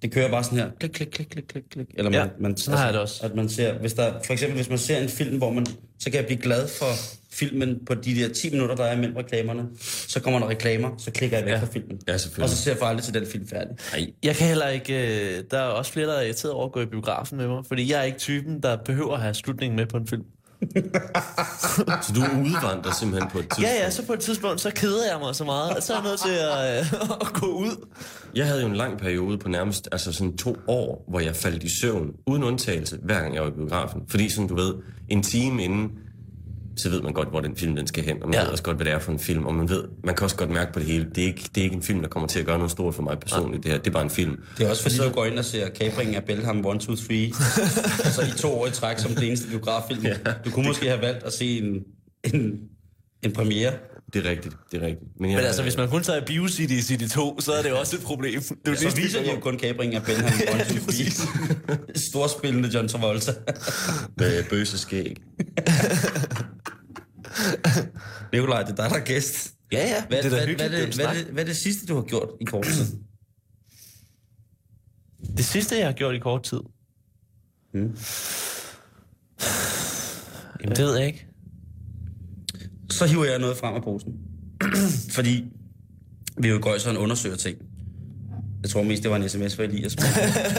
det 0.02 0.12
kører 0.12 0.30
bare 0.30 0.44
sådan 0.44 0.58
her. 0.58 0.70
Klik, 0.80 0.90
klik, 0.90 1.08
klik, 1.08 1.26
klik, 1.28 1.44
klik, 1.48 1.64
klik. 1.70 1.86
Eller 1.94 2.10
man, 2.10 2.20
Ja, 2.20 2.26
man, 2.40 2.56
sådan 2.56 2.78
har 2.78 2.84
jeg 2.84 2.92
det 2.92 3.02
også. 3.02 3.26
At 3.26 3.34
man 3.34 3.48
ser, 3.48 3.78
hvis 3.78 3.92
der, 3.92 4.12
for 4.26 4.32
eksempel, 4.32 4.56
hvis 4.56 4.68
man 4.68 4.78
ser 4.78 4.98
en 4.98 5.08
film, 5.08 5.38
hvor 5.38 5.52
man, 5.52 5.66
så 5.98 6.10
kan 6.10 6.14
jeg 6.14 6.26
blive 6.26 6.40
glad 6.40 6.68
for 6.68 6.86
filmen 7.38 7.78
på 7.86 7.94
de 7.94 8.14
der 8.14 8.28
10 8.34 8.50
minutter, 8.50 8.74
der 8.74 8.84
er 8.84 8.96
imellem 8.96 9.16
reklamerne. 9.16 9.62
Så 10.08 10.20
kommer 10.20 10.40
der 10.40 10.48
reklamer, 10.48 10.90
så 10.98 11.10
klikker 11.10 11.36
jeg 11.36 11.46
væk 11.46 11.52
Ja. 11.52 11.58
fra 11.60 11.66
filmen. 11.72 11.98
Ja, 12.08 12.12
Og 12.14 12.48
så 12.48 12.56
ser 12.56 12.70
jeg 12.70 12.78
for 12.78 12.86
aldrig 12.86 13.04
til 13.04 13.14
den 13.14 13.26
film 13.26 13.48
færdig. 13.48 13.76
Nej, 13.92 14.10
Jeg 14.22 14.36
kan 14.36 14.46
heller 14.48 14.68
ikke... 14.68 14.94
Øh, 15.38 15.42
der 15.50 15.58
er 15.58 15.62
også 15.62 15.92
flere, 15.92 16.06
der 16.06 16.14
er 16.14 16.22
irriteret 16.22 16.54
over 16.54 16.66
at 16.66 16.72
gå 16.72 16.80
i 16.80 16.86
biografen 16.86 17.38
med 17.38 17.48
mig. 17.48 17.64
Fordi 17.68 17.92
jeg 17.92 17.98
er 18.00 18.04
ikke 18.04 18.18
typen, 18.18 18.62
der 18.62 18.76
behøver 18.84 19.14
at 19.14 19.20
have 19.22 19.34
slutningen 19.34 19.76
med 19.76 19.86
på 19.86 19.96
en 19.96 20.06
film. 20.06 20.22
så 22.02 22.12
du 22.14 22.20
udvandrer 22.20 22.92
simpelthen 22.92 23.30
på 23.30 23.38
et 23.38 23.42
tidspunkt. 23.44 23.62
Ja, 23.62 23.74
ja, 23.84 23.90
så 23.90 24.06
på 24.06 24.12
et 24.12 24.20
tidspunkt, 24.20 24.60
så 24.60 24.70
keder 24.74 25.10
jeg 25.12 25.18
mig 25.20 25.34
så 25.34 25.44
meget, 25.44 25.76
at 25.76 25.82
så 25.84 25.92
er 25.92 25.96
jeg 25.96 26.04
nødt 26.10 26.20
til 26.20 26.30
at, 26.30 26.80
øh, 26.80 27.10
at 27.26 27.32
gå 27.32 27.46
ud. 27.46 27.86
Jeg 28.34 28.46
havde 28.46 28.60
jo 28.60 28.66
en 28.66 28.76
lang 28.76 28.98
periode 28.98 29.38
på 29.38 29.48
nærmest 29.48 29.88
altså 29.92 30.12
sådan 30.12 30.36
to 30.36 30.56
år, 30.68 31.04
hvor 31.08 31.20
jeg 31.20 31.36
faldt 31.36 31.62
i 31.62 31.80
søvn, 31.80 32.10
uden 32.26 32.42
undtagelse, 32.44 32.98
hver 33.02 33.20
gang 33.20 33.34
jeg 33.34 33.42
var 33.42 33.48
i 33.48 33.52
biografen. 33.52 34.02
Fordi 34.08 34.28
sådan, 34.28 34.48
du 34.48 34.54
ved, 34.54 34.74
en 35.08 35.22
time 35.22 35.64
inden, 35.64 35.90
så 36.76 36.88
ved 36.90 37.02
man 37.02 37.12
godt, 37.12 37.28
hvor 37.28 37.40
den 37.40 37.56
film 37.56 37.76
den 37.76 37.86
skal 37.86 38.04
hen, 38.04 38.22
og 38.22 38.28
man 38.28 38.34
Ja. 38.34 38.38
ja. 38.40 38.44
ved 38.44 38.52
også 38.52 38.64
godt, 38.64 38.76
hvad 38.76 38.84
det 38.86 38.92
er 38.92 38.98
for 38.98 39.12
en 39.12 39.18
film, 39.18 39.46
og 39.46 39.54
man 39.54 39.68
ved, 39.68 39.84
man 40.04 40.14
kan 40.14 40.24
også 40.24 40.36
godt 40.36 40.50
mærke 40.50 40.72
på 40.72 40.78
det 40.78 40.88
hele, 40.88 41.06
det 41.14 41.22
er 41.22 41.26
ikke, 41.26 41.42
det 41.54 41.60
er 41.60 41.64
ikke 41.64 41.76
en 41.76 41.82
film, 41.82 42.00
der 42.00 42.08
kommer 42.08 42.28
til 42.28 42.40
at 42.40 42.46
gøre 42.46 42.56
noget 42.58 42.70
stort 42.70 42.94
for 42.94 43.02
mig 43.02 43.18
personligt, 43.18 43.62
det 43.62 43.70
her, 43.72 43.78
det 43.78 43.86
er 43.86 43.90
bare 43.92 44.02
en 44.02 44.10
film. 44.10 44.36
Det 44.58 44.66
er 44.66 44.70
også 44.70 44.82
fordi, 44.82 44.96
du 44.96 45.08
går 45.08 45.24
ind 45.24 45.38
og 45.38 45.44
ser 45.44 45.68
Kapringen 45.68 46.14
af 46.14 46.24
Belham 46.24 46.58
1, 46.58 46.80
2, 46.80 46.96
3. 46.96 47.32
altså 48.04 48.22
i 48.22 48.38
to 48.38 48.60
år 48.60 48.66
i 48.66 48.70
træk 48.70 48.98
som 48.98 49.10
det 49.10 49.26
eneste 49.28 49.48
biograffilm. 49.48 50.02
Ja, 50.04 50.16
du 50.44 50.50
kunne 50.50 50.66
måske 50.66 50.88
have 50.88 51.00
valgt 51.00 51.24
at 51.24 51.32
se 51.32 51.58
en, 51.58 51.74
en, 52.34 52.52
en 53.22 53.32
premiere. 53.32 53.72
Det 54.12 54.26
er 54.26 54.30
rigtigt, 54.30 54.56
det 54.72 54.82
er 54.82 54.86
rigtigt. 54.86 55.10
Men, 55.20 55.30
jeg, 55.30 55.36
Men 55.36 55.46
altså, 55.46 55.62
hvis 55.62 55.76
man 55.76 55.88
kun 55.88 56.02
tager 56.02 56.20
BioCity 56.26 56.72
i 56.74 56.82
City 56.82 57.06
2, 57.14 57.40
så 57.40 57.52
er 57.52 57.62
det 57.62 57.72
også 57.72 57.96
et 57.96 58.02
problem. 58.02 58.40
Det 58.40 58.50
er 58.66 58.70
jo 58.70 58.90
Så 58.90 58.96
viser 58.96 59.22
de 59.22 59.30
jo 59.30 59.40
kun 59.40 59.58
Kapringen 59.58 59.96
af 59.96 60.02
Belham 60.02 60.26
1, 60.26 60.66
2, 60.68 60.92
3. 61.66 61.98
Storspillende 61.98 62.68
John 62.74 62.88
Travolta. 62.88 63.32
Med 64.18 64.44
bøse 64.50 64.78
skæg. 64.78 65.16
Nikolaj, 68.32 68.62
det 68.62 68.70
er 68.70 68.74
dig, 68.76 68.90
der 68.90 68.96
er 68.96 69.04
gæst. 69.04 69.52
Ja, 69.72 69.78
ja, 69.88 70.04
Hvad, 70.08 70.18
det 70.18 70.24
er 70.24 70.28
hvad, 70.28 70.46
hyggeligt. 70.46 70.70
hvad, 70.70 70.80
det 70.86 70.94
hvad, 70.94 71.16
en 71.26 71.34
hvad, 71.34 71.42
er 71.42 71.46
det 71.46 71.56
sidste, 71.56 71.86
du 71.86 71.94
har 71.94 72.02
gjort 72.02 72.28
i 72.40 72.44
kort 72.44 72.66
tid? 72.66 72.86
Det 75.36 75.44
sidste, 75.44 75.76
jeg 75.78 75.86
har 75.86 75.92
gjort 75.92 76.14
i 76.14 76.18
kort 76.18 76.42
tid. 76.42 76.60
Hmm. 77.72 77.96
Jamen, 80.62 80.76
det 80.76 80.84
ved 80.84 80.96
jeg 80.98 81.06
ikke. 81.06 81.26
Så 82.90 83.06
hiver 83.06 83.24
jeg 83.24 83.38
noget 83.38 83.56
frem 83.56 83.74
af 83.74 83.82
posen. 83.82 84.12
Fordi 85.16 85.44
vi 86.38 86.48
jo 86.48 86.58
går 86.62 86.78
sådan 86.78 86.98
undersøger 86.98 87.36
ting. 87.36 87.58
Jeg 88.62 88.70
tror 88.70 88.82
mest, 88.82 89.02
det 89.02 89.10
var 89.10 89.16
en 89.16 89.28
sms 89.28 89.56
for 89.56 89.62
Elias. 89.62 89.96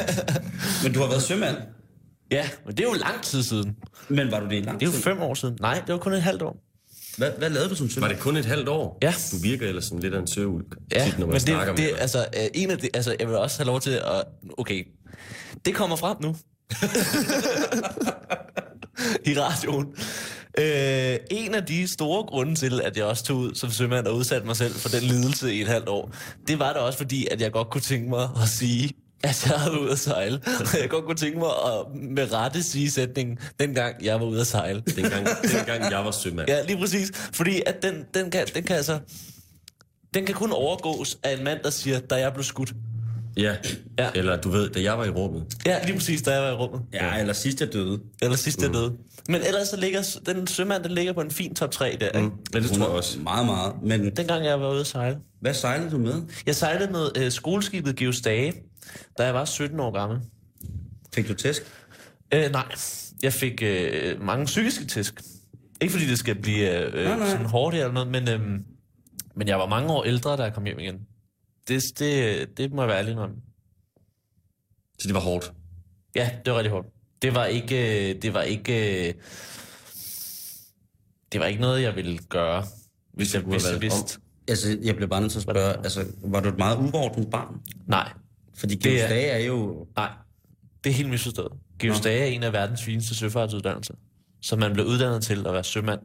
Men 0.84 0.94
du 0.94 1.00
har 1.00 1.08
været 1.08 1.22
sømand. 1.24 1.58
Ja, 2.32 2.50
men 2.66 2.78
det 2.78 2.84
er 2.86 2.88
jo 2.90 2.94
lang 2.94 3.22
tid 3.24 3.44
siden. 3.44 3.76
Men 4.10 4.32
var 4.32 4.40
du 4.40 4.46
det 4.46 4.56
i 4.58 4.62
lang 4.62 4.80
Det 4.80 4.86
er 4.86 4.90
jo 4.90 4.94
tid? 4.96 5.02
fem 5.02 5.20
år 5.22 5.34
siden. 5.34 5.58
Nej, 5.62 5.84
det 5.88 5.94
var 5.94 6.00
kun 6.00 6.14
et 6.14 6.22
halvt 6.22 6.42
år. 6.42 6.58
Hvad, 7.18 7.32
hvad 7.38 7.50
lavede 7.50 7.70
du 7.70 7.76
som 7.76 7.86
Var 7.88 7.92
sømand? 7.92 8.12
det 8.14 8.20
kun 8.20 8.38
et 8.38 8.46
halvt 8.46 8.70
år? 8.70 8.98
Ja. 9.02 9.14
Du 9.32 9.38
virker 9.38 9.68
ellers 9.68 9.86
som 9.86 9.98
lidt 9.98 10.14
af 10.14 10.20
en 10.20 10.28
søvulk, 10.28 10.76
Ja, 10.92 11.06
tit, 11.06 11.20
når 11.20 11.26
man 11.26 11.34
men 11.34 11.40
snakker 11.40 11.76
det, 11.76 11.84
med 11.84 11.88
det, 11.88 11.94
dig. 11.94 12.02
altså, 12.02 12.26
øh, 12.38 12.44
en 12.54 12.72
af 12.72 12.78
det, 12.78 12.90
altså, 12.94 13.16
jeg 13.20 13.28
vil 13.28 13.38
også 13.38 13.58
have 13.60 13.68
lov 13.68 13.82
til 13.82 13.92
at... 13.92 14.24
Okay, 14.58 14.88
det 15.66 15.76
kommer 15.76 15.96
frem 15.96 16.18
nu. 16.22 16.36
I 19.26 19.40
radioen. 19.40 19.86
Øh, 20.60 21.18
en 21.32 21.56
af 21.56 21.66
de 21.66 21.88
store 21.88 22.24
grunde 22.24 22.56
til, 22.56 22.82
at 22.82 22.98
jeg 22.98 23.06
også 23.06 23.24
tog 23.24 23.38
ud 23.38 23.56
som 23.56 23.72
sømand 23.72 24.08
og 24.08 24.16
udsatte 24.16 24.48
mig 24.48 24.56
selv 24.56 24.74
for 24.74 24.90
den 24.90 25.04
lidelse 25.04 25.54
i 25.54 25.62
et 25.62 25.68
halvt 25.68 25.90
år, 25.90 26.12
det 26.48 26.60
var 26.60 26.74
da 26.74 26.80
også 26.80 26.98
fordi, 26.98 27.28
at 27.32 27.42
jeg 27.42 27.52
godt 27.52 27.70
kunne 27.70 27.82
tænke 27.82 28.10
mig 28.10 28.30
at 28.42 28.48
sige, 28.50 28.90
at 29.24 29.46
jeg 29.50 29.60
havde 29.60 29.82
ude 29.82 29.92
at 29.92 30.00
sejle. 30.00 30.40
Og 30.60 30.80
jeg 30.82 30.90
godt 30.90 31.06
kunne 31.06 31.16
tænke 31.18 31.40
mig 31.40 31.48
at 31.48 32.02
med 32.02 32.34
rette 32.34 32.64
sige 32.64 32.92
sætningen, 32.92 33.40
dengang 33.60 34.06
jeg 34.06 34.20
var 34.20 34.26
ude 34.26 34.42
at 34.42 34.48
sejle. 34.48 34.84
Dengang, 34.96 35.28
dengang 35.58 35.92
jeg 35.92 36.06
var 36.06 36.12
sømand. 36.12 36.50
Ja, 36.54 36.62
lige 36.64 36.78
præcis. 36.78 37.12
Fordi 37.34 37.62
at 37.66 37.76
den, 37.82 38.06
den, 38.14 38.32
kan, 38.32 38.46
den 38.56 38.64
kan 38.64 38.76
altså... 38.76 39.00
Den 40.14 40.26
kan 40.26 40.36
kun 40.36 40.52
overgås 40.52 41.18
af 41.24 41.38
en 41.38 41.44
mand, 41.44 41.60
der 41.64 41.70
siger, 41.70 42.00
da 42.00 42.16
jeg 42.16 42.34
blev 42.34 42.44
skudt. 42.44 42.74
Ja. 43.38 43.56
Ja. 44.00 44.10
Eller 44.16 44.36
du 44.42 44.50
ved, 44.50 44.70
da 44.70 44.82
jeg 44.82 44.98
var 44.98 45.06
i 45.06 45.10
rummet. 45.10 45.46
Ja, 45.66 45.86
lige 45.86 45.96
præcis, 45.98 46.22
da 46.22 46.32
jeg 46.34 46.42
var 46.42 46.50
i 46.50 46.54
rummet. 46.54 46.82
Ja, 46.94 47.20
eller 47.20 47.34
sidst 47.34 47.62
jeg 47.62 47.74
døde. 47.74 48.00
Eller 48.22 48.38
sidst 48.38 48.62
jeg 48.62 48.74
døde. 48.74 48.94
Men 49.30 49.42
ellers 49.42 49.68
så 49.68 49.78
ligger 49.78 50.18
den 50.26 50.48
sømand, 50.48 50.84
den 50.84 50.92
ligger 50.92 51.14
på 51.14 51.22
en 51.22 51.32
fin 51.32 51.56
top 51.56 51.72
3 51.72 51.98
der, 52.00 52.08
ikke? 52.08 52.20
Mm. 52.28 52.32
Ja, 52.54 52.60
det 52.60 52.70
tror 52.70 52.78
jeg 52.78 52.88
også. 52.88 53.20
Meget, 53.20 53.46
meget. 53.46 53.74
Men 53.84 54.10
Dengang 54.16 54.46
jeg 54.46 54.62
var 54.62 54.72
ude 54.72 54.80
at 54.80 54.88
sejle. 54.88 55.18
hvad 55.42 55.54
sejlede 55.54 55.92
du 55.92 55.98
med? 55.98 56.22
Jeg 56.46 56.56
sejlede 56.56 56.92
med 56.92 57.08
øh, 57.18 57.32
skoleskibet 57.32 57.96
Geos 57.96 58.22
Dage, 58.22 58.54
da 59.18 59.24
jeg 59.26 59.34
var 59.34 59.46
17 59.46 59.80
år 59.80 59.92
gammel. 59.92 60.20
Fik 61.16 61.28
du 61.28 61.34
tæsk? 61.34 61.62
Øh, 62.34 62.52
nej, 62.52 62.66
jeg 63.24 63.34
fik 63.34 63.62
øh, 63.64 64.22
mange 64.22 64.46
psykiske 64.46 64.86
tæsk. 64.86 65.22
Ikke 65.82 65.92
fordi 65.92 66.08
det 66.08 66.20
skal 66.20 66.42
blive 66.42 66.86
øh, 66.86 67.06
Nej, 67.06 67.18
nej. 67.18 67.30
sådan 67.30 67.46
hårdt 67.46 67.76
eller 67.76 67.92
noget, 67.92 68.08
men, 68.08 68.30
øh, 68.30 68.40
men 69.36 69.48
jeg 69.48 69.60
var 69.60 69.68
mange 69.68 69.94
år 69.94 70.04
ældre, 70.04 70.38
da 70.38 70.44
jeg 70.44 70.54
kom 70.54 70.66
hjem 70.66 70.80
igen. 70.80 70.96
Det, 71.68 72.00
det, 72.00 72.48
det 72.58 72.72
må 72.74 72.82
jeg 72.82 72.90
være 72.90 72.98
ærlig 73.00 73.18
om. 73.18 73.32
Så 75.00 75.08
det 75.08 75.14
var 75.14 75.20
hårdt. 75.22 75.54
Ja, 76.16 76.30
det 76.46 76.54
var 76.54 76.58
rigtig 76.60 76.72
hårdt. 76.72 76.88
Det 77.22 77.36
var 77.36 77.46
ikke, 77.46 78.10
øh, 78.16 78.22
det 78.22 78.34
var 78.34 78.42
ikke, 78.42 79.08
øh, 79.08 79.14
det 81.32 81.40
var 81.40 81.46
ikke 81.46 81.62
noget, 81.62 81.82
jeg 81.82 81.96
ville 81.96 82.18
gøre, 82.18 82.66
hvis 83.14 83.34
jeg, 83.34 83.44
kunne 83.44 83.54
have 83.54 83.62
hvis 83.62 83.72
jeg 83.72 83.82
vidste. 83.82 84.20
Altså, 84.48 84.78
jeg 84.84 84.96
blev 84.96 85.10
bare 85.10 85.22
nødt 85.22 85.32
til 85.32 85.40
at 85.40 85.44
spørge, 85.44 85.78
altså, 85.78 86.06
var 86.24 86.40
du 86.40 86.50
et 86.50 86.58
meget 86.58 86.78
uvordent 86.78 87.32
barn? 87.32 87.62
Nej, 87.88 88.12
Fordi 88.58 88.76
Det 88.76 89.02
er- 89.04 89.08
er 89.34 89.38
jo... 89.40 89.88
nej. 89.96 90.10
Det 90.84 90.90
er 90.90 90.94
helt 90.94 91.10
misforstået. 91.10 91.52
Georg 91.80 91.94
Nå. 91.96 91.98
Stage 92.02 92.20
er 92.22 92.26
en 92.26 92.44
af 92.44 92.54
verdens 92.54 92.84
fineste 92.84 93.16
søfartsuddannelser. 93.16 93.94
Så 94.42 94.56
man 94.56 94.74
blev 94.74 94.86
uddannet 94.86 95.24
til 95.24 95.48
at 95.48 95.54
være 95.54 95.64
sømand 95.64 96.00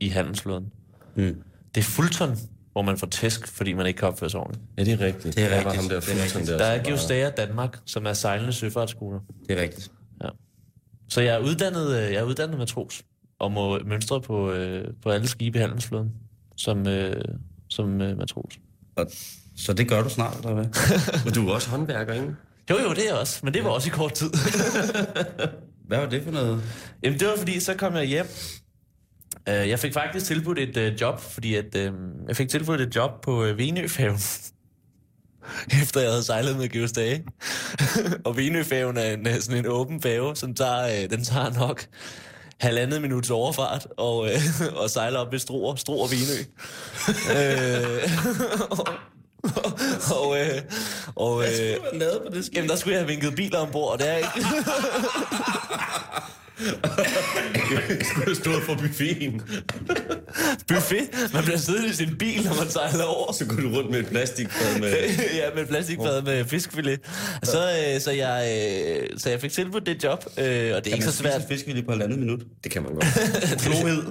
i 0.00 0.08
handelsflåden. 0.08 0.72
Hmm. 1.14 1.42
Det 1.74 1.80
er 1.80 1.84
Fulton, 1.84 2.36
hvor 2.72 2.82
man 2.82 2.98
får 2.98 3.06
tæsk, 3.06 3.48
fordi 3.48 3.72
man 3.72 3.86
ikke 3.86 3.98
kan 3.98 4.08
opføre 4.08 4.30
sig 4.30 4.40
ordentligt. 4.40 4.64
Ja, 4.78 4.84
det 4.84 4.92
er 4.92 5.06
rigtigt. 5.06 5.36
Det 5.36 5.44
er 5.44 5.50
rigtigt. 5.58 5.76
ham 5.76 5.88
der 5.88 6.00
Det 6.00 6.08
er 6.20 6.24
rigtigt. 6.24 6.46
der. 6.48 6.58
Der 6.58 6.64
er 6.64 6.96
Stage 6.96 7.30
Danmark, 7.36 7.78
som 7.86 8.06
er 8.06 8.12
sejlende 8.12 8.52
søfartsskoler. 8.52 9.20
Det 9.48 9.58
er 9.58 9.62
rigtigt. 9.62 9.90
Så 11.08 11.20
jeg 11.20 11.34
er 11.34 11.38
uddannet, 11.38 11.86
øh, 11.96 12.02
jeg 12.12 12.14
er 12.14 12.22
uddannet 12.22 12.58
matros, 12.58 13.02
og 13.38 13.52
må 13.52 13.78
mønstre 13.78 14.20
på, 14.20 14.52
øh, 14.52 14.88
på 15.02 15.10
alle 15.10 15.28
skibe 15.28 15.58
i 15.58 15.60
handelsflåden, 15.60 16.10
som, 16.56 16.88
øh, 16.88 17.24
som 17.68 18.00
øh, 18.00 18.18
matros. 18.18 18.58
Og, 18.96 19.06
så 19.56 19.72
det 19.72 19.88
gør 19.88 20.02
du 20.02 20.08
snart, 20.08 20.36
eller 20.36 20.54
hvad? 20.54 20.64
Og 21.26 21.34
du 21.34 21.48
er 21.48 21.54
også 21.54 21.70
håndværker, 21.70 22.14
ikke? 22.14 22.34
Jo, 22.70 22.78
jo, 22.78 22.90
det 22.90 22.98
er 22.98 23.04
jeg 23.08 23.14
også, 23.14 23.40
men 23.42 23.54
det 23.54 23.64
var 23.64 23.70
også 23.70 23.88
i 23.88 23.90
kort 23.90 24.12
tid. 24.12 24.30
Hvad 25.88 25.98
var 25.98 26.06
det 26.06 26.22
for 26.24 26.30
noget? 26.30 26.62
Jamen, 27.02 27.20
det 27.20 27.28
var 27.28 27.36
fordi, 27.36 27.60
så 27.60 27.74
kom 27.74 27.94
jeg 27.94 28.04
hjem. 28.04 28.26
Uh, 29.50 29.68
jeg 29.68 29.78
fik 29.78 29.92
faktisk 29.92 30.26
tilbudt 30.26 30.58
et 30.58 30.76
uh, 30.76 31.00
job, 31.00 31.20
fordi 31.20 31.54
at, 31.54 31.76
uh, 31.76 31.94
jeg 32.28 32.36
fik 32.36 32.48
tilbudt 32.48 32.80
et 32.80 32.96
job 32.96 33.10
på 33.22 33.44
uh, 33.44 33.58
Venøfærgen. 33.58 34.18
Efter 35.82 36.00
jeg 36.00 36.10
havde 36.10 36.22
sejlet 36.22 36.56
med 36.56 36.68
Georg 36.68 36.88
Stage. 36.88 37.24
og 38.24 38.36
Venøfærgen 38.36 38.96
er 38.96 39.12
en, 39.12 39.42
sådan 39.42 39.58
en 39.58 39.66
åben 39.66 40.02
færge, 40.02 40.36
som 40.36 40.54
tager, 40.54 41.04
uh, 41.04 41.10
den 41.10 41.24
tager 41.24 41.58
nok 41.58 41.84
halvandet 42.60 43.02
minuts 43.02 43.30
overfart 43.30 43.86
og, 43.96 44.18
uh, 44.18 44.82
og 44.82 44.90
sejler 44.90 45.18
op 45.18 45.32
ved 45.32 45.38
Struer, 45.38 45.74
Struer 45.74 46.08
Venø. 46.08 46.40
uh, 47.08 48.78
og, 50.18 50.40
øh, 50.40 50.62
og, 51.16 51.42
øh, 51.42 51.76
man 51.92 52.00
lavet 52.00 52.22
på 52.26 52.34
det 52.34 52.50
jamen, 52.54 52.70
der 52.70 52.76
skulle 52.76 52.92
jeg 52.92 53.00
have 53.00 53.08
vinket 53.08 53.34
biler 53.34 53.58
ombord, 53.58 53.92
og 53.92 53.98
det 53.98 54.10
er 54.10 54.16
ikke. 54.16 54.30
Skulle 58.08 58.26
du 58.26 58.34
stå 58.34 58.60
for 58.60 58.74
buffeten? 58.74 59.42
Buffet. 60.68 61.08
Man 61.32 61.44
bliver 61.44 61.58
siddende 61.58 61.88
i 61.88 61.92
sin 61.92 62.16
bil, 62.18 62.44
når 62.44 62.54
man 62.54 62.70
sejler 62.70 63.04
over. 63.04 63.32
Så 63.32 63.46
går 63.46 63.56
du 63.56 63.68
rundt 63.68 63.90
med 63.90 64.00
et 64.00 64.06
plastikfad 64.06 64.80
med... 64.80 64.92
ja, 65.40 65.54
med 65.54 65.66
plastikfad 65.66 66.22
med 66.22 66.44
fiskfilet. 66.44 67.00
Så, 67.42 67.92
øh, 67.94 68.00
så, 68.00 68.10
jeg, 68.10 68.38
øh, 69.02 69.18
så 69.18 69.30
jeg 69.30 69.40
fik 69.40 69.52
tilbudt 69.52 69.86
det 69.86 70.04
job, 70.04 70.24
øh, 70.38 70.44
og 70.44 70.84
det 70.84 70.86
er 70.86 70.94
ikke 70.94 71.04
så 71.04 71.12
svært. 71.12 71.42
fisk 71.48 71.66
lige 71.66 71.82
på 71.82 71.90
halvandet 71.90 72.18
minut. 72.18 72.40
Det 72.64 72.72
kan 72.72 72.82
man 72.82 72.94
godt. 72.94 73.04
Klohed. 73.64 74.02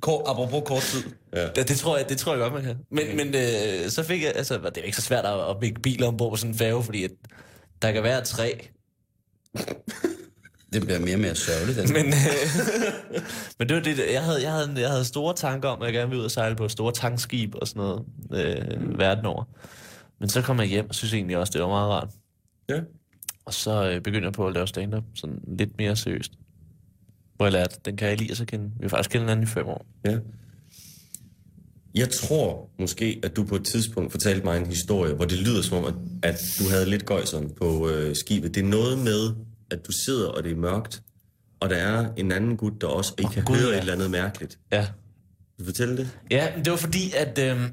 Kort, 0.00 0.22
apropos 0.26 0.62
kort 0.64 0.82
tid. 0.82 1.02
Ja, 1.34 1.46
det, 1.56 1.78
tror 1.78 1.96
jeg, 1.96 2.08
det 2.08 2.18
tror 2.18 2.32
jeg 2.32 2.40
godt, 2.40 2.52
man 2.52 2.62
kan. 2.62 2.76
Men, 2.90 3.16
men 3.16 3.34
øh, 3.34 3.90
så 3.90 4.02
fik 4.02 4.22
jeg, 4.22 4.32
altså, 4.36 4.58
det 4.58 4.78
er 4.78 4.82
ikke 4.82 4.96
så 4.96 5.02
svært 5.02 5.24
at, 5.24 5.50
at 5.50 5.56
bygge 5.60 5.80
biler 5.80 6.06
ombord 6.06 6.32
på 6.32 6.36
sådan 6.36 6.50
en 6.50 6.58
færge, 6.58 6.84
fordi 6.84 7.04
at 7.04 7.10
der 7.82 7.92
kan 7.92 8.02
være 8.02 8.24
tre. 8.24 8.68
Det 10.72 10.82
bliver 10.82 10.98
mere 10.98 11.14
og 11.14 11.20
mere 11.20 11.34
sørgeligt. 11.34 11.78
Altså. 11.78 11.94
Men, 11.94 12.06
øh, 12.06 12.12
men 13.58 13.68
det 13.68 13.76
var 13.76 13.82
det, 13.82 13.98
jeg 14.12 14.22
havde, 14.22 14.42
jeg, 14.42 14.52
havde, 14.52 14.72
jeg 14.76 14.90
havde 14.90 15.04
store 15.04 15.34
tanker 15.34 15.68
om, 15.68 15.82
at 15.82 15.86
jeg 15.86 15.94
gerne 15.94 16.08
ville 16.08 16.20
ud 16.20 16.24
og 16.24 16.30
sejle 16.30 16.56
på 16.56 16.68
store 16.68 16.92
tankskib 16.92 17.54
og 17.54 17.68
sådan 17.68 17.80
noget 17.80 18.04
øh, 18.32 18.98
verden 18.98 19.26
over. 19.26 19.44
Men 20.20 20.28
så 20.28 20.42
kom 20.42 20.58
jeg 20.58 20.66
hjem 20.66 20.88
og 20.88 20.94
synes 20.94 21.14
egentlig 21.14 21.36
også, 21.36 21.52
det 21.52 21.60
var 21.60 21.68
meget 21.68 21.88
rart. 21.90 22.08
Ja. 22.68 22.80
Og 23.44 23.54
så 23.54 23.90
øh, 23.90 24.00
begyndte 24.00 24.24
jeg 24.24 24.32
på 24.32 24.46
at 24.46 24.54
lave 24.54 24.66
stand-up 24.66 25.04
sådan 25.14 25.40
lidt 25.58 25.78
mere 25.78 25.96
seriøst. 25.96 26.32
Hvor 27.36 27.46
jeg 27.46 27.52
lærte, 27.52 27.76
den 27.84 27.96
kan 27.96 28.08
jeg 28.08 28.18
lige 28.18 28.42
at 28.42 28.46
kende. 28.46 28.64
Vi 28.64 28.82
har 28.82 28.88
faktisk 28.88 29.10
kendt 29.10 29.22
hinanden 29.22 29.42
i 29.42 29.46
fem 29.46 29.66
år. 29.66 29.86
Ja. 30.04 30.18
Jeg 31.94 32.10
tror 32.10 32.70
måske, 32.78 33.20
at 33.22 33.36
du 33.36 33.44
på 33.44 33.56
et 33.56 33.64
tidspunkt 33.64 34.12
fortalte 34.12 34.44
mig 34.44 34.58
en 34.58 34.66
historie, 34.66 35.14
hvor 35.14 35.24
det 35.24 35.38
lyder 35.38 35.62
som 35.62 35.78
om, 35.78 35.84
at, 35.84 35.94
at 36.22 36.40
du 36.58 36.64
havde 36.70 36.90
lidt 36.90 37.06
gøjseren 37.06 37.50
på 37.50 37.88
øh, 37.88 38.16
skibet. 38.16 38.54
Det 38.54 38.64
er 38.64 38.68
noget 38.68 38.98
med, 38.98 39.34
at 39.70 39.86
du 39.86 39.92
sidder, 40.06 40.28
og 40.28 40.44
det 40.44 40.52
er 40.52 40.56
mørkt, 40.56 41.02
og 41.60 41.70
der 41.70 41.76
er 41.76 42.08
en 42.16 42.32
anden 42.32 42.56
gut, 42.56 42.80
der 42.80 42.86
også, 42.86 43.12
og 43.12 43.22
I 43.22 43.26
Åh, 43.26 43.32
kan 43.32 43.44
Gud, 43.44 43.56
høre 43.56 43.68
ja. 43.70 43.74
et 43.76 43.80
eller 43.80 43.92
andet 43.92 44.10
mærkeligt. 44.10 44.58
Ja. 44.72 44.86
Vil 45.58 45.58
du 45.58 45.64
fortælle 45.64 45.96
det? 45.96 46.10
Ja, 46.30 46.48
det 46.64 46.70
var 46.70 46.76
fordi, 46.76 47.12
at 47.16 47.38
øh, 47.38 47.60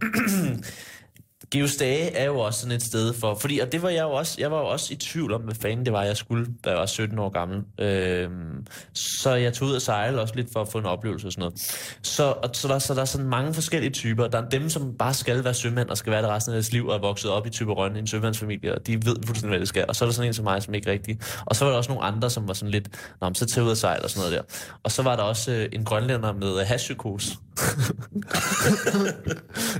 Geostage 1.54 2.12
er 2.12 2.26
jo 2.26 2.40
også 2.40 2.60
sådan 2.60 2.76
et 2.76 2.84
sted 2.84 3.14
for... 3.14 3.36
Fordi, 3.36 3.60
og 3.60 3.72
det 3.72 3.82
var 3.82 3.90
jeg 3.90 4.04
jo 4.04 4.12
også... 4.12 4.36
Jeg 4.40 4.52
var 4.52 4.60
jo 4.60 4.66
også 4.66 4.94
i 4.94 4.96
tvivl 4.96 5.34
om, 5.34 5.42
hvad 5.42 5.56
fanden 5.56 5.86
det 5.86 5.94
var, 5.94 6.04
jeg 6.04 6.18
skulle, 6.18 6.46
da 6.66 6.70
jeg 6.70 6.80
var 6.80 6.86
17 6.86 7.20
år 7.20 7.30
gammel. 7.30 7.64
Øhm, 7.80 8.68
så 8.94 9.34
jeg 9.34 9.54
tog 9.54 9.68
ud 9.68 9.74
og 9.74 9.82
sejle 9.82 10.22
også 10.22 10.36
lidt 10.36 10.48
for 10.54 10.62
at 10.62 10.68
få 10.68 10.78
en 10.78 10.86
oplevelse 10.86 11.28
og 11.28 11.32
sådan 11.32 11.42
noget. 11.42 11.56
Så, 12.02 12.24
og, 12.24 12.50
så, 12.54 12.68
der, 12.68 12.80
så 12.80 12.94
der 12.94 13.02
er 13.02 13.06
sådan 13.06 13.28
mange 13.28 13.54
forskellige 13.54 13.92
typer. 13.92 14.28
Der 14.28 14.42
er 14.42 14.50
dem, 14.50 14.70
som 14.70 14.98
bare 14.98 15.14
skal 15.14 15.44
være 15.44 15.54
sømand 15.54 15.90
og 15.90 15.98
skal 15.98 16.12
være 16.12 16.22
det 16.22 16.30
resten 16.30 16.54
af 16.54 16.56
deres 16.56 16.72
liv 16.72 16.88
og 16.88 16.96
er 16.96 17.00
vokset 17.00 17.32
op 17.32 17.48
i 17.48 17.50
Typerøn, 17.50 17.96
en 17.96 18.08
sømandsfamilie, 18.08 18.76
og 18.76 18.88
de 18.88 19.06
ved 19.06 19.16
fuldstændig, 19.26 19.50
hvad 19.50 19.60
det 19.60 19.68
skal. 19.68 19.86
Og 19.88 19.96
så 19.96 20.06
er 20.06 20.08
der 20.10 20.14
sådan 20.14 20.30
en 20.30 20.34
som 20.34 20.44
mig, 20.44 20.64
som 20.64 20.74
ikke 20.74 20.92
rigtig... 20.92 21.20
Og 21.46 21.56
så 21.56 21.66
var 21.66 21.72
der 21.72 21.78
også 21.78 21.92
nogle 21.92 22.04
andre, 22.04 22.30
som 22.30 22.48
var 22.48 22.54
sådan 22.54 22.72
lidt... 22.72 22.90
Nå, 23.22 23.34
så 23.34 23.46
tager 23.46 23.66
ud 23.66 23.72
og 23.72 23.78
sejle 23.78 24.04
og 24.04 24.10
sådan 24.10 24.30
noget 24.30 24.48
der. 24.50 24.56
Og 24.84 24.92
så 24.92 25.04
var 25.04 25.16
der 25.16 25.24
også 25.24 25.52
øh, 25.52 25.70
en 25.72 25.86
grønlænder 25.86 26.34
med 26.34 26.60
øh, 26.60 26.68
hashpsykose 26.68 27.38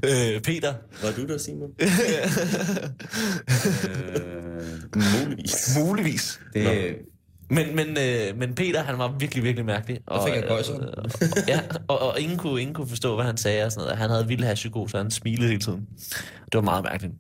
øh, 0.06 0.42
Peter, 0.42 0.74
Var 1.04 1.12
du 1.12 1.28
der, 1.28 1.38
Simon? 1.38 1.70
øh, 3.90 4.72
muligvis. 4.96 5.78
Muligvis. 5.80 6.40
Det, 6.54 6.96
Men, 7.50 7.76
men, 7.76 7.88
øh, 7.88 8.38
men 8.38 8.56
Peter, 8.56 8.84
han 8.84 8.98
var 8.98 9.16
virkelig, 9.20 9.44
virkelig 9.44 9.66
mærkelig. 9.66 10.00
Og, 10.08 10.28
fik 10.28 10.36
jeg 10.36 10.44
øh, 10.44 10.52
og, 10.52 10.60
ja, 11.48 11.60
og, 11.88 12.00
og 12.00 12.20
ingen, 12.20 12.38
kunne, 12.38 12.62
ingen 12.62 12.74
kunne 12.74 12.88
forstå, 12.88 13.16
hvad 13.16 13.26
han 13.26 13.38
sagde 13.38 13.66
og 13.66 13.72
sådan 13.72 13.84
noget. 13.84 13.98
Han 13.98 14.10
havde 14.10 14.28
vild 14.28 14.44
hashpsykose, 14.44 14.92
så 14.92 14.98
han 14.98 15.12
smilede 15.12 15.48
hele 15.48 15.60
tiden. 15.62 15.88
Det 16.46 16.54
var 16.54 16.62
meget 16.62 16.84
mærkeligt. 16.84 17.14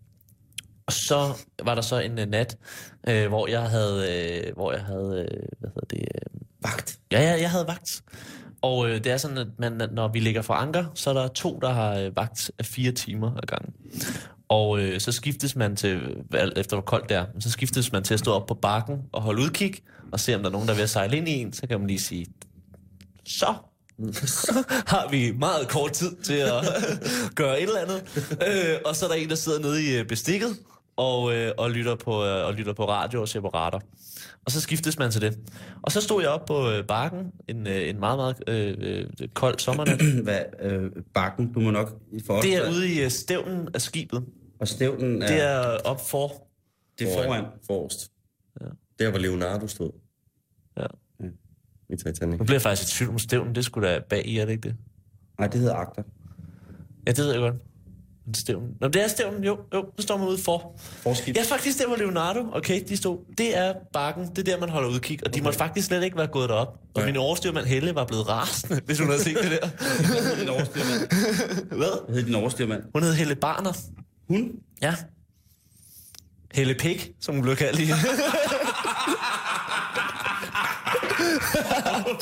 Og 0.87 0.93
så 0.93 1.33
var 1.63 1.75
der 1.75 1.81
så 1.81 1.99
en 1.99 2.11
uh, 2.19 2.25
nat, 2.25 2.57
øh, 3.07 3.27
hvor 3.27 3.47
jeg 3.47 3.61
havde, 3.61 4.07
øh, 4.47 4.53
hvor 4.53 4.71
jeg 4.71 4.81
havde, 4.81 5.27
øh, 5.31 5.43
hvad 5.59 5.69
hedder 5.69 5.87
det? 5.89 5.99
Øh, 5.99 6.41
vagt. 6.63 6.99
ja, 7.11 7.21
ja, 7.21 7.41
jeg 7.41 7.51
havde 7.51 7.67
vagt. 7.67 8.01
Og 8.63 8.89
øh, 8.89 9.03
det 9.03 9.11
er 9.11 9.17
sådan, 9.17 9.37
at 9.37 9.47
man, 9.59 9.89
når 9.91 10.07
vi 10.07 10.19
ligger 10.19 10.41
for 10.41 10.53
anker, 10.53 10.85
så 10.95 11.09
er 11.09 11.13
der 11.13 11.27
to, 11.27 11.59
der 11.61 11.69
har 11.69 11.99
øh, 11.99 12.15
vagt 12.15 12.51
af 12.59 12.65
fire 12.65 12.91
timer 12.91 13.35
ad 13.35 13.47
gangen. 13.47 13.73
Og 14.49 14.79
øh, 14.79 14.99
så 14.99 15.11
skiftes 15.11 15.55
man 15.55 15.75
til, 15.75 15.89
øh, 15.89 16.15
alt 16.33 16.57
efter 16.57 16.75
hvor 16.75 16.83
koldt 16.83 17.09
det 17.09 17.17
er, 17.17 17.25
så 17.39 17.51
skiftes 17.51 17.91
man 17.91 18.03
til 18.03 18.13
at 18.13 18.19
stå 18.19 18.31
op 18.31 18.45
på 18.45 18.53
bakken 18.53 19.01
og 19.11 19.21
holde 19.21 19.41
udkig, 19.41 19.73
og 20.11 20.19
se 20.19 20.35
om 20.35 20.41
der 20.41 20.47
er 20.47 20.51
nogen, 20.51 20.67
der 20.67 20.73
er 20.73 20.77
ved 20.77 20.83
at 20.83 20.89
sejle 20.89 21.17
ind 21.17 21.27
i 21.27 21.31
en, 21.31 21.53
så 21.53 21.67
kan 21.67 21.79
man 21.79 21.87
lige 21.87 21.99
sige, 21.99 22.25
så 23.25 23.53
har 24.87 25.09
vi 25.11 25.31
meget 25.31 25.67
kort 25.69 25.91
tid 25.91 26.15
til 26.23 26.33
at 26.33 26.51
gøre 27.35 27.61
et 27.61 27.63
eller 27.63 27.79
andet. 27.79 28.03
Øh, 28.47 28.79
og 28.85 28.95
så 28.95 29.05
er 29.05 29.09
der 29.09 29.15
en, 29.15 29.29
der 29.29 29.35
sidder 29.35 29.59
nede 29.59 29.83
i 29.83 29.97
øh, 29.97 30.05
bestikket 30.05 30.57
og, 30.95 31.33
øh, 31.35 31.51
og, 31.57 31.71
lytter 31.71 31.95
på, 31.95 32.25
øh, 32.25 32.45
og 32.45 32.53
lytter 32.53 32.73
på 32.73 32.89
radio 32.89 33.21
og 33.21 33.27
ser 33.27 33.39
på 33.41 33.47
radar. 33.47 33.81
Og 34.45 34.51
så 34.51 34.61
skiftes 34.61 34.99
man 34.99 35.11
til 35.11 35.21
det. 35.21 35.39
Og 35.81 35.91
så 35.91 36.01
stod 36.01 36.21
jeg 36.21 36.31
op 36.31 36.45
på 36.45 36.69
øh, 36.69 36.85
bakken 36.85 37.31
en, 37.47 37.67
øh, 37.67 37.89
en 37.89 37.99
meget, 37.99 38.17
meget 38.17 38.43
øh, 38.81 39.07
øh, 39.21 39.27
kold 39.33 39.59
sommernat. 39.59 40.01
Hvad, 40.23 40.39
øh, 40.61 40.91
bakken, 41.13 41.53
du 41.53 41.59
må 41.59 41.71
nok 41.71 41.99
for 42.25 42.41
Det 42.41 42.55
er 42.55 42.69
ude 42.69 42.93
i 42.93 43.03
øh, 43.03 43.09
stævnen 43.09 43.67
af 43.73 43.81
skibet. 43.81 44.23
Og 44.59 44.67
stævnen 44.67 45.21
er, 45.21 45.27
Det 45.27 45.41
er 45.41 45.77
op 45.85 46.09
for. 46.09 46.47
det 46.99 47.13
er 47.13 47.23
foran. 47.23 47.45
Forrest. 47.67 48.11
Ja. 48.61 48.65
Der, 48.99 49.09
hvor 49.09 49.19
Leonardo 49.19 49.67
stod. 49.67 49.91
Ja. 50.77 50.85
I 51.89 51.95
Titanic. 51.95 52.39
Nu 52.39 52.43
bliver 52.45 52.55
jeg 52.55 52.61
faktisk 52.61 52.93
i 52.93 52.97
tvivl 52.97 53.11
om 53.11 53.19
stævnen. 53.19 53.55
Det 53.55 53.65
skulle 53.65 53.87
da 53.89 53.99
bag 54.09 54.25
i, 54.25 54.37
er 54.37 54.45
det 54.45 54.51
ikke 54.51 54.69
det? 54.69 54.75
Nej, 55.39 55.47
det 55.47 55.59
hedder 55.59 55.75
akter. 55.75 56.03
Ja, 57.07 57.11
det 57.11 57.17
ved 57.17 57.31
jeg 57.31 57.39
godt. 57.39 57.55
Stævnen. 58.35 58.69
Nå, 58.81 58.87
det 58.87 59.03
er 59.03 59.07
stævnen, 59.07 59.43
jo. 59.43 59.57
Jo, 59.73 59.85
så 59.97 60.01
står 60.03 60.17
man 60.17 60.27
ude 60.27 60.37
for. 60.37 60.79
Forskib. 60.79 61.35
Ja, 61.37 61.43
faktisk, 61.43 61.79
der 61.79 61.89
var 61.89 61.95
Leonardo. 61.95 62.45
Okay, 62.53 62.81
de 62.89 62.97
stod. 62.97 63.17
Det 63.37 63.57
er 63.57 63.73
bakken. 63.93 64.27
Det 64.29 64.37
er 64.37 64.43
der, 64.43 64.59
man 64.59 64.69
holder 64.69 64.89
udkig. 64.89 65.19
Og 65.25 65.35
de 65.35 65.41
måtte 65.41 65.57
faktisk 65.57 65.87
slet 65.87 66.03
ikke 66.03 66.17
være 66.17 66.27
gået 66.27 66.49
derop. 66.49 66.67
Og 66.95 67.01
Ja. 67.01 67.05
min 67.05 67.17
overstyrmand 67.17 67.65
Helle 67.65 67.95
var 67.95 68.05
blevet 68.05 68.29
rasende, 68.29 68.81
hvis 68.85 68.99
hun 68.99 69.07
havde 69.07 69.23
set 69.23 69.37
det 69.43 69.51
der. 69.51 69.69
din 70.39 70.49
overstyrmand? 70.49 70.99
Hvad? 71.67 71.77
Hvad 71.77 72.15
hedder 72.15 72.25
din 72.25 72.35
overstyrmand? 72.35 72.83
Hun 72.93 73.03
hed 73.03 73.13
Helle 73.13 73.35
Barner. 73.35 73.73
Hun? 74.27 74.51
Ja. 74.81 74.95
Helle 76.53 76.75
Pik, 76.75 77.11
som 77.21 77.35
hun 77.35 77.43
blev 77.43 77.55
kaldt 77.55 77.79
i. 77.79 77.85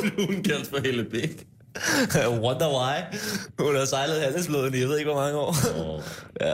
blev 0.01 0.25
hun 0.27 0.43
kaldt 0.43 0.67
for 0.69 0.79
Helle 0.83 1.03
Bæk. 1.03 1.47
Wonder 2.43 2.69
why. 2.79 3.17
Hun 3.59 3.75
har 3.75 3.85
sejlet 3.85 4.21
handelsflåden 4.21 4.73
i 4.73 4.79
jeg 4.79 4.87
ved 4.89 4.97
ikke, 4.97 5.11
hvor 5.11 5.21
mange 5.21 5.37
år. 5.37 5.55
Oh. 5.75 6.01
Ja. 6.41 6.53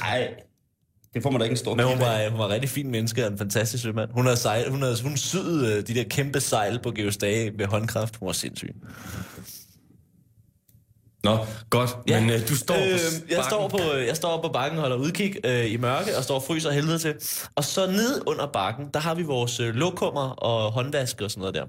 Nej. 0.00 0.28
Det 1.14 1.22
får 1.22 1.30
man 1.30 1.40
da 1.40 1.44
ikke 1.44 1.52
en 1.52 1.56
stor 1.56 1.74
Men 1.74 1.84
hun 1.84 1.92
kæmpe 1.92 2.04
af. 2.06 2.24
var, 2.24 2.30
hun 2.30 2.38
var 2.38 2.48
rigtig 2.48 2.70
fin 2.70 2.90
menneske 2.90 3.26
og 3.26 3.32
en 3.32 3.38
fantastisk 3.38 3.82
sømand. 3.82 4.10
Hun 4.12 4.24
havde, 4.24 4.36
sejl, 4.36 4.70
hun 4.70 4.82
havde 4.82 5.02
hun 5.02 5.16
syede 5.16 5.72
øh, 5.72 5.86
de 5.86 5.94
der 5.94 6.04
kæmpe 6.04 6.40
sejl 6.40 6.78
på 6.82 6.90
Geostage 6.90 7.50
med 7.50 7.66
håndkraft. 7.66 8.16
Hun 8.16 8.26
var 8.26 8.32
sindssyg. 8.32 8.74
Nå, 11.24 11.38
godt. 11.70 11.90
Ja. 12.08 12.20
Men 12.20 12.30
øh, 12.30 12.48
du 12.48 12.56
står 12.56 12.74
på 12.74 12.80
øh, 12.80 13.30
jeg, 13.30 13.44
står 13.44 13.68
på, 13.68 13.78
øh, 13.96 14.06
jeg 14.06 14.16
står 14.16 14.42
på 14.42 14.48
bakken 14.48 14.78
og 14.78 14.82
holder 14.82 14.96
udkig 14.96 15.34
øh, 15.44 15.72
i 15.72 15.76
mørke 15.76 16.16
og 16.16 16.24
står 16.24 16.34
og 16.34 16.42
fryser 16.42 16.70
helvede 16.70 16.98
til. 16.98 17.14
Og 17.54 17.64
så 17.64 17.86
ned 17.86 18.22
under 18.26 18.46
bakken, 18.46 18.86
der 18.94 19.00
har 19.00 19.14
vi 19.14 19.22
vores 19.22 19.60
øh, 19.60 19.74
lokummer 19.74 20.30
og 20.30 20.72
håndvask 20.72 21.20
og 21.20 21.30
sådan 21.30 21.40
noget 21.40 21.54
der. 21.54 21.64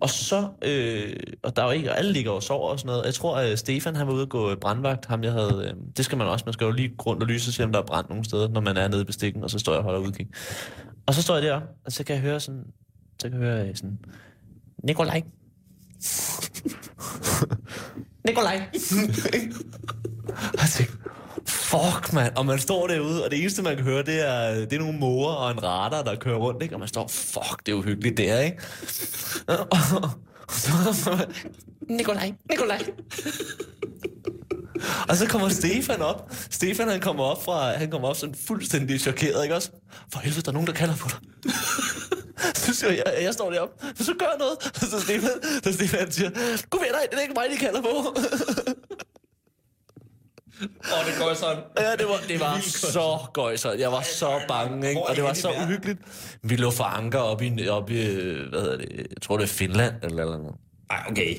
Og 0.00 0.10
så, 0.10 0.48
øh, 0.62 1.16
og 1.42 1.56
der 1.56 1.62
er 1.62 1.66
jo 1.66 1.72
ikke, 1.72 1.90
og 1.90 1.98
alle 1.98 2.12
ligger 2.12 2.30
og 2.30 2.42
sover 2.42 2.70
og 2.70 2.78
sådan 2.78 2.86
noget. 2.86 3.04
Jeg 3.04 3.14
tror, 3.14 3.36
at 3.36 3.58
Stefan 3.58 3.96
han 3.96 4.06
var 4.06 4.12
ude 4.12 4.22
at 4.22 4.28
gå 4.28 4.50
øh, 4.50 4.56
brandvagt. 4.56 5.06
Ham, 5.06 5.24
jeg 5.24 5.32
havde, 5.32 5.64
øh, 5.68 5.74
det 5.96 6.04
skal 6.04 6.18
man 6.18 6.26
også, 6.26 6.42
man 6.46 6.52
skal 6.52 6.64
jo 6.64 6.70
lige 6.70 6.92
rundt 7.06 7.22
og 7.22 7.28
lyse 7.28 7.50
og 7.50 7.54
se, 7.54 7.64
om 7.64 7.72
der 7.72 7.78
er 7.78 7.86
brand 7.86 8.06
nogle 8.08 8.24
steder, 8.24 8.48
når 8.48 8.60
man 8.60 8.76
er 8.76 8.88
nede 8.88 9.00
i 9.00 9.04
bestikken, 9.04 9.44
og 9.44 9.50
så 9.50 9.58
står 9.58 9.72
jeg 9.72 9.78
og 9.78 9.84
holder 9.84 10.00
udkig. 10.00 10.26
Og 11.06 11.14
så 11.14 11.22
står 11.22 11.34
jeg 11.34 11.42
der, 11.42 11.60
og 11.84 11.92
så 11.92 12.04
kan 12.04 12.14
jeg 12.14 12.22
høre 12.22 12.40
sådan, 12.40 12.64
så 13.22 13.30
kan 13.30 13.40
jeg 13.40 13.48
høre 13.48 13.68
øh, 13.68 13.76
sådan, 13.76 13.98
Nikolaj. 14.84 15.22
Nikolaj. 18.26 18.62
Og 20.28 20.60
jeg 20.60 20.68
tænkte, 20.70 20.96
fuck, 21.46 22.12
mand. 22.12 22.36
Og 22.36 22.46
man 22.46 22.58
står 22.58 22.86
derude, 22.86 23.24
og 23.24 23.30
det 23.30 23.40
eneste, 23.40 23.62
man 23.62 23.76
kan 23.76 23.84
høre, 23.84 24.02
det 24.02 24.28
er, 24.28 24.54
det 24.54 24.72
er 24.72 24.78
nogle 24.78 24.98
måger 24.98 25.32
og 25.32 25.50
en 25.50 25.62
radar, 25.62 26.02
der 26.02 26.16
kører 26.16 26.36
rundt, 26.36 26.62
ikke? 26.62 26.74
Og 26.74 26.78
man 26.78 26.88
står, 26.88 27.08
fuck, 27.08 27.66
det 27.66 27.72
er 27.72 27.76
uhyggeligt, 27.76 28.16
det 28.16 28.30
er, 28.30 28.38
ikke? 28.40 28.58
Og, 29.46 29.58
og, 29.70 30.10
så, 30.94 31.26
Nikolaj, 31.88 32.32
Nikolaj. 32.50 32.82
Og 35.08 35.16
så 35.16 35.26
kommer 35.26 35.48
Stefan 35.48 36.02
op. 36.02 36.30
Stefan, 36.50 36.88
han 36.88 37.00
kommer 37.00 37.24
op 37.24 37.44
fra, 37.44 37.76
han 37.76 37.90
kommer 37.90 38.08
op 38.08 38.16
sådan 38.16 38.34
fuldstændig 38.46 39.00
chokeret, 39.00 39.42
ikke 39.42 39.54
også? 39.54 39.70
For 40.12 40.20
helvede, 40.20 40.42
der 40.42 40.48
er 40.48 40.52
nogen, 40.52 40.66
der 40.66 40.72
kalder 40.72 40.96
på 40.96 41.08
dig. 41.08 41.18
Så 42.54 42.74
siger 42.74 42.92
jeg, 42.92 43.04
jeg 43.22 43.32
står 43.34 43.50
deroppe, 43.50 43.86
så 44.04 44.14
gør 44.18 44.38
noget. 44.38 44.56
Så 44.92 45.00
Stefan, 45.00 45.30
så 45.64 45.72
Stefan 45.72 46.10
siger, 46.12 46.30
gå 46.70 46.78
ved 46.78 46.86
dig, 46.86 47.00
det 47.10 47.16
er 47.18 47.22
ikke 47.22 47.34
mig, 47.34 47.46
de 47.52 47.56
kalder 47.56 47.82
på. 47.82 47.88
Åh, 50.62 51.06
det 51.06 51.14
går 51.18 51.34
sådan. 51.34 51.62
Ja, 51.78 51.96
det 51.96 52.06
var, 52.08 52.18
det 52.28 52.40
var 52.40 52.58
så 52.60 53.18
gøjsert. 53.32 53.78
Jeg 53.78 53.92
var 53.92 54.02
så 54.02 54.40
bange, 54.48 54.88
ikke? 54.88 55.02
Og 55.02 55.16
det 55.16 55.24
var 55.24 55.32
så 55.32 55.50
uhyggeligt. 55.62 55.98
Vi 56.42 56.56
lå 56.56 56.70
for 56.70 56.84
anker 56.84 57.18
op 57.18 57.42
i, 57.42 57.68
op 57.68 57.90
i 57.90 58.04
hvad 58.50 58.60
hedder 58.60 58.76
det, 58.76 58.88
jeg 58.96 59.22
tror 59.22 59.36
det 59.36 59.44
er 59.44 59.48
Finland, 59.48 59.94
eller 60.02 60.22
eller 60.22 60.38
noget. 60.38 60.54
Ej, 60.90 61.04
okay. 61.10 61.36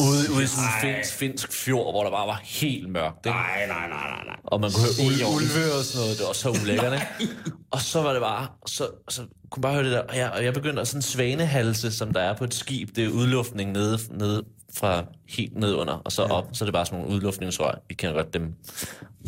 Ude, 0.00 0.32
ude 0.34 0.44
i 0.44 0.46
sådan 0.46 0.64
en 0.64 0.70
finsk, 0.80 1.12
finsk 1.14 1.52
fjord, 1.52 1.92
hvor 1.92 2.02
der 2.02 2.10
bare 2.10 2.26
var 2.26 2.40
helt 2.44 2.88
mørkt, 2.88 3.26
ikke? 3.26 3.38
Nej, 3.38 3.66
nej, 3.66 3.88
nej, 3.88 4.08
nej, 4.14 4.24
nej. 4.26 4.36
Og 4.44 4.60
man 4.60 4.70
kunne 4.72 4.84
høre 4.84 5.06
ulve, 5.06 5.26
ulve 5.36 5.72
og 5.78 5.84
sådan 5.84 6.00
noget. 6.02 6.18
Det 6.18 6.26
var 6.26 6.32
så 6.32 6.50
ulækkert, 6.50 6.92
ikke? 6.92 7.32
Og 7.70 7.80
så 7.80 8.02
var 8.02 8.12
det 8.12 8.22
bare... 8.22 8.46
Så, 8.66 8.88
så 9.08 9.22
kunne 9.50 9.60
bare 9.60 9.74
høre 9.74 9.84
det 9.84 9.92
der. 9.92 10.00
Og 10.00 10.16
jeg, 10.16 10.30
og 10.30 10.44
jeg 10.44 10.54
begyndte 10.54 10.80
at 10.80 10.88
sådan 10.88 11.02
svanehalse, 11.02 11.92
som 11.92 12.12
der 12.12 12.20
er 12.20 12.36
på 12.36 12.44
et 12.44 12.54
skib. 12.54 12.96
Det 12.96 13.04
er 13.04 13.08
udluftning 13.08 13.72
nede, 13.72 13.98
nede 14.10 14.42
fra 14.78 15.04
helt 15.28 15.56
ned 15.56 15.74
under, 15.74 15.94
og 15.94 16.12
så 16.12 16.22
op. 16.22 16.48
Så 16.52 16.64
er 16.64 16.66
det 16.66 16.72
bare 16.74 16.86
sådan 16.86 16.98
nogle 16.98 17.14
udluftningsrør. 17.14 17.78
I 17.90 17.94
kender 17.94 18.14
godt 18.14 18.34
dem. 18.34 18.54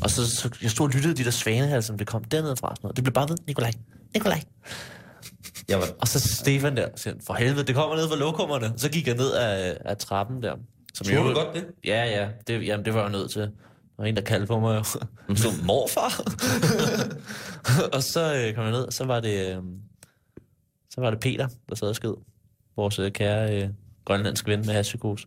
Og 0.02 0.10
så, 0.10 0.30
så 0.30 0.50
jeg 0.62 0.70
stod 0.70 0.86
og 0.86 0.94
lyttede 0.94 1.14
de 1.14 1.24
der 1.24 1.30
svanehalse, 1.30 1.86
som 1.86 1.98
det 1.98 2.06
kom 2.06 2.24
dernede 2.24 2.56
fra. 2.56 2.68
Sådan 2.68 2.80
noget. 2.82 2.96
Det 2.96 3.04
blev 3.04 3.14
bare 3.14 3.28
ved. 3.28 3.36
Nikolaj, 3.46 3.72
Nikolaj. 4.14 4.40
Jeg 5.68 5.78
var, 5.78 5.86
Og 6.00 6.08
så 6.08 6.20
Stefan 6.36 6.76
der, 6.76 6.88
siger, 6.96 7.14
for 7.26 7.34
helvede, 7.34 7.66
det 7.66 7.74
kommer 7.74 7.96
ned 7.96 8.08
fra 8.08 8.16
lokummerne. 8.16 8.72
Så 8.76 8.88
gik 8.90 9.06
jeg 9.06 9.16
ned 9.16 9.32
af, 9.32 9.76
af 9.84 9.96
trappen 9.96 10.42
der. 10.42 10.54
Som 10.94 11.06
Tror 11.06 11.22
du 11.22 11.28
jo- 11.28 11.34
godt 11.34 11.54
det? 11.54 11.66
Ja, 11.84 12.04
ja, 12.04 12.28
det, 12.46 12.66
jamen, 12.66 12.84
det 12.86 12.94
var 12.94 13.00
jeg 13.00 13.10
nødt 13.10 13.30
til. 13.30 13.40
Der 13.42 13.48
var 13.98 14.04
en, 14.04 14.16
der 14.16 14.22
kaldte 14.22 14.46
på 14.46 14.60
mig. 14.60 14.76
jo. 14.78 14.84
Så 15.36 15.48
morfar. 15.64 16.22
og 17.96 18.02
så 18.02 18.34
øh, 18.34 18.54
kom 18.54 18.64
jeg 18.64 18.72
ned, 18.72 18.82
og 18.82 18.92
så 18.92 19.04
var 19.04 19.20
det, 19.20 19.56
øh, 19.56 19.62
så 20.90 21.00
var 21.00 21.10
det 21.10 21.20
Peter, 21.20 21.48
der 21.68 21.74
sad 21.74 21.88
og 21.88 21.96
sked. 21.96 22.14
Vores 22.76 22.98
øh, 22.98 23.12
kære 23.12 23.62
øh, 23.62 23.68
grønlandske 24.04 24.50
ven 24.50 24.58
med 24.66 24.74
hashpsykose. 24.74 25.26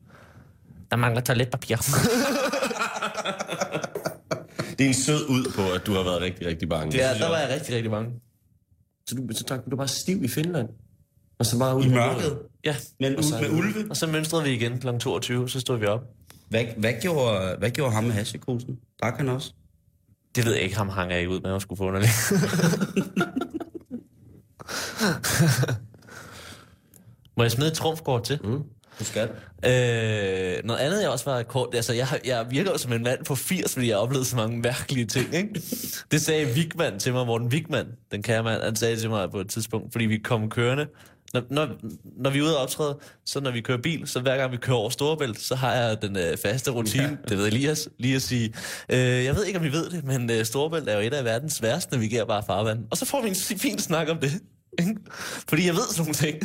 Der 0.92 0.98
mangler 0.98 1.22
toiletpapir. 1.22 1.76
Det 4.78 4.84
er 4.86 4.88
en 4.88 4.94
sød 4.94 5.26
ud 5.30 5.52
på, 5.56 5.62
at 5.76 5.86
du 5.86 5.94
har 5.94 6.04
været 6.04 6.22
rigtig, 6.22 6.48
rigtig 6.48 6.70
bange. 6.70 6.98
ja, 6.98 7.14
der 7.14 7.30
var 7.30 7.38
jeg 7.38 7.50
rigtig, 7.50 7.76
rigtig 7.76 7.92
mange. 7.92 8.12
Så 9.12 9.16
du, 9.16 9.28
så 9.36 9.44
drak 9.44 9.60
du 9.72 9.76
bare 9.76 9.88
stiv 9.88 10.24
i 10.24 10.28
Finland? 10.28 10.70
Og 11.40 11.46
så 11.46 11.60
bare 11.60 11.78
ud 11.78 11.84
I 11.84 11.90
mørket? 11.90 12.40
Ja, 12.64 12.76
Men 13.00 13.16
Og 13.16 13.24
så- 13.24 13.42
med 13.42 13.50
ulve? 13.50 13.90
og 13.90 13.98
så 13.98 14.08
mønstrede 14.08 14.44
vi 14.44 14.50
igen 14.50 14.80
kl. 14.80 14.88
22, 15.00 15.50
så 15.50 15.60
stod 15.60 15.78
vi 15.80 15.86
op. 15.86 16.02
Hvad, 16.50 16.66
hvad, 16.78 16.94
gjorde, 17.02 17.56
hvad 17.60 17.70
gjorde 17.72 17.92
ham 17.94 18.04
med 18.04 18.12
hashikosen? 18.12 18.80
Drak 19.02 19.18
han 19.18 19.30
også? 19.30 19.54
Det 20.36 20.46
ved 20.46 20.54
jeg 20.54 20.62
ikke, 20.64 20.76
ham 20.78 20.90
hang 20.90 21.12
jeg 21.12 21.20
ikke 21.20 21.32
ud 21.32 21.40
med, 21.42 21.56
at 21.56 21.62
skulle 21.62 21.78
få 21.78 21.84
underligt. 21.88 22.12
Må 27.38 27.44
jeg 27.44 27.52
smide 27.52 27.68
et 27.70 27.74
trumfkort 27.78 28.24
til? 28.24 28.40
Mm, 28.44 28.60
du 29.00 29.04
skal. 29.04 29.30
Øh, 29.66 30.64
noget 30.64 30.80
andet, 30.80 31.02
jeg 31.02 31.10
også 31.10 31.26
var 31.26 31.44
kort... 31.44 31.76
Altså, 31.76 31.94
jeg, 31.94 32.08
jeg 32.26 32.46
virker 32.50 32.78
som 32.78 32.94
en 32.94 33.04
mand 33.04 33.26
på 33.26 33.36
80, 33.36 33.74
fordi 33.74 33.88
jeg 33.88 33.96
har 33.96 34.02
oplevet 34.02 34.28
så 34.28 34.36
mange 34.36 34.60
mærkelige 34.60 35.06
ting, 35.06 35.34
ikke? 35.34 35.62
Det 36.12 36.22
sagde 36.22 36.46
Vigman 36.46 37.00
til 37.00 37.14
mig, 37.14 37.26
Morten 37.26 37.52
Vigman, 37.52 37.88
den 38.12 38.24
kære 38.24 38.44
mand, 38.44 38.64
han 38.64 38.76
sagde 38.76 38.96
til 38.96 39.10
mig 39.10 39.32
på 39.32 39.40
et 39.40 39.50
tidspunkt, 39.50 39.92
fordi 39.92 40.06
vi 40.06 40.18
kom 40.18 40.50
kørende. 40.50 40.88
Når, 41.34 41.42
når, 41.50 41.68
når 42.18 42.30
vi 42.30 42.40
er 42.40 42.44
ude 42.44 42.58
og 42.58 42.64
optræde, 42.64 42.98
så 43.26 43.40
når 43.40 43.52
vi 43.52 43.62
kører 43.62 43.78
bil, 43.78 44.08
så 44.08 44.20
hver 44.20 44.38
gang 44.38 44.52
vi 44.52 44.58
kører 44.58 44.78
over 44.78 44.90
Storebælt, 44.90 45.42
så 45.42 45.56
har 45.56 45.74
jeg 45.74 46.02
den 46.02 46.18
øh, 46.18 46.38
faste 46.38 46.72
rutine, 46.72 47.04
ja. 47.04 47.30
det 47.30 47.38
ved 47.38 47.48
Elias, 47.48 47.90
lige 47.98 48.16
at 48.16 48.22
sige, 48.22 48.54
øh, 48.90 48.98
jeg 49.00 49.36
ved 49.36 49.46
ikke, 49.46 49.60
om 49.60 49.66
I 49.66 49.70
ved 49.70 49.90
det, 49.90 50.04
men 50.04 50.32
øh, 50.32 50.46
Storebælt 50.46 50.90
er 50.90 50.94
jo 50.96 51.00
et 51.00 51.14
af 51.14 51.26
verdens 51.26 51.62
værste 51.62 51.96
navigerbare 51.96 52.44
farvand. 52.48 52.86
Og 52.92 52.98
så 52.98 53.06
får 53.06 53.22
vi 53.22 53.30
en 53.30 53.36
fin 53.36 53.80
snak 53.80 54.10
om 54.10 54.18
det. 54.18 54.32
Ikke? 54.80 54.96
Fordi 55.50 55.66
jeg 55.66 55.74
ved 55.74 55.88
sådan 55.90 56.02
nogle 56.02 56.14
ting. 56.14 56.44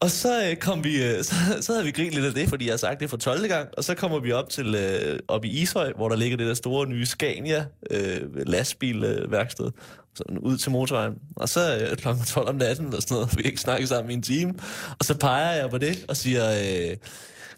Og 0.00 0.10
så 0.10 0.48
øh, 0.50 0.56
kom 0.56 0.84
vi, 0.84 1.04
øh, 1.04 1.24
så, 1.24 1.34
så 1.60 1.72
havde 1.72 1.84
vi 1.84 1.90
grint 1.90 2.14
lidt 2.14 2.24
af 2.24 2.32
det, 2.32 2.48
fordi 2.48 2.64
jeg 2.64 2.72
har 2.72 2.78
sagt 2.78 3.00
det 3.00 3.10
for 3.10 3.16
12. 3.16 3.48
gang, 3.48 3.68
og 3.76 3.84
så 3.84 3.94
kommer 3.94 4.18
vi 4.18 4.32
op 4.32 4.48
til 4.48 4.74
øh, 4.74 5.18
op 5.28 5.44
i 5.44 5.48
Ishøj, 5.48 5.92
hvor 5.96 6.08
der 6.08 6.16
ligger 6.16 6.36
det 6.36 6.46
der 6.46 6.54
store 6.54 6.86
nye 6.86 7.06
Scania 7.06 7.66
øh, 7.90 8.20
lastbilværksted, 8.46 9.66
øh, 9.66 9.72
sådan 10.14 10.38
ud 10.38 10.56
til 10.56 10.70
motorvejen. 10.70 11.14
Og 11.36 11.48
så 11.48 11.78
øh, 11.78 11.96
kl. 11.96 12.08
12 12.26 12.48
om 12.48 12.54
natten 12.54 12.86
eller 12.86 13.00
sådan 13.00 13.14
noget, 13.14 13.30
vi 13.38 13.42
ikke 13.42 13.60
snakket 13.60 13.88
sammen 13.88 14.10
i 14.10 14.14
en 14.14 14.22
time, 14.22 14.54
og 14.98 15.04
så 15.04 15.18
peger 15.18 15.52
jeg 15.52 15.70
på 15.70 15.78
det 15.78 16.04
og 16.08 16.16
siger, 16.16 16.50
øh, 16.50 16.96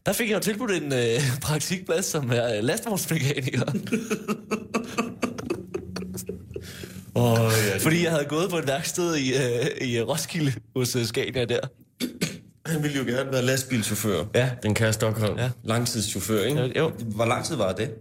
der 0.06 0.12
fik 0.12 0.28
jeg 0.28 0.34
jo 0.34 0.40
tilbudt 0.40 0.70
en 0.70 0.92
øh, 0.92 1.20
praktikplads 1.42 2.04
som 2.04 2.30
er 2.30 2.56
øh, 2.56 2.64
lastvognsmekaniker. 2.64 3.72
Oh, 7.18 7.38
ja. 7.72 7.76
fordi 7.78 8.02
jeg 8.04 8.10
havde 8.10 8.24
gået 8.24 8.50
på 8.50 8.56
et 8.56 8.66
værksted 8.66 9.16
i, 9.16 9.32
øh, 9.34 9.88
i 9.88 10.00
Roskilde 10.02 10.52
hos 10.76 10.96
øh, 10.96 11.04
Scania 11.04 11.44
der. 11.44 11.60
Han 12.66 12.82
ville 12.82 12.96
jo 12.98 13.04
gerne 13.04 13.32
være 13.32 13.42
lastbilchauffør. 13.42 14.24
Ja. 14.34 14.50
Den 14.62 14.74
kære 14.74 14.92
Stockholm. 14.92 15.38
Ja. 15.38 15.50
Langtidschauffør, 15.64 16.42
ikke? 16.44 16.78
Jo, 16.78 16.88
Hvor 16.88 17.24
lang 17.24 17.44
tid 17.44 17.56
var 17.56 17.72
det? 17.72 17.94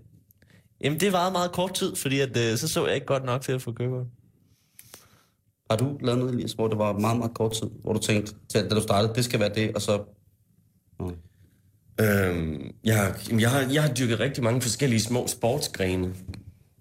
Jamen, 0.82 1.00
det 1.00 1.12
varede 1.14 1.32
meget 1.32 1.52
kort 1.52 1.74
tid, 1.74 1.96
fordi 1.96 2.20
at, 2.20 2.38
øh, 2.38 2.58
så 2.58 2.68
så 2.68 2.86
jeg 2.86 2.96
ikke 2.96 3.08
godt 3.08 3.26
nok 3.26 3.42
til 3.42 3.52
at 3.52 3.62
få 3.62 3.72
kørekort. 3.72 4.06
Har 5.72 5.78
du 5.78 5.98
lavet 6.02 6.20
noget, 6.20 6.34
Elias, 6.34 6.52
hvor 6.52 6.68
det 6.68 6.78
var 6.78 6.94
meget, 7.00 7.18
meget 7.18 7.34
kort 7.34 7.52
tid? 7.54 7.68
Hvor 7.84 7.94
du 7.94 8.00
tænkte, 8.00 8.34
til- 8.50 8.64
da 8.70 8.76
du 8.76 8.82
startede, 8.82 9.14
det 9.16 9.26
skal 9.26 9.40
være 9.40 9.52
det, 9.56 9.76
og 9.76 9.82
så... 9.82 10.04
Nå. 11.00 11.12
Øhm, 12.02 12.72
jeg, 12.84 12.98
har, 12.98 13.18
jeg, 13.40 13.52
har, 13.52 13.60
jeg 13.74 13.84
har 13.84 13.94
dyrket 13.94 14.20
rigtig 14.20 14.44
mange 14.44 14.62
forskellige 14.62 15.00
små 15.02 15.28
sportsgrene 15.28 16.14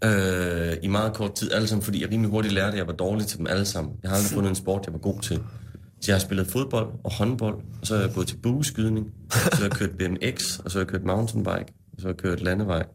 øh, 0.04 0.76
i 0.82 0.88
meget 0.88 1.14
kort 1.14 1.34
tid, 1.34 1.52
alle 1.52 1.68
sammen, 1.68 1.84
fordi 1.84 2.02
jeg 2.02 2.10
rimelig 2.10 2.30
hurtigt 2.30 2.54
lærte, 2.54 2.72
at 2.72 2.78
jeg 2.78 2.86
var 2.86 2.92
dårlig 2.92 3.26
til 3.26 3.38
dem 3.38 3.46
alle 3.46 3.64
sammen. 3.64 3.94
Jeg 4.02 4.10
har 4.10 4.16
aldrig 4.16 4.30
fundet 4.30 4.48
en 4.48 4.54
sport, 4.56 4.86
jeg 4.86 4.92
var 4.92 4.98
god 4.98 5.20
til. 5.20 5.36
Så 6.00 6.10
jeg 6.10 6.14
har 6.14 6.20
spillet 6.20 6.46
fodbold 6.46 6.92
og 7.04 7.12
håndbold, 7.12 7.54
og 7.80 7.86
så 7.86 7.94
har 7.96 8.02
jeg 8.02 8.14
gået 8.14 8.28
til 8.28 8.36
bueskydning, 8.36 9.06
så 9.32 9.56
har 9.56 9.62
jeg 9.62 9.72
kørt 9.72 9.90
BMX, 9.90 10.58
og 10.58 10.70
så 10.70 10.78
har 10.78 10.80
jeg 10.84 10.88
kørt 10.88 11.04
mountainbike, 11.04 11.72
og 11.92 11.98
så 11.98 12.06
har 12.06 12.08
jeg 12.08 12.16
kørt 12.16 12.40
landevej 12.40 12.86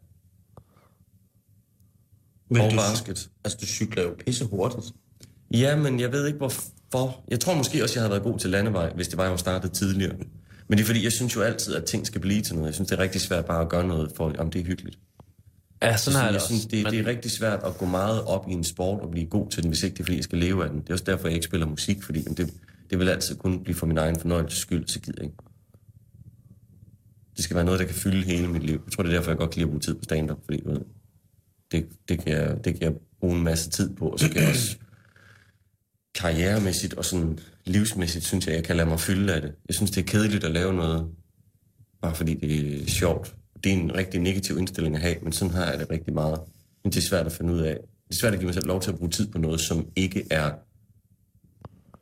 Men 2.50 2.62
og 2.62 2.72
du, 2.72 2.76
basket. 2.76 3.30
altså, 3.44 3.58
du 3.62 3.66
cykler 3.66 4.04
jo 4.04 4.16
pisse 4.26 4.46
hurtigt. 4.46 4.86
Ja, 5.54 5.76
men 5.76 6.00
jeg 6.00 6.12
ved 6.12 6.28
ikke 6.28 6.38
hvorfor. 6.38 7.24
Jeg 7.28 7.40
tror 7.40 7.54
måske 7.56 7.84
også, 7.84 7.96
jeg 7.96 8.02
havde 8.02 8.12
været 8.12 8.24
god 8.24 8.40
til 8.40 8.50
landevej, 8.50 8.94
hvis 8.94 9.08
det 9.08 9.18
var, 9.18 9.24
jeg 9.24 9.32
var 9.32 9.38
startet 9.38 9.72
tidligere. 9.72 10.16
Men 10.68 10.78
det 10.78 10.84
er 10.84 10.86
fordi, 10.86 11.04
jeg 11.04 11.12
synes 11.12 11.36
jo 11.36 11.42
altid, 11.42 11.76
at 11.76 11.86
ting 11.86 12.08
skal 12.08 12.22
blive 12.22 12.42
til 12.42 12.56
noget. 12.56 12.68
Jeg 12.68 12.74
synes, 12.74 12.90
det 12.90 13.00
er 13.00 13.04
rigtig 13.04 13.22
svært 13.22 13.46
bare 13.46 13.62
at 13.62 13.70
gøre 13.70 13.88
noget, 13.88 14.12
for 14.16 14.34
om 14.40 14.52
det 14.52 14.62
er 14.62 14.66
hyggeligt. 14.66 15.00
Ja, 15.82 15.98
sådan 15.98 16.16
har 16.16 16.26
jeg 16.26 16.26
jeg 16.26 16.34
det 16.34 16.42
også. 16.42 16.48
synes, 16.48 16.66
det, 16.66 16.86
det 16.86 17.00
er 17.00 17.06
rigtig 17.06 17.32
svært 17.32 17.60
at 17.64 17.78
gå 17.78 17.86
meget 17.86 18.24
op 18.24 18.50
i 18.50 18.52
en 18.52 18.64
sport 18.64 19.02
og 19.02 19.12
blive 19.12 19.26
god 19.26 19.50
til 19.50 19.64
den, 19.64 19.70
hvis 19.70 19.84
ikke 19.84 19.94
det 19.94 20.00
er, 20.00 20.04
fordi 20.04 20.16
jeg 20.16 20.24
skal 20.24 20.38
leve 20.38 20.64
af 20.64 20.70
den. 20.70 20.82
Det 20.82 20.90
er 20.90 20.94
også 20.94 21.04
derfor, 21.04 21.28
jeg 21.28 21.36
ikke 21.36 21.46
spiller 21.46 21.68
musik, 21.68 22.04
fordi 22.04 22.20
jamen, 22.20 22.38
det, 22.38 22.54
det 22.90 23.00
vil 23.00 23.10
altid 23.10 23.36
kun 23.36 23.64
blive 23.64 23.76
for 23.76 23.86
min 23.86 23.98
egen 23.98 24.20
fornøjelses 24.20 24.60
skyld, 24.60 24.88
så 24.88 25.00
gider 25.00 25.18
jeg 25.18 25.26
ikke. 25.26 25.38
Det 27.36 27.44
skal 27.44 27.56
være 27.56 27.66
noget, 27.66 27.80
der 27.80 27.86
kan 27.86 27.96
fylde 27.96 28.24
hele 28.24 28.48
mit 28.48 28.64
liv. 28.64 28.82
Jeg 28.86 28.94
tror, 28.94 29.04
det 29.04 29.12
er 29.14 29.16
derfor, 29.16 29.32
jeg 29.32 29.38
godt 29.38 29.52
kan 29.52 29.60
lide 29.60 29.68
at 29.68 29.70
bruge 29.70 29.80
tid 29.82 29.96
på 29.96 30.04
stand-up, 30.04 30.40
fordi 30.46 30.62
ved, 30.66 30.82
det, 31.72 31.86
det, 32.10 32.20
kan 32.24 32.34
jeg, 32.34 32.56
det 32.64 32.74
kan 32.74 32.82
jeg 32.82 32.94
bruge 33.20 33.38
en 33.38 33.44
masse 33.44 33.70
tid 33.70 33.96
på, 33.96 34.10
og 34.10 34.20
så 34.20 34.30
kan 34.30 34.42
jeg 34.42 34.50
også 34.50 34.78
karrieremæssigt 36.16 36.94
og 36.94 37.06
sådan 37.06 37.40
livsmæssigt, 37.66 38.26
synes 38.26 38.48
jeg, 38.48 38.56
jeg 38.56 38.64
kan 38.64 38.76
lade 38.76 38.90
mig 38.90 39.00
fylde 39.00 39.34
af 39.36 39.42
det. 39.42 39.52
Jeg 39.68 39.76
synes, 39.76 39.92
det 39.92 40.02
er 40.02 40.06
kedeligt 40.06 40.44
at 40.44 40.52
lave 40.52 40.74
noget, 40.74 41.08
bare 42.02 42.16
fordi 42.16 42.34
det 42.36 42.82
er 42.84 42.88
sjovt. 42.88 43.36
Det 43.64 43.72
er 43.72 43.78
en 43.78 43.96
rigtig 43.96 44.20
negativ 44.20 44.58
indstilling 44.58 44.96
at 44.96 45.02
have, 45.02 45.16
men 45.24 45.32
sådan 45.32 45.54
har 45.54 45.66
jeg 45.72 45.80
det 45.80 45.90
rigtig 45.90 46.14
meget. 46.14 46.40
Men 46.84 46.92
det 46.92 46.98
er 46.98 47.02
svært 47.02 47.26
at 47.26 47.32
finde 47.32 47.54
ud 47.54 47.60
af. 47.60 47.78
Det 48.08 48.16
er 48.16 48.20
svært 48.20 48.34
at 48.34 48.40
give 48.40 48.46
mig 48.46 48.54
selv 48.54 48.66
lov 48.68 48.82
til 48.82 48.92
at 48.92 48.98
bruge 48.98 49.12
tid 49.12 49.28
på 49.28 49.38
noget, 49.38 49.60
som 49.62 49.88
ikke 49.96 50.26
er 50.32 50.52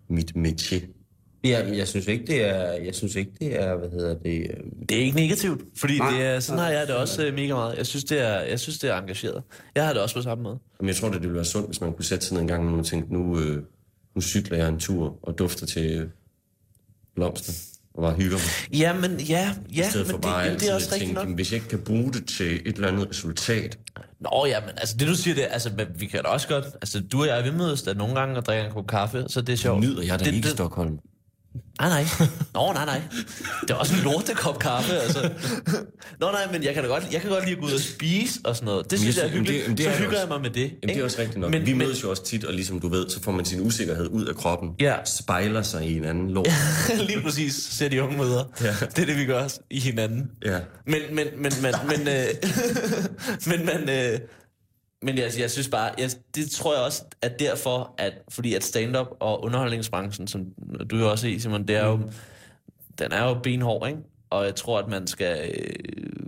mit 0.10 0.32
métier. 0.36 0.94
Ja, 1.44 1.68
jeg 1.78 1.88
synes 1.88 2.08
ikke, 2.08 2.26
det 2.28 2.44
er... 2.46 2.72
Jeg 2.72 2.96
synes 2.96 3.16
ikke, 3.16 3.32
det 3.40 3.62
er, 3.62 3.76
hvad 3.76 3.90
hedder 3.90 4.14
det... 4.20 4.42
øh, 4.42 4.64
Det 4.90 4.98
er 4.98 5.02
ikke 5.02 5.16
negativt, 5.16 5.62
fordi 5.80 5.98
Nej, 6.00 6.12
det 6.12 6.22
er, 6.26 6.40
sådan 6.40 6.58
nej. 6.58 6.66
har 6.66 6.72
jeg 6.80 6.88
det 6.88 6.96
også 6.96 7.26
øh, 7.26 7.34
mega 7.34 7.54
meget. 7.54 7.78
Jeg 7.78 7.86
synes, 7.86 8.04
det 8.04 8.22
er, 8.22 8.40
jeg 8.42 8.60
synes, 8.60 8.80
det 8.80 8.90
er 8.90 8.96
engageret. 8.98 9.44
Jeg 9.76 9.86
har 9.86 9.94
det 9.94 10.02
også 10.02 10.16
på 10.16 10.22
samme 10.22 10.44
måde. 10.44 10.60
Men 10.80 10.88
jeg 10.88 10.96
tror, 10.96 11.10
det 11.10 11.22
ville 11.22 11.36
være 11.36 11.46
sundt, 11.46 11.68
hvis 11.68 11.82
man 11.82 11.94
kunne 11.94 12.06
sætte 12.06 12.26
sig 12.26 12.34
ned 12.34 12.42
en 12.42 12.48
gang 12.48 12.80
og 12.80 12.86
tænke, 12.86 13.14
nu, 13.14 13.40
øh, 13.40 13.64
nu 14.16 14.22
cykler 14.22 14.58
jeg 14.58 14.70
en 14.70 14.80
tur 14.80 15.20
og 15.22 15.38
dufter 15.40 15.66
til 15.66 15.92
øh, 16.02 16.10
blomster 17.16 17.54
og 17.98 18.04
bare 18.04 18.14
hygger 18.14 18.38
mig. 18.38 18.80
Ja, 18.80 18.94
men 18.94 19.20
ja, 19.20 19.54
ja 19.76 19.88
I 19.88 19.90
stedet 19.90 20.08
men 20.08 20.12
for 20.12 20.18
det, 20.18 20.22
bare 20.22 20.40
jamen, 20.40 20.52
altid 20.52 20.68
det 20.68 20.72
er 20.72 20.76
også 20.76 20.96
at 20.96 21.02
tænke, 21.02 21.34
hvis 21.36 21.52
jeg 21.52 21.58
ikke 21.58 21.70
kan 21.70 21.80
bruge 21.80 22.14
det 22.14 22.26
til 22.26 22.56
et 22.66 22.76
eller 22.76 22.88
andet 22.88 23.10
resultat, 23.10 23.78
Nå 24.20 24.46
ja, 24.48 24.60
men 24.60 24.70
altså 24.70 24.96
det 25.00 25.08
du 25.08 25.16
siger, 25.16 25.36
det, 25.36 25.48
altså 25.52 25.72
men 25.78 25.88
vi 25.96 26.06
kan 26.06 26.24
da 26.24 26.30
også 26.30 26.48
godt, 26.48 26.66
altså 26.66 27.02
du 27.12 27.22
og 27.22 27.28
jeg, 27.28 27.44
vi 27.44 27.52
mødes 27.52 27.82
da 27.82 27.94
nogle 27.94 28.16
gange 28.16 28.38
og 28.38 28.46
drikker 28.46 28.66
en 28.66 28.72
kop 28.72 28.88
kaffe, 28.88 29.26
så 29.28 29.42
det 29.42 29.54
er 29.54 29.58
sjovt. 29.58 29.82
nyder 29.82 30.04
jeg 30.04 30.20
da 30.20 30.26
det, 30.26 30.34
ikke 30.34 30.38
i 30.38 30.42
det, 30.42 30.52
Stockholm. 30.52 31.00
Nej, 31.82 31.90
nej. 31.90 32.06
Nå, 32.54 32.74
nej, 32.74 32.86
nej. 32.86 33.02
Det 33.62 33.70
er 33.72 33.76
også 33.76 33.94
en 33.96 34.02
lortekop 34.02 34.60
kaffe, 34.60 34.94
altså. 35.00 35.30
Nå, 36.20 36.32
nej, 36.32 36.52
men 36.52 36.64
jeg 36.64 36.74
kan 36.74 36.84
da 36.84 36.90
godt, 36.90 37.04
jeg 37.12 37.22
kan 37.22 37.30
godt 37.30 37.44
lide 37.46 37.56
at 37.56 37.62
gå 37.62 37.68
ud 37.68 37.74
og 37.74 37.80
spise 37.80 38.40
og 38.44 38.56
sådan 38.56 38.66
noget. 38.66 38.92
Det 38.92 39.00
synes 39.00 39.16
jeg, 39.18 39.24
jeg 39.24 39.30
er 39.32 39.34
hyggeligt. 39.38 39.64
jamen, 39.64 39.78
det- 39.78 39.84
jamen, 39.84 39.86
det 39.86 39.86
så 39.86 39.92
er 39.92 39.96
hygger 39.96 40.10
også. 40.10 40.20
jeg 40.20 40.28
mig 40.28 40.42
med 40.42 40.50
det. 40.50 40.62
Jamen, 40.84 40.96
det 40.96 40.98
er 41.02 41.04
også 41.04 41.20
rigtigt 41.20 41.38
nok. 41.40 41.52
Men- 41.52 41.60
Men, 41.60 41.68
vi 41.68 41.74
men- 41.74 41.88
mødes 41.88 42.04
jo 42.04 42.10
også 42.10 42.24
tit, 42.26 42.44
og 42.46 42.54
ligesom 42.54 42.80
du 42.80 42.88
ved, 42.90 43.10
så 43.10 43.24
får 43.24 43.32
man 43.32 43.46
sin 43.46 43.62
usikkerhed 43.62 44.08
ud 44.08 44.26
af 44.26 44.36
kroppen. 44.36 44.70
Ja. 44.80 44.96
Spejler 45.06 45.62
sig 45.62 45.86
i 45.86 45.98
en 45.98 46.06
anden 46.06 46.32
lort. 46.32 46.48
Lige 47.08 47.22
præcis, 47.22 47.54
ser 47.56 47.88
de 47.90 48.04
unge 48.04 48.18
møder. 48.18 48.44
Ja. 48.62 48.76
Det 48.96 49.00
er 49.02 49.06
det, 49.06 49.18
vi 49.18 49.26
gør 49.26 49.44
også 49.44 49.60
i 49.70 49.80
hinanden. 49.80 50.32
Ja. 50.46 50.60
Men, 50.88 51.02
men, 51.12 51.28
men, 51.38 51.52
men, 51.62 51.74
men, 51.88 52.08
øh, 52.08 52.26
men, 53.50 53.66
men, 53.66 53.90
øh, 53.90 54.20
men 55.02 55.18
jeg, 55.18 55.32
jeg 55.40 55.52
synes 55.52 55.70
bare, 55.70 55.92
jeg, 55.98 56.10
det 56.36 56.52
tror 56.52 56.74
jeg 56.74 56.84
også, 56.84 57.04
at 57.22 57.40
derfor, 57.40 57.96
at, 57.98 58.14
fordi 58.30 58.54
at 58.54 58.64
stand-up 58.64 59.08
og 59.20 59.44
underholdningsbranchen, 59.44 60.28
som 60.28 60.46
du 60.90 60.96
er 60.96 61.00
jo 61.00 61.12
også 61.12 61.28
i, 61.28 61.40
Simon, 61.40 61.68
det 61.68 61.76
er 61.76 61.86
jo, 61.86 62.12
den 63.00 63.12
er 63.12 63.28
jo 63.28 63.40
benhård, 63.44 63.88
ikke? 63.88 64.00
Og 64.30 64.46
jeg 64.46 64.56
tror, 64.56 64.80
at 64.80 64.88
man 64.88 65.08
skal, 65.08 65.52
øh, 65.54 66.26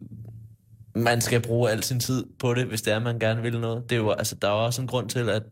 man 0.95 1.21
skal 1.21 1.41
bruge 1.41 1.71
al 1.71 1.83
sin 1.83 1.99
tid 1.99 2.25
på 2.39 2.53
det, 2.53 2.65
hvis 2.65 2.81
det 2.81 2.93
er, 2.93 2.99
man 2.99 3.19
gerne 3.19 3.41
vil 3.41 3.59
noget. 3.59 3.89
Det 3.89 3.95
er 3.95 3.99
jo, 3.99 4.11
altså, 4.11 4.35
der 4.35 4.47
er 4.47 4.51
jo 4.51 4.65
også 4.65 4.81
en 4.81 4.87
grund 4.87 5.09
til, 5.09 5.29
at, 5.29 5.43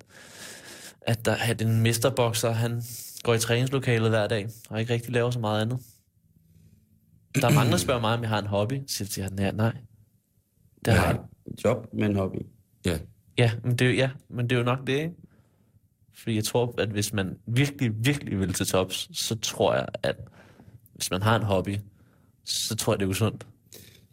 at, 1.01 1.25
der, 1.25 1.35
at 1.35 1.61
en 1.61 1.81
mesterbokser, 1.81 2.51
han 2.51 2.83
går 3.23 3.33
i 3.33 3.39
træningslokalet 3.39 4.09
hver 4.09 4.27
dag, 4.27 4.47
og 4.69 4.79
ikke 4.79 4.93
rigtig 4.93 5.13
laver 5.13 5.31
så 5.31 5.39
meget 5.39 5.61
andet. 5.61 5.79
Der 7.35 7.47
er 7.47 7.53
mange, 7.53 7.71
der 7.71 7.77
spørger 7.77 8.01
mig, 8.01 8.13
om 8.13 8.21
jeg 8.21 8.29
har 8.29 8.39
en 8.39 8.47
hobby. 8.47 8.81
Så 8.87 9.05
siger 9.05 9.25
jeg, 9.25 9.31
nej, 9.31 9.51
nej. 9.51 9.75
Det 10.85 10.93
har 10.93 11.05
jeg 11.05 11.13
ikke. 11.13 11.53
et 11.53 11.63
job 11.63 11.87
med 11.93 12.05
en 12.05 12.15
hobby. 12.15 12.37
Ja. 12.87 12.97
Ja, 13.37 13.51
men 13.63 13.71
det, 13.75 13.81
er 13.87 13.89
jo- 13.91 13.95
ja, 13.97 14.09
men 14.29 14.49
det 14.49 14.55
er 14.55 14.59
jo 14.59 14.65
nok 14.65 14.87
det, 14.87 14.93
ikke? 14.93 15.11
Fordi 16.13 16.35
jeg 16.35 16.43
tror, 16.43 16.75
at 16.77 16.89
hvis 16.89 17.13
man 17.13 17.37
virkelig, 17.47 17.91
virkelig 18.05 18.39
vil 18.39 18.53
til 18.53 18.65
tops, 18.67 19.09
så 19.13 19.35
tror 19.39 19.73
jeg, 19.75 19.85
at 20.03 20.15
hvis 20.93 21.11
man 21.11 21.21
har 21.21 21.35
en 21.35 21.43
hobby, 21.43 21.77
så 22.45 22.75
tror 22.75 22.93
jeg, 22.93 22.99
det 22.99 23.05
er 23.05 23.09
usundt. 23.09 23.47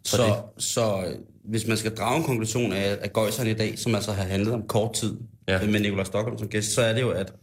Så, 0.03 0.41
så 0.57 1.03
øh, 1.07 1.19
hvis 1.43 1.67
man 1.67 1.77
skal 1.77 1.95
drage 1.95 2.17
en 2.17 2.23
konklusion 2.23 2.73
af, 2.73 2.97
af 3.01 3.13
Gøjseren 3.13 3.49
i 3.49 3.53
dag, 3.53 3.79
som 3.79 3.95
altså 3.95 4.11
har 4.11 4.23
handlet 4.23 4.53
om 4.53 4.67
kort 4.67 4.93
tid, 4.93 5.17
Ja. 5.47 5.65
med 5.65 5.79
Nikolaj 5.79 6.03
Stockholm 6.03 6.37
som 6.37 6.47
gæst, 6.49 6.71
så 6.73 6.81
er 6.81 6.93
det 6.93 7.01
jo, 7.01 7.09
at 7.11 7.33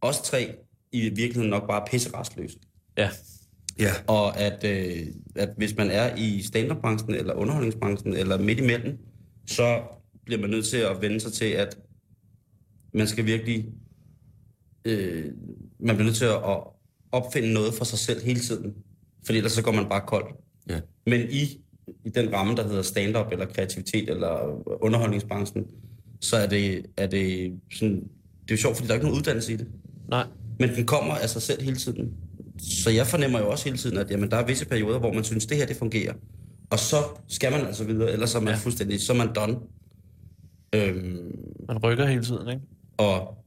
os 0.00 0.20
tre 0.20 0.54
i 0.92 1.00
virkeligheden 1.00 1.50
nok 1.50 1.66
bare 1.68 1.80
er 1.82 1.86
pisserastløse. 1.86 2.58
Ja, 2.98 3.10
Ja. 3.78 3.90
Og 4.06 4.38
at, 4.40 4.64
øh, 4.64 5.06
at 5.36 5.48
hvis 5.56 5.76
man 5.76 5.90
er 5.90 6.16
i 6.16 6.42
stand-up-branchen, 6.42 7.14
eller 7.14 7.34
underholdningsbranchen, 7.34 8.14
eller 8.14 8.38
midt 8.38 8.58
imellem, 8.60 8.98
så 9.46 9.80
bliver 10.24 10.40
man 10.40 10.50
nødt 10.50 10.66
til 10.66 10.76
at 10.76 11.02
vende 11.02 11.20
sig 11.20 11.32
til, 11.32 11.44
at 11.44 11.78
man 12.94 13.08
skal 13.08 13.26
virkelig... 13.26 13.66
Øh, 14.84 15.24
man 15.80 15.96
bliver 15.96 16.04
nødt 16.04 16.16
til 16.16 16.24
at 16.24 16.60
opfinde 17.12 17.52
noget 17.52 17.74
for 17.74 17.84
sig 17.84 17.98
selv 17.98 18.24
hele 18.24 18.40
tiden. 18.40 18.74
Fordi 19.26 19.38
ellers 19.38 19.52
så 19.52 19.62
går 19.62 19.72
man 19.72 19.88
bare 19.88 20.02
kold. 20.06 20.34
Ja. 20.68 20.80
Men 21.06 21.20
i, 21.30 21.60
i 22.04 22.08
den 22.08 22.32
ramme, 22.32 22.56
der 22.56 22.68
hedder 22.68 22.82
stand-up, 22.82 23.32
eller 23.32 23.46
kreativitet, 23.46 24.10
eller 24.10 24.62
underholdningsbranchen, 24.84 25.64
så 26.20 26.36
er 26.36 26.46
det, 26.46 26.86
er 26.96 27.06
det 27.06 27.52
sådan... 27.72 27.96
Det 28.42 28.50
er 28.50 28.54
jo 28.54 28.56
sjovt, 28.56 28.76
fordi 28.76 28.86
der 28.86 28.94
er 28.94 28.96
ikke 28.96 29.06
nogen 29.06 29.18
uddannelse 29.18 29.52
i 29.52 29.56
det. 29.56 29.66
nej. 30.08 30.26
Men 30.58 30.74
den 30.74 30.86
kommer 30.86 31.14
af 31.14 31.30
sig 31.30 31.42
selv 31.42 31.62
hele 31.62 31.76
tiden. 31.76 32.12
Så 32.58 32.90
jeg 32.90 33.06
fornemmer 33.06 33.38
jo 33.38 33.50
også 33.50 33.64
hele 33.64 33.76
tiden, 33.76 33.98
at 33.98 34.10
jamen, 34.10 34.30
der 34.30 34.36
er 34.36 34.46
visse 34.46 34.66
perioder, 34.66 34.98
hvor 34.98 35.12
man 35.12 35.24
synes, 35.24 35.46
det 35.46 35.56
her 35.56 35.66
det 35.66 35.76
fungerer. 35.76 36.14
Og 36.70 36.78
så 36.78 36.96
skal 37.28 37.52
man 37.52 37.66
altså 37.66 37.84
videre, 37.84 38.12
ellers 38.12 38.30
så 38.30 38.38
er 38.38 38.42
man 38.42 38.54
ja. 38.54 38.58
fuldstændig, 38.58 39.00
så 39.00 39.12
er 39.12 39.16
man 39.16 39.34
done. 39.34 39.56
Øhm, 40.74 41.32
Man 41.68 41.78
rykker 41.78 42.06
hele 42.06 42.24
tiden, 42.24 42.48
ikke? 42.48 42.62
og 42.96 43.38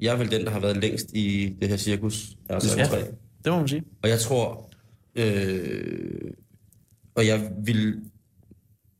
jeg 0.00 0.14
er 0.14 0.18
vel 0.18 0.30
den, 0.30 0.44
der 0.44 0.50
har 0.50 0.60
været 0.60 0.76
længst 0.76 1.12
i 1.14 1.56
det 1.60 1.68
her 1.68 1.76
cirkus. 1.76 2.36
Altså 2.48 2.78
Ja. 2.78 2.96
ja. 2.96 3.04
Det 3.44 3.52
må 3.52 3.58
man 3.58 3.68
sige. 3.68 3.82
Og 4.02 4.08
jeg 4.08 4.18
tror, 4.20 4.70
øh, 5.14 6.30
og 7.14 7.26
jeg 7.26 7.50
vil 7.64 8.02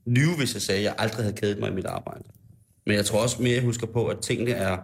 lyve, 0.07 0.37
hvis 0.39 0.55
jeg 0.55 0.63
sagde, 0.63 0.79
at 0.79 0.85
jeg 0.85 0.95
aldrig 0.99 1.25
havde 1.25 1.37
kædet 1.37 1.59
mig 1.59 1.71
i 1.71 1.75
mit 1.75 1.85
arbejde. 1.85 2.25
Men 2.87 2.97
jeg 2.97 3.05
tror 3.05 3.23
også 3.23 3.43
mere, 3.43 3.55
jeg 3.55 3.63
husker 3.63 3.87
på, 3.87 4.07
at 4.07 4.19
tingene 4.19 4.51
er, 4.51 4.79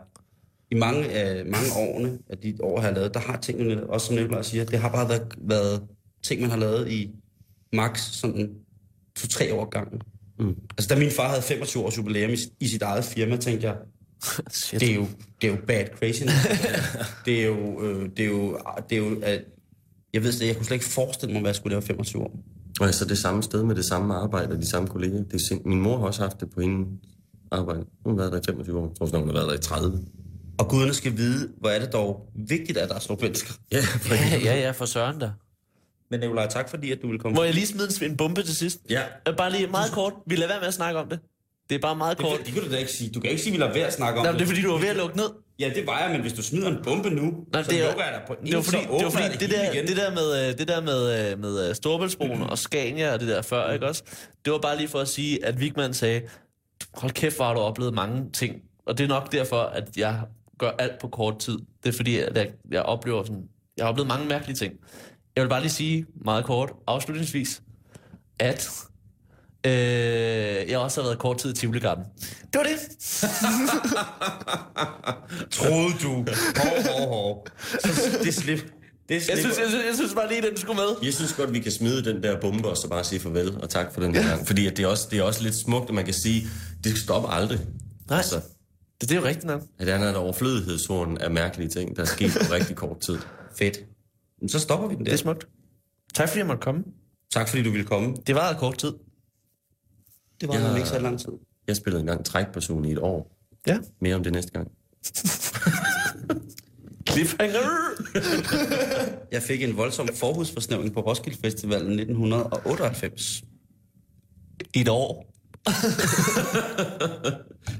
i 0.70 0.74
mange 0.74 1.08
af 1.10 1.44
mange 1.44 1.66
årene, 1.76 2.18
af 2.28 2.38
de 2.38 2.56
år, 2.62 2.80
jeg 2.80 2.88
har 2.88 2.94
lavet, 2.94 3.14
der 3.14 3.20
har 3.20 3.36
tingene, 3.36 3.90
også 3.90 4.06
som 4.06 4.16
Nicolaj 4.16 4.42
siger, 4.42 4.64
det 4.64 4.78
har 4.78 4.88
bare 4.92 5.08
været, 5.08 5.34
været 5.38 5.82
ting, 6.22 6.40
man 6.40 6.50
har 6.50 6.56
lavet 6.58 6.90
i 6.90 7.10
max 7.72 8.00
sådan 8.00 8.54
to-tre 9.16 9.54
år 9.54 9.64
gangen. 9.68 10.00
Mm. 10.42 10.56
Altså, 10.78 10.94
da 10.94 10.98
min 10.98 11.10
far 11.10 11.28
havde 11.28 11.42
25 11.42 11.84
års 11.84 11.98
jubilæum 11.98 12.30
i, 12.30 12.36
i 12.60 12.68
sit 12.68 12.82
eget 12.82 13.04
firma, 13.04 13.36
tænkte 13.36 13.66
jeg, 13.66 13.76
det 14.80 14.90
er 14.90 14.94
jo, 14.94 15.06
det 15.40 15.50
er 15.50 15.52
jo 15.52 15.58
bad 15.66 15.86
crazy. 15.98 16.22
det 17.26 17.42
er 17.42 17.46
jo, 17.46 17.82
øh, 17.82 18.08
det 18.16 18.24
er 18.24 18.28
jo, 18.28 18.58
det 18.90 18.98
er 18.98 19.02
jo, 19.02 19.20
at, 19.22 19.44
jeg 20.12 20.24
ved 20.24 20.32
slet, 20.32 20.46
jeg 20.46 20.56
kunne 20.56 20.66
slet 20.66 20.74
ikke 20.74 20.86
forestille 20.86 21.32
mig, 21.32 21.40
hvad 21.40 21.48
jeg 21.48 21.56
skulle 21.56 21.70
lave 21.70 21.82
25 21.82 22.22
år. 22.22 22.38
Og 22.80 22.94
så 22.94 23.04
det 23.04 23.18
samme 23.18 23.42
sted 23.42 23.62
med 23.62 23.74
det 23.74 23.84
samme 23.84 24.14
arbejde 24.14 24.52
og 24.52 24.58
de 24.58 24.66
samme 24.66 24.88
kolleger. 24.88 25.22
Det 25.22 25.34
er 25.34 25.38
sind... 25.38 25.60
Min 25.64 25.80
mor 25.80 25.98
har 25.98 26.06
også 26.06 26.22
haft 26.22 26.40
det 26.40 26.50
på 26.50 26.60
hende 26.60 26.86
arbejde. 27.50 27.84
Hun 28.04 28.12
har 28.12 28.16
været 28.16 28.32
der 28.32 28.38
i 28.38 28.42
25 28.46 28.78
år. 28.78 28.96
Jeg 29.00 29.10
tror, 29.10 29.18
hun 29.18 29.28
har 29.28 29.34
været 29.34 29.48
der 29.48 29.54
i 29.54 29.58
30. 29.58 30.00
Og 30.58 30.68
guderne 30.68 30.94
skal 30.94 31.16
vide, 31.16 31.48
hvor 31.60 31.68
er 31.68 31.78
det 31.78 31.92
dog 31.92 32.28
vigtigt, 32.48 32.78
at 32.78 32.88
der 32.88 32.94
er 32.94 32.98
sådan 32.98 33.16
mennesker. 33.20 33.52
Ja, 33.72 33.78
Ja, 34.10 34.38
ja, 34.44 34.60
ja, 34.60 34.70
for 34.70 34.84
søren 34.84 35.20
der. 35.20 35.30
Men 36.12 36.20
Nicolaj, 36.20 36.46
tak 36.48 36.68
fordi, 36.70 36.92
at 36.92 36.98
du 37.02 37.08
vil 37.10 37.18
komme. 37.18 37.34
Må 37.36 37.42
jeg 37.42 37.54
lige 37.54 37.66
smide 37.66 37.88
en- 38.06 38.16
bombe 38.16 38.42
til 38.42 38.56
sidst? 38.56 38.78
Ja. 38.90 39.02
Bare 39.36 39.52
lige 39.52 39.66
meget 39.66 39.92
kort. 39.92 40.12
Vi 40.26 40.36
lader 40.36 40.48
være 40.48 40.60
med 40.60 40.68
at 40.68 40.74
snakke 40.74 41.00
om 41.00 41.08
det. 41.08 41.18
Det 41.68 41.74
er 41.74 41.78
bare 41.80 41.96
meget 41.96 42.18
Det, 42.18 42.26
kort. 42.26 42.36
kan- 42.36 42.46
det 42.46 42.54
kan 42.54 42.62
du 42.62 42.70
da 42.70 42.76
ikke 42.76 42.92
sige. 42.92 43.10
Du 43.10 43.20
kan 43.20 43.30
ikke 43.30 43.42
sige, 43.42 43.52
at 43.52 43.58
vi 43.58 43.62
lader 43.62 43.72
være 43.72 43.86
at 43.86 43.92
snakke 43.92 44.18
om 44.18 44.24
Nej, 44.24 44.32
men 44.32 44.38
det 44.38 44.44
er 44.44 44.48
fordi, 44.48 44.62
du 44.62 44.70
var 44.72 44.78
ved 44.78 44.88
at 44.88 44.96
lukke 44.96 45.16
ned. 45.16 45.26
Ja, 45.58 45.70
det 45.74 45.86
var 45.86 45.98
jeg, 46.02 46.10
men 46.12 46.20
hvis 46.20 46.32
du 46.32 46.42
smider 46.42 46.68
en 46.68 46.78
bombe 46.84 47.10
nu, 47.10 47.34
Nej, 47.52 47.62
så 47.62 47.70
det 47.70 47.80
er, 47.82 47.86
lukker 47.86 48.04
jeg 48.04 48.12
dig 48.12 48.22
på 48.26 48.32
en, 48.40 48.46
det 48.46 48.56
var 48.56 48.62
fordi, 48.62 48.76
så 48.76 48.88
det, 48.98 49.04
var 49.04 49.10
fordi 49.10 49.24
det, 49.24 49.40
hele 49.40 49.54
der, 49.56 49.72
igen. 49.72 49.86
det 49.86 49.96
der 49.96 50.10
med, 50.14 50.48
øh, 50.50 50.58
det 50.58 50.68
der 50.68 50.80
med, 50.80 51.32
øh, 51.32 51.38
med 51.40 51.68
øh, 51.68 51.74
Storbæltsbroen 51.74 52.42
og 52.42 52.58
Scania 52.58 53.12
og 53.14 53.20
det 53.20 53.28
der 53.28 53.42
før, 53.42 53.72
ikke 53.72 53.86
også? 53.86 54.02
Det 54.44 54.52
var 54.52 54.58
bare 54.58 54.76
lige 54.76 54.88
for 54.88 54.98
at 54.98 55.08
sige, 55.08 55.44
at 55.46 55.60
Vigman 55.60 55.94
sagde, 55.94 56.20
hold 56.94 57.12
kæft, 57.12 57.36
hvor 57.36 57.44
har 57.44 57.54
du 57.54 57.60
oplevet 57.60 57.94
mange 57.94 58.30
ting. 58.32 58.54
Og 58.86 58.98
det 58.98 59.04
er 59.04 59.08
nok 59.08 59.32
derfor, 59.32 59.60
at 59.60 59.96
jeg 59.96 60.20
gør 60.58 60.70
alt 60.78 60.98
på 61.00 61.08
kort 61.08 61.38
tid. 61.38 61.58
Det 61.82 61.88
er 61.88 61.96
fordi, 61.96 62.18
at 62.18 62.36
jeg, 62.36 62.50
jeg 62.70 62.82
oplever 62.82 63.22
sådan, 63.24 63.42
jeg 63.76 63.84
har 63.84 63.90
oplevet 63.90 64.08
mange 64.08 64.26
mærkelige 64.26 64.56
ting. 64.56 64.72
Jeg 65.36 65.42
vil 65.44 65.48
bare 65.48 65.60
lige 65.60 65.70
sige 65.72 66.06
meget 66.24 66.44
kort, 66.44 66.72
afslutningsvis, 66.86 67.62
at 68.38 68.70
øh, 69.66 69.72
jeg 70.70 70.78
også 70.78 71.00
har 71.00 71.08
været 71.08 71.18
kort 71.18 71.38
tid 71.38 71.50
i 71.50 71.54
Tivoli 71.56 71.80
Garden. 71.80 72.04
Det 72.52 72.54
var 72.54 72.62
det. 72.62 72.78
Troede 75.50 75.94
du? 76.02 76.12
Hov, 76.56 76.82
hov, 76.98 77.08
hov. 77.08 77.46
Så 77.68 78.18
Det 78.24 78.34
slip. 78.34 78.72
Det 79.08 79.28
Jeg 79.28 79.38
synes, 79.38 79.58
jeg, 79.58 79.66
synes, 79.68 79.84
jeg 79.86 79.94
synes 79.94 80.14
bare 80.14 80.28
lige, 80.28 80.42
den 80.42 80.56
skulle 80.56 80.76
med. 80.76 80.88
Jeg 81.02 81.14
synes 81.14 81.32
godt, 81.32 81.52
vi 81.52 81.60
kan 81.60 81.72
smide 81.72 82.04
den 82.04 82.22
der 82.22 82.40
bombe 82.40 82.68
og 82.68 82.76
så 82.76 82.88
bare 82.88 83.04
sige 83.04 83.20
farvel 83.20 83.56
og 83.62 83.70
tak 83.70 83.94
for 83.94 84.00
den 84.00 84.14
her 84.14 84.28
gang. 84.28 84.46
Fordi 84.46 84.66
at 84.66 84.76
det, 84.76 84.82
er 84.82 84.86
også, 84.86 85.08
det 85.10 85.18
er 85.18 85.22
også 85.22 85.42
lidt 85.42 85.54
smukt, 85.54 85.88
at 85.88 85.94
man 85.94 86.04
kan 86.04 86.14
sige, 86.14 86.46
det 86.84 86.98
stopper 86.98 87.28
aldrig. 87.28 87.60
Nej. 88.08 88.18
Altså, 88.18 88.36
Det, 89.00 89.08
det 89.08 89.12
er 89.12 89.16
jo 89.20 89.24
rigtigt 89.26 89.44
nok. 89.46 89.62
at 89.78 89.86
der 89.86 89.94
er 89.94 90.08
en 90.10 90.16
overflødighedshorn 90.16 91.18
af 91.18 91.30
mærkelige 91.30 91.68
ting, 91.68 91.96
der 91.96 92.02
er 92.02 92.06
sket 92.06 92.32
på 92.46 92.52
rigtig 92.54 92.76
kort 92.76 92.96
tid. 93.06 93.18
Fedt. 93.58 93.78
Men 94.42 94.48
så 94.48 94.60
stopper 94.60 94.88
vi 94.88 94.94
den 94.94 94.98
Det 94.98 95.06
der. 95.06 95.12
er 95.12 95.16
smukt. 95.16 95.46
Tak 96.14 96.28
fordi 96.28 96.38
jeg 96.38 96.46
måtte 96.46 96.60
komme. 96.60 96.84
Tak 97.32 97.48
fordi 97.48 97.62
du 97.62 97.70
ville 97.70 97.86
komme. 97.86 98.16
Det 98.26 98.34
var 98.34 98.56
kort 98.58 98.78
tid. 98.78 98.92
Det 100.40 100.48
var 100.48 100.54
ja. 100.54 100.76
ikke 100.76 100.88
så 100.88 100.98
lang 100.98 101.20
tid. 101.20 101.28
Jeg 101.68 101.76
spillede 101.76 102.00
engang 102.00 102.24
trækperson 102.24 102.84
i 102.84 102.92
et 102.92 102.98
år. 102.98 103.36
Ja. 103.66 103.78
Mere 104.00 104.14
om 104.14 104.22
det 104.22 104.32
næste 104.32 104.50
gang. 104.50 104.68
Cliffhanger! 107.10 107.60
Jeg 109.32 109.42
fik 109.42 109.62
en 109.62 109.76
voldsom 109.76 110.08
forhudsforsnævring 110.14 110.94
på 110.94 111.00
Roskilde 111.00 111.38
Festivalen 111.38 111.92
1998. 111.92 113.42
I 114.74 114.80
et 114.80 114.88
år. 114.88 115.32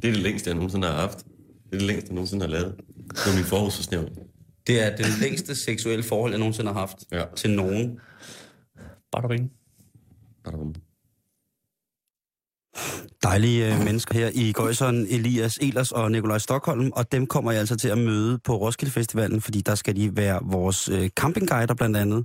Det 0.02 0.08
er 0.08 0.12
det 0.12 0.16
længste, 0.16 0.48
jeg 0.48 0.54
nogensinde 0.54 0.86
har 0.86 0.94
haft. 0.94 1.18
Det 1.18 1.24
er 1.72 1.78
det 1.78 1.82
længste, 1.82 2.08
jeg 2.08 2.14
nogensinde 2.14 2.44
har 2.44 2.50
lavet. 2.50 2.74
Det 3.08 3.26
var 3.26 3.34
min 3.34 3.44
forhudsforsnævring. 3.44 4.16
Det 4.66 4.82
er 4.86 4.96
det 4.96 5.06
længste 5.20 5.54
seksuelle 5.56 6.02
forhold, 6.04 6.32
jeg 6.32 6.38
nogensinde 6.38 6.72
har 6.72 6.80
haft 6.80 6.96
Ja. 7.12 7.24
til 7.36 7.50
nogen. 7.50 7.98
Bare 9.12 9.28
ring. 9.28 9.50
Badum. 10.44 10.74
Dejlige 13.22 13.74
øh, 13.74 13.84
mennesker 13.84 14.14
her 14.14 14.30
i 14.34 14.52
Gøjseren, 14.52 15.06
Elias 15.10 15.58
Elers 15.60 15.92
og 15.92 16.10
Nikolaj 16.10 16.38
Stockholm, 16.38 16.90
og 16.96 17.12
dem 17.12 17.26
kommer 17.26 17.50
jeg 17.50 17.60
altså 17.60 17.76
til 17.76 17.88
at 17.88 17.98
møde 17.98 18.38
på 18.38 18.56
Roskilde 18.56 18.92
Festivalen, 18.92 19.40
fordi 19.40 19.60
der 19.60 19.74
skal 19.74 19.96
de 19.96 20.16
være 20.16 20.40
vores 20.42 20.88
øh, 20.88 21.08
campingguider 21.08 21.74
blandt 21.74 21.96
andet. 21.96 22.24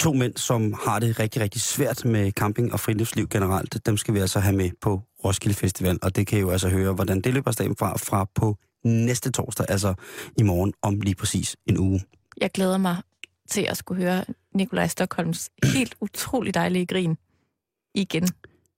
To 0.00 0.12
mænd, 0.12 0.36
som 0.36 0.74
har 0.84 0.98
det 0.98 1.20
rigtig, 1.20 1.42
rigtig 1.42 1.60
svært 1.60 2.04
med 2.04 2.32
camping 2.32 2.72
og 2.72 2.80
friluftsliv 2.80 3.28
generelt, 3.28 3.86
dem 3.86 3.96
skal 3.96 4.14
vi 4.14 4.18
altså 4.18 4.40
have 4.40 4.56
med 4.56 4.70
på 4.80 5.02
Roskilde 5.24 5.54
Festival, 5.56 5.98
og 6.02 6.16
det 6.16 6.26
kan 6.26 6.38
I 6.38 6.40
jo 6.40 6.50
altså 6.50 6.68
høre, 6.68 6.92
hvordan 6.92 7.20
det 7.20 7.34
løber 7.34 7.50
staben 7.50 7.76
fra, 7.76 7.96
fra 7.96 8.26
på 8.34 8.56
næste 8.84 9.30
torsdag, 9.30 9.66
altså 9.68 9.94
i 10.38 10.42
morgen 10.42 10.72
om 10.82 11.00
lige 11.00 11.14
præcis 11.14 11.56
en 11.66 11.78
uge. 11.78 12.00
Jeg 12.40 12.50
glæder 12.50 12.78
mig 12.78 12.96
til 13.48 13.60
at 13.62 13.76
skulle 13.76 14.02
høre 14.02 14.24
Nikolaj 14.54 14.86
Stockholms 14.86 15.50
helt 15.64 15.94
utrolig 16.06 16.54
dejlige 16.54 16.86
grin 16.86 17.16
igen 17.94 18.28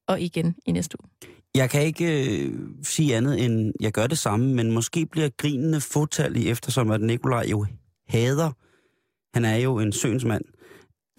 og 0.08 0.20
igen 0.20 0.54
i 0.66 0.72
næste 0.72 0.96
uge. 1.02 1.10
Jeg 1.54 1.70
kan 1.70 1.82
ikke 1.82 2.38
øh, 2.38 2.58
sige 2.82 3.16
andet 3.16 3.44
end, 3.44 3.72
jeg 3.80 3.92
gør 3.92 4.06
det 4.06 4.18
samme, 4.18 4.54
men 4.54 4.72
måske 4.72 5.06
bliver 5.06 5.28
grinene 5.36 5.80
fåtallige, 5.80 6.50
eftersom 6.50 6.90
at 6.90 7.00
Nikolaj 7.00 7.46
jo 7.50 7.66
hader 8.08 8.52
han 9.36 9.44
er 9.44 9.56
jo 9.56 9.78
en 9.78 9.92
søensmand, 9.92 10.44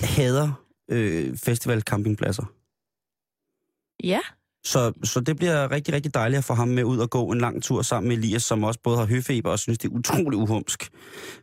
hader 0.01 0.65
øh, 0.89 1.37
festivalcampingpladser. 1.37 2.43
Ja, 4.03 4.19
Så, 4.67 4.93
så 5.03 5.19
det 5.19 5.35
bliver 5.37 5.71
rigtig, 5.71 5.93
rigtig 5.93 6.13
dejligt 6.13 6.37
at 6.37 6.43
få 6.43 6.53
ham 6.53 6.67
med 6.67 6.83
ud 6.83 6.97
og 6.97 7.09
gå 7.09 7.31
en 7.31 7.41
lang 7.41 7.63
tur 7.63 7.81
sammen 7.81 8.09
med 8.09 8.17
Elias, 8.17 8.43
som 8.43 8.63
også 8.63 8.79
både 8.83 8.97
har 8.97 9.05
høfeber 9.05 9.51
og 9.51 9.59
synes, 9.59 9.77
det 9.77 9.91
er 9.91 9.93
utrolig 9.93 10.39
uhumsk. 10.39 10.89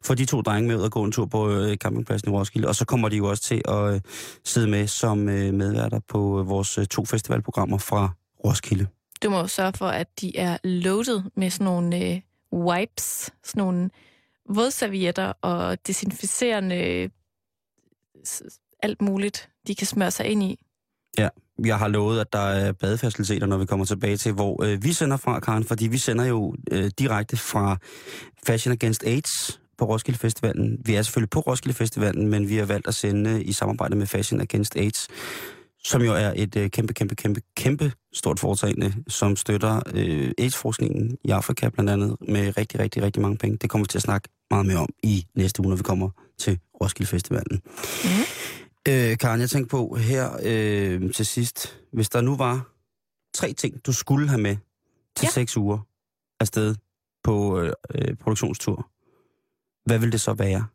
For 0.02 0.14
de 0.14 0.24
to 0.24 0.40
drenge 0.40 0.68
med 0.68 0.76
ud 0.76 0.80
og 0.80 0.90
gå 0.90 1.04
en 1.04 1.12
tur 1.12 1.26
på 1.26 1.50
øh, 1.50 1.76
campingpladsen 1.76 2.28
i 2.28 2.32
Roskilde. 2.32 2.68
Og 2.68 2.74
så 2.74 2.84
kommer 2.84 3.08
de 3.08 3.16
jo 3.16 3.30
også 3.30 3.42
til 3.42 3.62
at 3.68 3.94
øh, 3.94 4.00
sidde 4.44 4.66
med 4.66 4.86
som 4.86 5.28
øh, 5.28 5.54
medværter 5.54 6.00
på 6.08 6.40
øh, 6.40 6.48
vores 6.48 6.78
øh, 6.78 6.86
to 6.86 7.04
festivalprogrammer 7.04 7.78
fra 7.78 8.08
Roskilde. 8.44 8.86
du 9.22 9.30
må 9.30 9.46
sørge 9.46 9.72
for, 9.72 9.88
at 9.88 10.20
de 10.20 10.36
er 10.36 10.58
loaded 10.64 11.22
med 11.36 11.50
sådan 11.50 11.64
nogle 11.64 11.96
øh, 11.96 12.20
wipes, 12.52 13.30
sådan 13.44 13.62
nogle 13.62 13.90
vådservietter 14.48 15.32
og 15.42 15.86
desinficerende 15.86 16.76
øh, 16.76 17.10
alt 18.82 19.02
muligt, 19.02 19.50
de 19.66 19.74
kan 19.74 19.86
smøre 19.86 20.10
sig 20.10 20.26
ind 20.26 20.42
i. 20.42 20.58
Jeg 21.64 21.78
har 21.78 21.88
lovet, 21.88 22.20
at 22.20 22.32
der 22.32 22.38
er 22.38 22.72
badefaciliteter, 22.72 23.46
når 23.46 23.56
vi 23.56 23.66
kommer 23.66 23.86
tilbage 23.86 24.16
til, 24.16 24.32
hvor 24.32 24.64
øh, 24.64 24.84
vi 24.84 24.92
sender 24.92 25.16
fra, 25.16 25.40
Karen, 25.40 25.64
fordi 25.64 25.86
vi 25.86 25.98
sender 25.98 26.24
jo 26.24 26.54
øh, 26.70 26.90
direkte 26.98 27.36
fra 27.36 27.76
Fashion 28.46 28.72
Against 28.72 29.04
AIDS 29.06 29.60
på 29.78 29.84
Roskilde 29.84 30.18
Festivalen. 30.18 30.78
Vi 30.84 30.94
er 30.94 31.02
selvfølgelig 31.02 31.30
på 31.30 31.40
Roskilde 31.40 31.76
Festivalen, 31.76 32.28
men 32.28 32.48
vi 32.48 32.56
har 32.56 32.66
valgt 32.66 32.86
at 32.86 32.94
sende 32.94 33.44
i 33.44 33.52
samarbejde 33.52 33.96
med 33.96 34.06
Fashion 34.06 34.40
Against 34.40 34.76
AIDS, 34.76 35.08
som 35.84 36.02
jo 36.02 36.12
er 36.12 36.32
et 36.36 36.56
øh, 36.56 36.70
kæmpe, 36.70 36.94
kæmpe, 36.94 37.14
kæmpe, 37.14 37.40
kæmpe 37.56 37.92
stort 38.12 38.40
foretagende, 38.40 38.94
som 39.08 39.36
støtter 39.36 39.80
øh, 39.94 40.30
AIDS-forskningen 40.38 41.16
i 41.24 41.30
Afrika 41.30 41.68
blandt 41.68 41.90
andet 41.90 42.16
med 42.28 42.56
rigtig, 42.58 42.80
rigtig, 42.80 43.02
rigtig 43.02 43.22
mange 43.22 43.38
penge. 43.38 43.58
Det 43.60 43.70
kommer 43.70 43.84
vi 43.84 43.88
til 43.88 43.98
at 43.98 44.02
snakke 44.02 44.28
meget 44.50 44.66
mere 44.66 44.78
om 44.78 44.88
i 45.02 45.26
næste 45.36 45.60
uge, 45.60 45.68
når 45.68 45.76
vi 45.76 45.82
kommer 45.82 46.10
til 46.38 46.58
Roskilde 46.82 47.10
Festivalen. 47.10 47.60
Mm. 48.04 48.10
Øh, 48.88 49.18
Karen, 49.18 49.40
jeg 49.40 49.50
tænkte 49.50 49.70
på 49.70 49.94
her 49.94 50.30
øh, 50.42 51.12
til 51.12 51.26
sidst, 51.26 51.80
hvis 51.92 52.08
der 52.08 52.20
nu 52.20 52.36
var 52.36 52.70
tre 53.34 53.52
ting, 53.52 53.86
du 53.86 53.92
skulle 53.92 54.28
have 54.28 54.40
med 54.40 54.56
til 55.16 55.24
Ja. 55.26 55.30
seks 55.30 55.56
uger 55.56 55.78
afsted 56.40 56.74
på 57.24 57.60
øh, 57.60 57.72
øh, 57.94 58.16
produktionstur, 58.16 58.90
hvad 59.86 59.98
vil 59.98 60.12
det 60.12 60.20
så 60.20 60.32
være? 60.34 60.66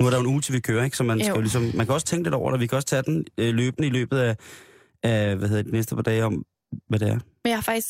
Nu 0.00 0.06
er 0.06 0.10
der 0.10 0.16
jo 0.16 0.20
en 0.24 0.26
uge 0.30 0.40
til 0.40 0.54
vi 0.54 0.60
kører, 0.60 0.84
ikke? 0.84 0.96
Så 0.96 1.04
man, 1.04 1.18
skal 1.20 1.28
Jo. 1.28 1.34
jo 1.34 1.40
ligesom, 1.40 1.62
man 1.74 1.86
kan 1.86 1.94
også 1.94 2.06
tænke 2.06 2.22
lidt 2.24 2.34
over 2.34 2.50
det. 2.50 2.60
Vi 2.60 2.66
kan 2.66 2.76
også 2.76 2.88
tage 2.88 3.02
den 3.02 3.26
øh, 3.38 3.54
løbende 3.54 3.88
i 3.88 3.90
løbet 3.90 4.18
af, 4.18 4.36
af 5.02 5.36
hvad 5.36 5.48
hedder 5.48 5.62
det, 5.62 5.72
de 5.72 5.76
næste 5.76 5.94
par 5.94 6.02
dage 6.02 6.24
om, 6.24 6.44
hvad 6.88 6.98
det 6.98 7.08
er. 7.08 7.14
Men 7.14 7.22
jeg 7.50 7.56
har 7.56 7.62
faktisk, 7.62 7.88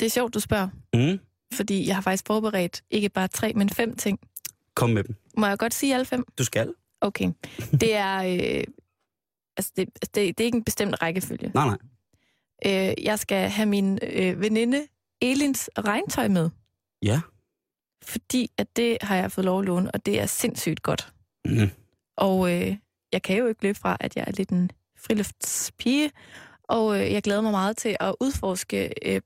det 0.00 0.06
er 0.06 0.10
sjovt, 0.10 0.34
du 0.34 0.40
spørger, 0.40 0.68
Mm. 0.94 1.18
fordi 1.54 1.86
jeg 1.86 1.94
har 1.96 2.02
faktisk 2.02 2.24
forberedt 2.26 2.82
ikke 2.90 3.08
bare 3.08 3.28
tre, 3.28 3.52
men 3.52 3.70
fem 3.70 3.96
ting. 3.96 4.20
Kom 4.74 4.90
med 4.90 5.04
dem. 5.04 5.14
Må 5.36 5.46
jeg 5.46 5.58
godt 5.58 5.74
sige 5.74 5.94
alle 5.94 6.06
fem? 6.06 6.24
Du 6.38 6.44
skal. 6.44 6.74
Okay. 7.00 7.30
Det 7.72 7.94
er, 7.94 8.16
øh, 8.58 8.64
altså 9.58 9.72
det, 9.76 9.88
det, 10.02 10.14
det 10.14 10.40
er 10.40 10.44
ikke 10.44 10.56
en 10.56 10.64
bestemt 10.64 11.02
rækkefølge. 11.02 11.50
Nej, 11.54 11.66
nej. 11.66 11.78
Øh, 12.66 13.04
jeg 13.04 13.18
skal 13.18 13.48
have 13.50 13.66
min 13.66 13.98
øh, 14.02 14.40
veninde 14.40 14.86
Elins 15.20 15.70
regntøj 15.78 16.28
med, 16.28 16.50
Ja. 17.02 17.20
fordi 18.02 18.50
at 18.58 18.76
det 18.76 18.98
har 19.00 19.16
jeg 19.16 19.32
fået 19.32 19.44
lov 19.44 19.58
at 19.60 19.64
låne, 19.66 19.90
og 19.90 20.06
det 20.06 20.20
er 20.20 20.26
sindssygt 20.26 20.82
godt. 20.82 21.12
Mm. 21.44 21.70
Og 22.16 22.52
øh, 22.54 22.76
jeg 23.12 23.22
kan 23.22 23.36
jo 23.38 23.46
ikke 23.46 23.62
løbe 23.62 23.78
fra, 23.78 23.96
at 24.00 24.16
jeg 24.16 24.24
er 24.26 24.32
lidt 24.32 24.50
en 24.50 24.70
friluftspige, 24.98 26.10
og 26.62 27.00
øh, 27.00 27.12
jeg 27.12 27.22
glæder 27.22 27.40
mig 27.40 27.50
meget 27.50 27.76
til 27.76 27.96
at 28.00 28.14
udforske 28.20 28.92
øh, 29.02 29.20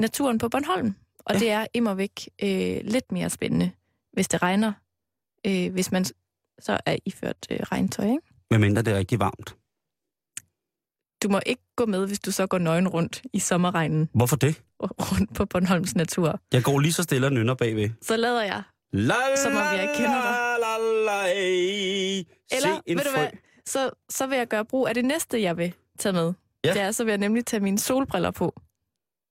naturen 0.00 0.38
på 0.38 0.48
Bornholm. 0.48 0.94
Og 1.24 1.34
Ja. 1.34 1.38
det 1.40 1.50
er 1.50 1.66
immer 1.74 1.94
væk 1.94 2.28
øh, 2.42 2.80
lidt 2.84 3.12
mere 3.12 3.30
spændende, 3.30 3.70
hvis 4.12 4.28
det 4.28 4.42
regner, 4.42 4.72
øh, 5.46 5.72
hvis 5.72 5.92
man 5.92 6.04
så 6.58 6.80
er 6.86 6.96
iført 7.06 7.46
øh, 7.50 7.58
regntøj. 7.60 8.04
Ikke? 8.06 8.22
Medmindre 8.52 8.82
det 8.82 8.92
er 8.92 8.98
rigtig 8.98 9.18
varmt. 9.20 9.56
Du 11.22 11.28
må 11.28 11.40
ikke 11.46 11.62
gå 11.76 11.86
med, 11.86 12.06
hvis 12.06 12.20
du 12.20 12.30
så 12.30 12.46
går 12.46 12.58
nøgen 12.58 12.88
rundt 12.88 13.22
i 13.32 13.38
sommerregnen 13.38 14.08
Hvorfor 14.14 14.36
det? 14.36 14.62
rundt 14.80 15.34
på 15.34 15.46
Bornholms 15.46 15.94
natur. 15.94 16.40
Jeg 16.52 16.62
går 16.62 16.78
lige 16.78 16.92
så 16.92 17.02
stille 17.02 17.26
og 17.26 17.32
nynner 17.32 17.54
bagved. 17.54 17.90
Så 18.02 18.16
lader 18.16 18.42
jeg. 18.42 18.62
La, 18.92 19.14
Som 19.42 19.52
om 19.52 19.58
jeg 19.58 19.82
ikke 19.82 19.94
kender 19.96 20.22
dig. 20.22 20.56
La, 20.60 20.78
la. 21.06 21.32
Eller, 21.32 22.74
Se 22.76 22.80
en 22.86 22.98
ved 22.98 23.04
du 23.04 23.10
frø. 23.10 23.18
hvad, 23.20 23.28
så, 23.66 23.90
så 24.10 24.26
vil 24.26 24.38
jeg 24.38 24.48
gøre 24.48 24.64
brug 24.64 24.88
af 24.88 24.94
det 24.94 25.04
næste, 25.04 25.42
jeg 25.42 25.56
vil 25.56 25.74
tage 25.98 26.12
med. 26.12 26.32
Ja. 26.64 26.72
Det 26.72 26.80
er, 26.82 26.90
så 26.92 27.04
vil 27.04 27.10
jeg 27.10 27.18
nemlig 27.18 27.46
tage 27.46 27.60
mine 27.60 27.78
solbriller 27.78 28.30
på. 28.30 28.60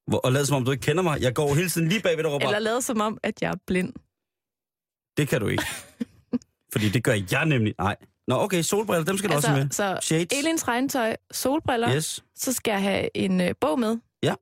Hvor, 0.07 0.17
og 0.17 0.31
lad 0.31 0.45
som 0.45 0.55
om 0.57 0.65
du 0.65 0.71
ikke 0.71 0.81
kender 0.81 1.03
mig. 1.03 1.21
Jeg 1.21 1.35
går 1.35 1.53
hele 1.55 1.69
tiden 1.69 1.87
lige 1.89 2.01
bagved 2.01 2.23
dig 2.23 2.25
og 2.25 2.33
råber, 2.33 2.45
Eller 2.45 2.59
lade 2.59 2.81
som 2.81 3.01
om, 3.01 3.17
at 3.23 3.41
jeg 3.41 3.51
er 3.51 3.55
blind. 3.67 3.93
det 5.17 5.27
kan 5.27 5.41
du 5.41 5.47
ikke. 5.47 5.63
Fordi 6.73 6.89
det 6.89 7.03
gør 7.03 7.15
jeg 7.31 7.45
nemlig. 7.45 7.75
Nej. 7.77 7.95
Nå, 8.27 8.35
okay, 8.35 8.61
solbriller, 8.61 9.05
dem 9.05 9.17
skal 9.17 9.29
du 9.29 9.35
også 9.35 9.47
have 9.47 9.63
med. 9.63 9.71
så 9.71 9.99
Shades. 10.01 10.27
Elins 10.39 10.67
regntøj, 10.67 11.15
solbriller, 11.31 11.95
Yes. 11.95 12.23
så 12.35 12.53
skal 12.53 12.71
jeg 12.71 12.81
have 12.81 13.17
en 13.17 13.41
øh, 13.41 13.53
bog 13.61 13.79
med. 13.79 13.97
Ja. 14.23 14.33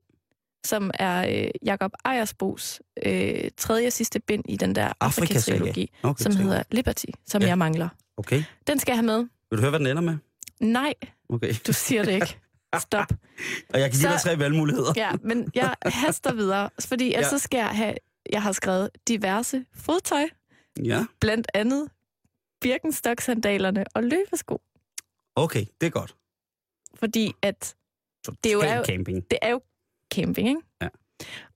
Som 0.66 0.90
er 0.94 1.42
øh, 1.44 1.50
Jakob 1.64 1.92
Ejersbos 2.04 2.80
øh, 3.06 3.50
tredje 3.56 3.86
og 3.86 3.92
sidste 3.92 4.20
bind 4.20 4.44
i 4.48 4.56
den 4.56 4.74
der. 4.74 4.92
Afrika-trilogi, 5.00 5.90
Okay, 6.02 6.22
som 6.22 6.32
så- 6.32 6.38
hedder 6.38 6.62
Liberty, 6.70 7.06
som 7.26 7.42
Ja. 7.42 7.48
jeg 7.48 7.58
mangler. 7.58 7.88
Okay. 8.16 8.42
Den 8.66 8.78
skal 8.78 8.92
jeg 8.92 8.96
have 8.98 9.06
med. 9.06 9.18
Vil 9.50 9.56
du 9.56 9.60
høre, 9.60 9.70
hvad 9.70 9.78
den 9.80 9.86
ender 9.86 10.02
med? 10.02 10.16
Nej, 10.60 10.94
Okay. 11.28 11.54
du 11.66 11.72
siger 11.72 12.04
det 12.04 12.12
ikke. 12.12 12.38
Stop. 12.78 13.06
Og 13.74 13.80
jeg 13.80 13.90
kan 13.90 14.00
give 14.00 14.02
Så- 14.02 14.08
dig 14.08 14.20
tre 14.20 14.38
valgmuligheder. 14.38 14.92
Ja, 14.96 15.10
men 15.24 15.50
jeg 15.54 15.74
haster 15.86 16.32
videre, 16.34 16.70
fordi. 16.88 17.08
Ja. 17.08 17.28
så 17.28 17.38
skal 17.38 17.58
jeg 17.58 17.68
have, 17.68 17.94
jeg 18.32 18.42
har 18.42 18.52
skrevet 18.52 18.90
diverse 19.08 19.64
fodtøj, 19.76 20.24
Ja. 20.84 21.04
blandt 21.20 21.46
andet 21.54 21.88
Birkenstock-sandalerne 22.60 23.84
og 23.94 24.02
løbesko. 24.04 24.60
Okay, 25.36 25.66
det 25.80 25.86
er 25.86 25.90
godt. 25.90 26.16
Fordi 26.94 27.32
at 27.42 27.76
Total 28.24 28.38
Det 28.44 28.50
er 28.50 28.54
jo- 28.54 28.60
er 28.60 28.76
jo- 28.76 28.84
camping. 28.84 29.30
det 29.30 29.38
er 29.42 29.48
jo 29.50 29.60
camping, 30.14 30.48
ikke? 30.48 30.60
Ja. 30.82 30.88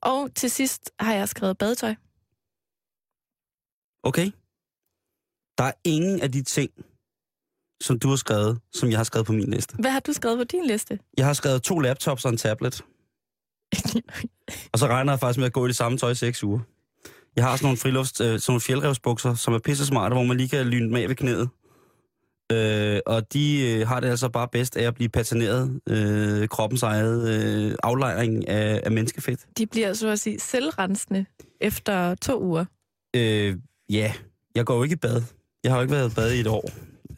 Og 0.00 0.34
til 0.34 0.50
sidst 0.50 0.90
har 1.00 1.14
jeg 1.14 1.28
skrevet 1.28 1.58
badetøj. 1.58 1.94
Okay. 4.02 4.30
Der 5.58 5.64
er 5.64 5.72
ingen 5.84 6.20
af 6.20 6.32
de 6.32 6.42
ting, 6.42 6.70
som 7.82 7.98
du 7.98 8.08
har 8.08 8.16
skrevet, 8.16 8.60
som 8.72 8.90
jeg 8.90 8.98
har 8.98 9.04
skrevet 9.04 9.26
på 9.26 9.32
min 9.32 9.50
liste. 9.50 9.76
Hvad 9.76 9.90
har 9.90 10.00
du 10.00 10.12
skrevet 10.12 10.38
på 10.38 10.44
din 10.44 10.66
liste? 10.66 10.98
Jeg 11.16 11.26
har 11.26 11.32
skrevet 11.32 11.62
to 11.62 11.78
laptops 11.78 12.24
og 12.24 12.30
en 12.30 12.36
tablet. 12.36 12.80
Og 14.72 14.78
så 14.78 14.86
regner 14.86 15.12
jeg 15.12 15.20
faktisk 15.20 15.38
med 15.38 15.46
at 15.46 15.52
gå 15.52 15.64
i 15.64 15.68
det 15.68 15.76
samme 15.76 15.98
tøj 15.98 16.10
i 16.10 16.14
seks 16.14 16.44
uger. 16.44 16.60
Jeg 17.36 17.44
har 17.44 17.56
sådan 17.56 17.66
nogle 17.66 17.78
frilufts, 17.78 18.20
øh, 18.20 18.26
sådan 18.26 18.40
nogle 18.48 18.60
fjeldrevsbukser, 18.60 19.34
som 19.34 19.54
er 19.54 19.58
pisse 19.58 19.86
smarte, 19.86 20.14
hvor 20.14 20.24
man 20.24 20.36
lige 20.36 20.48
kan 20.48 20.66
lyne 20.66 20.86
dem 20.86 20.94
af 20.94 21.08
ved 21.08 21.16
knæet. 21.16 21.48
Øh, 22.52 23.00
og 23.06 23.32
de 23.32 23.70
øh, 23.70 23.88
har 23.88 24.00
det 24.00 24.08
altså 24.08 24.28
bare 24.28 24.48
bedst 24.52 24.76
af 24.76 24.82
at 24.86 24.94
blive 24.94 25.08
patineret, 25.08 25.80
øh, 25.88 26.48
kroppens 26.48 26.82
eget 26.82 27.28
øh, 27.28 27.74
aflejring 27.82 28.48
af, 28.48 28.80
af 28.84 28.92
menneskefedt. 28.92 29.40
De 29.58 29.66
bliver 29.66 29.92
så 29.92 30.08
at 30.08 30.20
sige 30.20 30.40
selvrensende 30.40 31.26
efter 31.60 32.14
to 32.14 32.42
uger. 32.42 32.64
Øh, 33.16 33.56
ja, 33.90 34.12
jeg 34.54 34.64
går 34.64 34.76
jo 34.76 34.82
ikke 34.82 34.92
i 34.92 34.96
bad. 34.96 35.22
Jeg 35.64 35.72
har 35.72 35.78
jo 35.78 35.82
ikke 35.82 35.94
været 35.94 36.12
i 36.12 36.14
bad 36.14 36.32
i 36.32 36.40
et 36.40 36.46
år. 36.46 36.70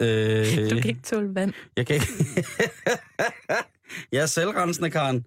Øh, 0.02 0.68
Du 0.70 0.80
kan 0.80 0.88
ikke 0.88 1.02
tåle 1.04 1.34
vand. 1.34 1.52
Jeg 1.76 1.86
kan 1.86 1.94
ikke... 1.94 2.06
jeg 4.12 4.22
er 4.22 4.26
selvrensende, 4.26 4.90
Karen. 4.90 5.26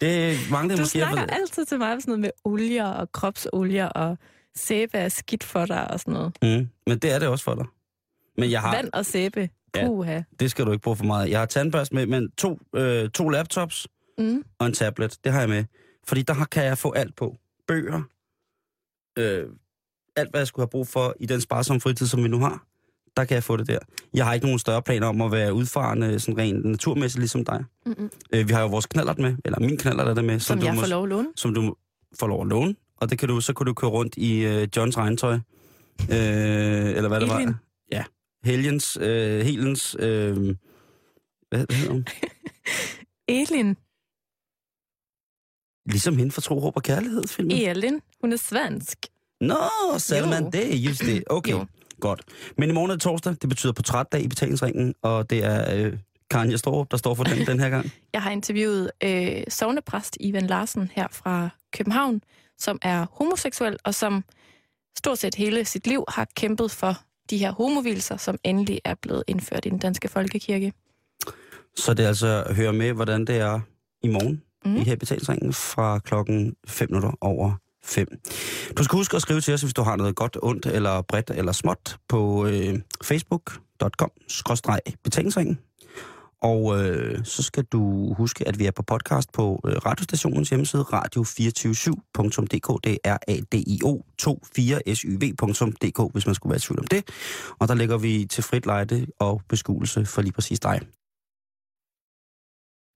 Det 0.00 0.36
mangler 0.50 0.76
Du 0.76 0.82
måske... 0.82 1.02
at- 1.02 1.08
snakker 1.12 1.34
altid 1.34 1.64
til 1.64 1.78
mig 1.78 1.92
om 1.92 2.00
sådan 2.00 2.10
noget 2.10 2.20
med 2.20 2.30
olier 2.44 2.86
og 2.86 3.12
kropsolier 3.12 3.86
og 3.86 4.18
sæbe 4.56 4.98
er 4.98 5.08
skidt 5.08 5.44
for 5.44 5.66
dig 5.66 5.90
og 5.90 6.00
sådan 6.00 6.14
noget. 6.14 6.36
Mm, 6.42 6.68
men 6.86 6.98
det 6.98 7.12
er 7.12 7.18
det 7.18 7.28
også 7.28 7.44
for 7.44 7.54
dig. 7.54 7.64
Men 8.38 8.50
jeg 8.50 8.60
har... 8.60 8.74
Vand 8.76 8.90
og 8.92 9.06
sæbe. 9.06 9.48
Ja. 9.76 9.86
Puha. 9.86 10.20
Det 10.40 10.50
skal 10.50 10.66
du 10.66 10.72
ikke 10.72 10.82
bruge 10.82 10.96
for 10.96 11.04
meget. 11.04 11.30
Jeg 11.30 11.38
har 11.38 11.46
tandbørst 11.46 11.92
med, 11.92 12.06
men 12.06 12.30
to, 12.30 12.58
øh, 12.76 13.10
to 13.10 13.28
laptops 13.28 13.86
Mm. 14.18 14.44
og 14.58 14.66
en 14.66 14.72
tablet. 14.72 15.18
Det 15.24 15.32
har 15.32 15.40
jeg 15.40 15.48
med. 15.48 15.64
Fordi 16.08 16.22
der 16.22 16.44
kan 16.50 16.64
jeg 16.64 16.78
få 16.78 16.92
alt 16.92 17.16
på. 17.16 17.36
Bøger. 17.68 18.02
Øh, 19.18 19.46
alt, 20.16 20.30
hvad 20.30 20.40
jeg 20.40 20.46
skulle 20.46 20.62
have 20.64 20.70
brug 20.70 20.88
for 20.88 21.14
i 21.20 21.26
den 21.26 21.40
sparsomme 21.40 21.80
fritid, 21.80 22.06
som 22.06 22.22
vi 22.24 22.28
nu 22.28 22.38
har. 22.38 22.64
Der 23.16 23.24
kan 23.24 23.34
jeg 23.34 23.44
få 23.44 23.56
det 23.56 23.66
der. 23.68 23.78
Jeg 24.14 24.24
har 24.26 24.34
ikke 24.34 24.46
nogen 24.46 24.58
større 24.58 24.82
planer 24.82 25.06
om 25.06 25.20
at 25.22 25.32
være 25.32 25.54
udfarende, 25.54 26.20
sådan 26.20 26.38
rent 26.38 26.64
naturmæssigt, 26.64 27.18
ligesom 27.20 27.44
dig. 27.44 27.64
Mm-mm. 27.86 28.10
Øh, 28.32 28.48
vi 28.48 28.52
har 28.52 28.60
jo 28.60 28.66
vores 28.68 28.86
knallert 28.86 29.18
med, 29.18 29.36
eller 29.44 29.60
min 29.60 29.76
knallert 29.76 30.08
er 30.08 30.14
der 30.14 30.22
med. 30.22 30.40
Som 30.40 30.58
du 30.60 30.66
jeg 30.66 30.74
må- 30.74 30.80
får 30.80 30.88
lov 30.88 31.02
at 31.02 31.08
låne. 31.08 31.28
som 31.36 31.54
du 31.54 31.74
får 32.20 32.26
lov 32.26 32.40
at 32.42 32.46
låne, 32.48 32.74
og 32.96 33.10
det 33.10 33.18
kan 33.18 33.28
du, 33.28 33.40
så 33.40 33.52
kan 33.54 33.66
du 33.66 33.72
køre 33.74 33.90
rundt 33.90 34.14
i 34.16 34.44
øh, 34.44 34.68
Johns 34.76 34.96
regntøj. 34.98 35.34
Øh, 35.34 35.38
eller 36.10 37.08
hvad 37.08 37.20
det 37.20 37.32
Elin. 37.34 37.46
var. 37.48 37.54
Ja. 37.92 38.04
Helgens, 38.44 38.98
øh, 39.00 39.40
Helens, 39.40 39.96
øh, 39.98 40.36
hvad, 41.48 41.58
hedder 41.58 41.90
hun? 41.92 42.06
Elin. 43.28 43.76
Ligesom 45.86 46.16
hende 46.16 46.32
for 46.32 46.40
Tro, 46.40 46.60
Håb 46.60 46.76
og 46.76 46.82
Kærlighed, 46.82 47.24
filmen. 47.28 47.56
Elin. 47.56 48.00
Hun 48.20 48.32
er 48.32 48.36
svensk. 48.36 48.98
Nå, 49.40 49.54
Salman, 49.98 50.44
Jo. 50.44 50.50
det 50.50 50.74
er 50.74 50.78
just 50.78 51.00
det. 51.00 51.24
Okay, 51.30 51.52
Jo. 51.52 51.66
Godt. 52.00 52.22
Men 52.58 52.70
i 52.70 52.72
morgen 52.72 52.90
er 52.90 52.94
det 52.94 53.02
torsdag, 53.02 53.36
det 53.42 53.48
betyder 53.48 53.72
portrætdag 53.72 54.22
i 54.22 54.28
betalingsringen, 54.28 54.94
og 55.02 55.30
det 55.30 55.44
er 55.44 55.74
øh, 55.76 55.98
Karen 56.30 56.50
Jastorup, 56.50 56.90
der 56.90 56.96
står 56.96 57.14
for 57.14 57.24
den 57.24 57.46
den 57.46 57.60
her 57.60 57.68
gang. 57.68 57.92
Jeg 58.12 58.22
har 58.22 58.30
interviewet 58.30 58.90
øh, 59.04 59.42
sovnepræst 59.48 60.16
Ivan 60.20 60.46
Larsen 60.46 60.90
her 60.94 61.06
fra 61.10 61.48
København, 61.72 62.22
som 62.58 62.78
er 62.82 63.06
homoseksuel, 63.12 63.76
og 63.84 63.94
som 63.94 64.24
stort 64.98 65.18
set 65.18 65.34
hele 65.34 65.64
sit 65.64 65.86
liv 65.86 66.04
har 66.08 66.26
kæmpet 66.36 66.70
for 66.70 66.94
de 67.30 67.38
her 67.38 67.52
homovilser, 67.52 68.16
som 68.16 68.38
endelig 68.44 68.80
er 68.84 68.94
blevet 69.02 69.24
indført 69.26 69.66
i 69.66 69.68
den 69.68 69.78
danske 69.78 70.08
folkekirke. 70.08 70.72
Så 71.76 71.94
det 71.94 72.04
er 72.04 72.08
altså 72.08 72.44
at 72.46 72.56
høre 72.56 72.72
med, 72.72 72.92
hvordan 72.92 73.24
det 73.24 73.36
er 73.36 73.60
i 74.02 74.08
morgen 74.08 74.42
mm. 74.64 74.76
I 74.76 74.80
her 74.80 74.96
betalingsringen 74.96 75.52
fra 75.52 75.98
klokken 75.98 76.56
5 76.66 76.90
minutter 76.90 77.18
over 77.20 77.52
5. 77.84 78.06
Du 78.76 78.84
skal 78.84 78.96
huske 78.96 79.16
at 79.16 79.22
skrive 79.22 79.40
til 79.40 79.54
os, 79.54 79.62
hvis 79.62 79.74
du 79.74 79.82
har 79.82 79.96
noget 79.96 80.16
godt, 80.16 80.38
ondt 80.42 80.66
eller 80.66 81.02
bredt 81.02 81.30
eller 81.34 81.52
småt 81.52 81.96
på 82.08 82.46
øh, 82.46 82.78
facebook.com-betalingsringen. 83.02 85.58
Og 86.44 86.80
øh, 86.80 87.24
så 87.24 87.42
skal 87.42 87.64
du 87.64 88.14
huske, 88.14 88.48
at 88.48 88.58
vi 88.58 88.66
er 88.66 88.70
på 88.70 88.82
podcast 88.82 89.32
på 89.32 89.60
øh, 89.66 89.76
radiostationens 89.76 90.48
hjemmeside, 90.48 90.82
radio247.dk. 90.82 92.84
Det 92.84 92.98
er 93.04 93.18
A-D-I-O 93.28 94.02
24syv.dk, 94.58 96.12
hvis 96.12 96.26
man 96.26 96.34
skulle 96.34 96.50
være 96.50 96.56
i 96.56 96.60
tvivl 96.60 96.80
om 96.80 96.86
det. 96.86 97.08
Og 97.58 97.68
der 97.68 97.74
lægger 97.74 97.98
vi 97.98 98.26
til 98.30 98.44
frit 98.44 98.66
lejde 98.66 99.06
og 99.18 99.42
beskuelse 99.48 100.06
for 100.06 100.22
lige 100.22 100.32
præcis 100.32 100.60
dig. 100.60 100.80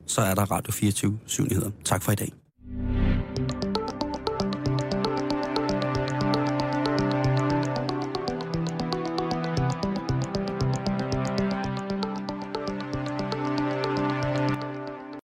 Så 0.06 0.20
er 0.20 0.34
der 0.34 0.50
Radio 0.50 0.72
24 0.72 1.46
nyheder. 1.46 1.70
Tak 1.84 2.02
for 2.02 2.12
i 2.12 2.14
dag. 2.14 2.32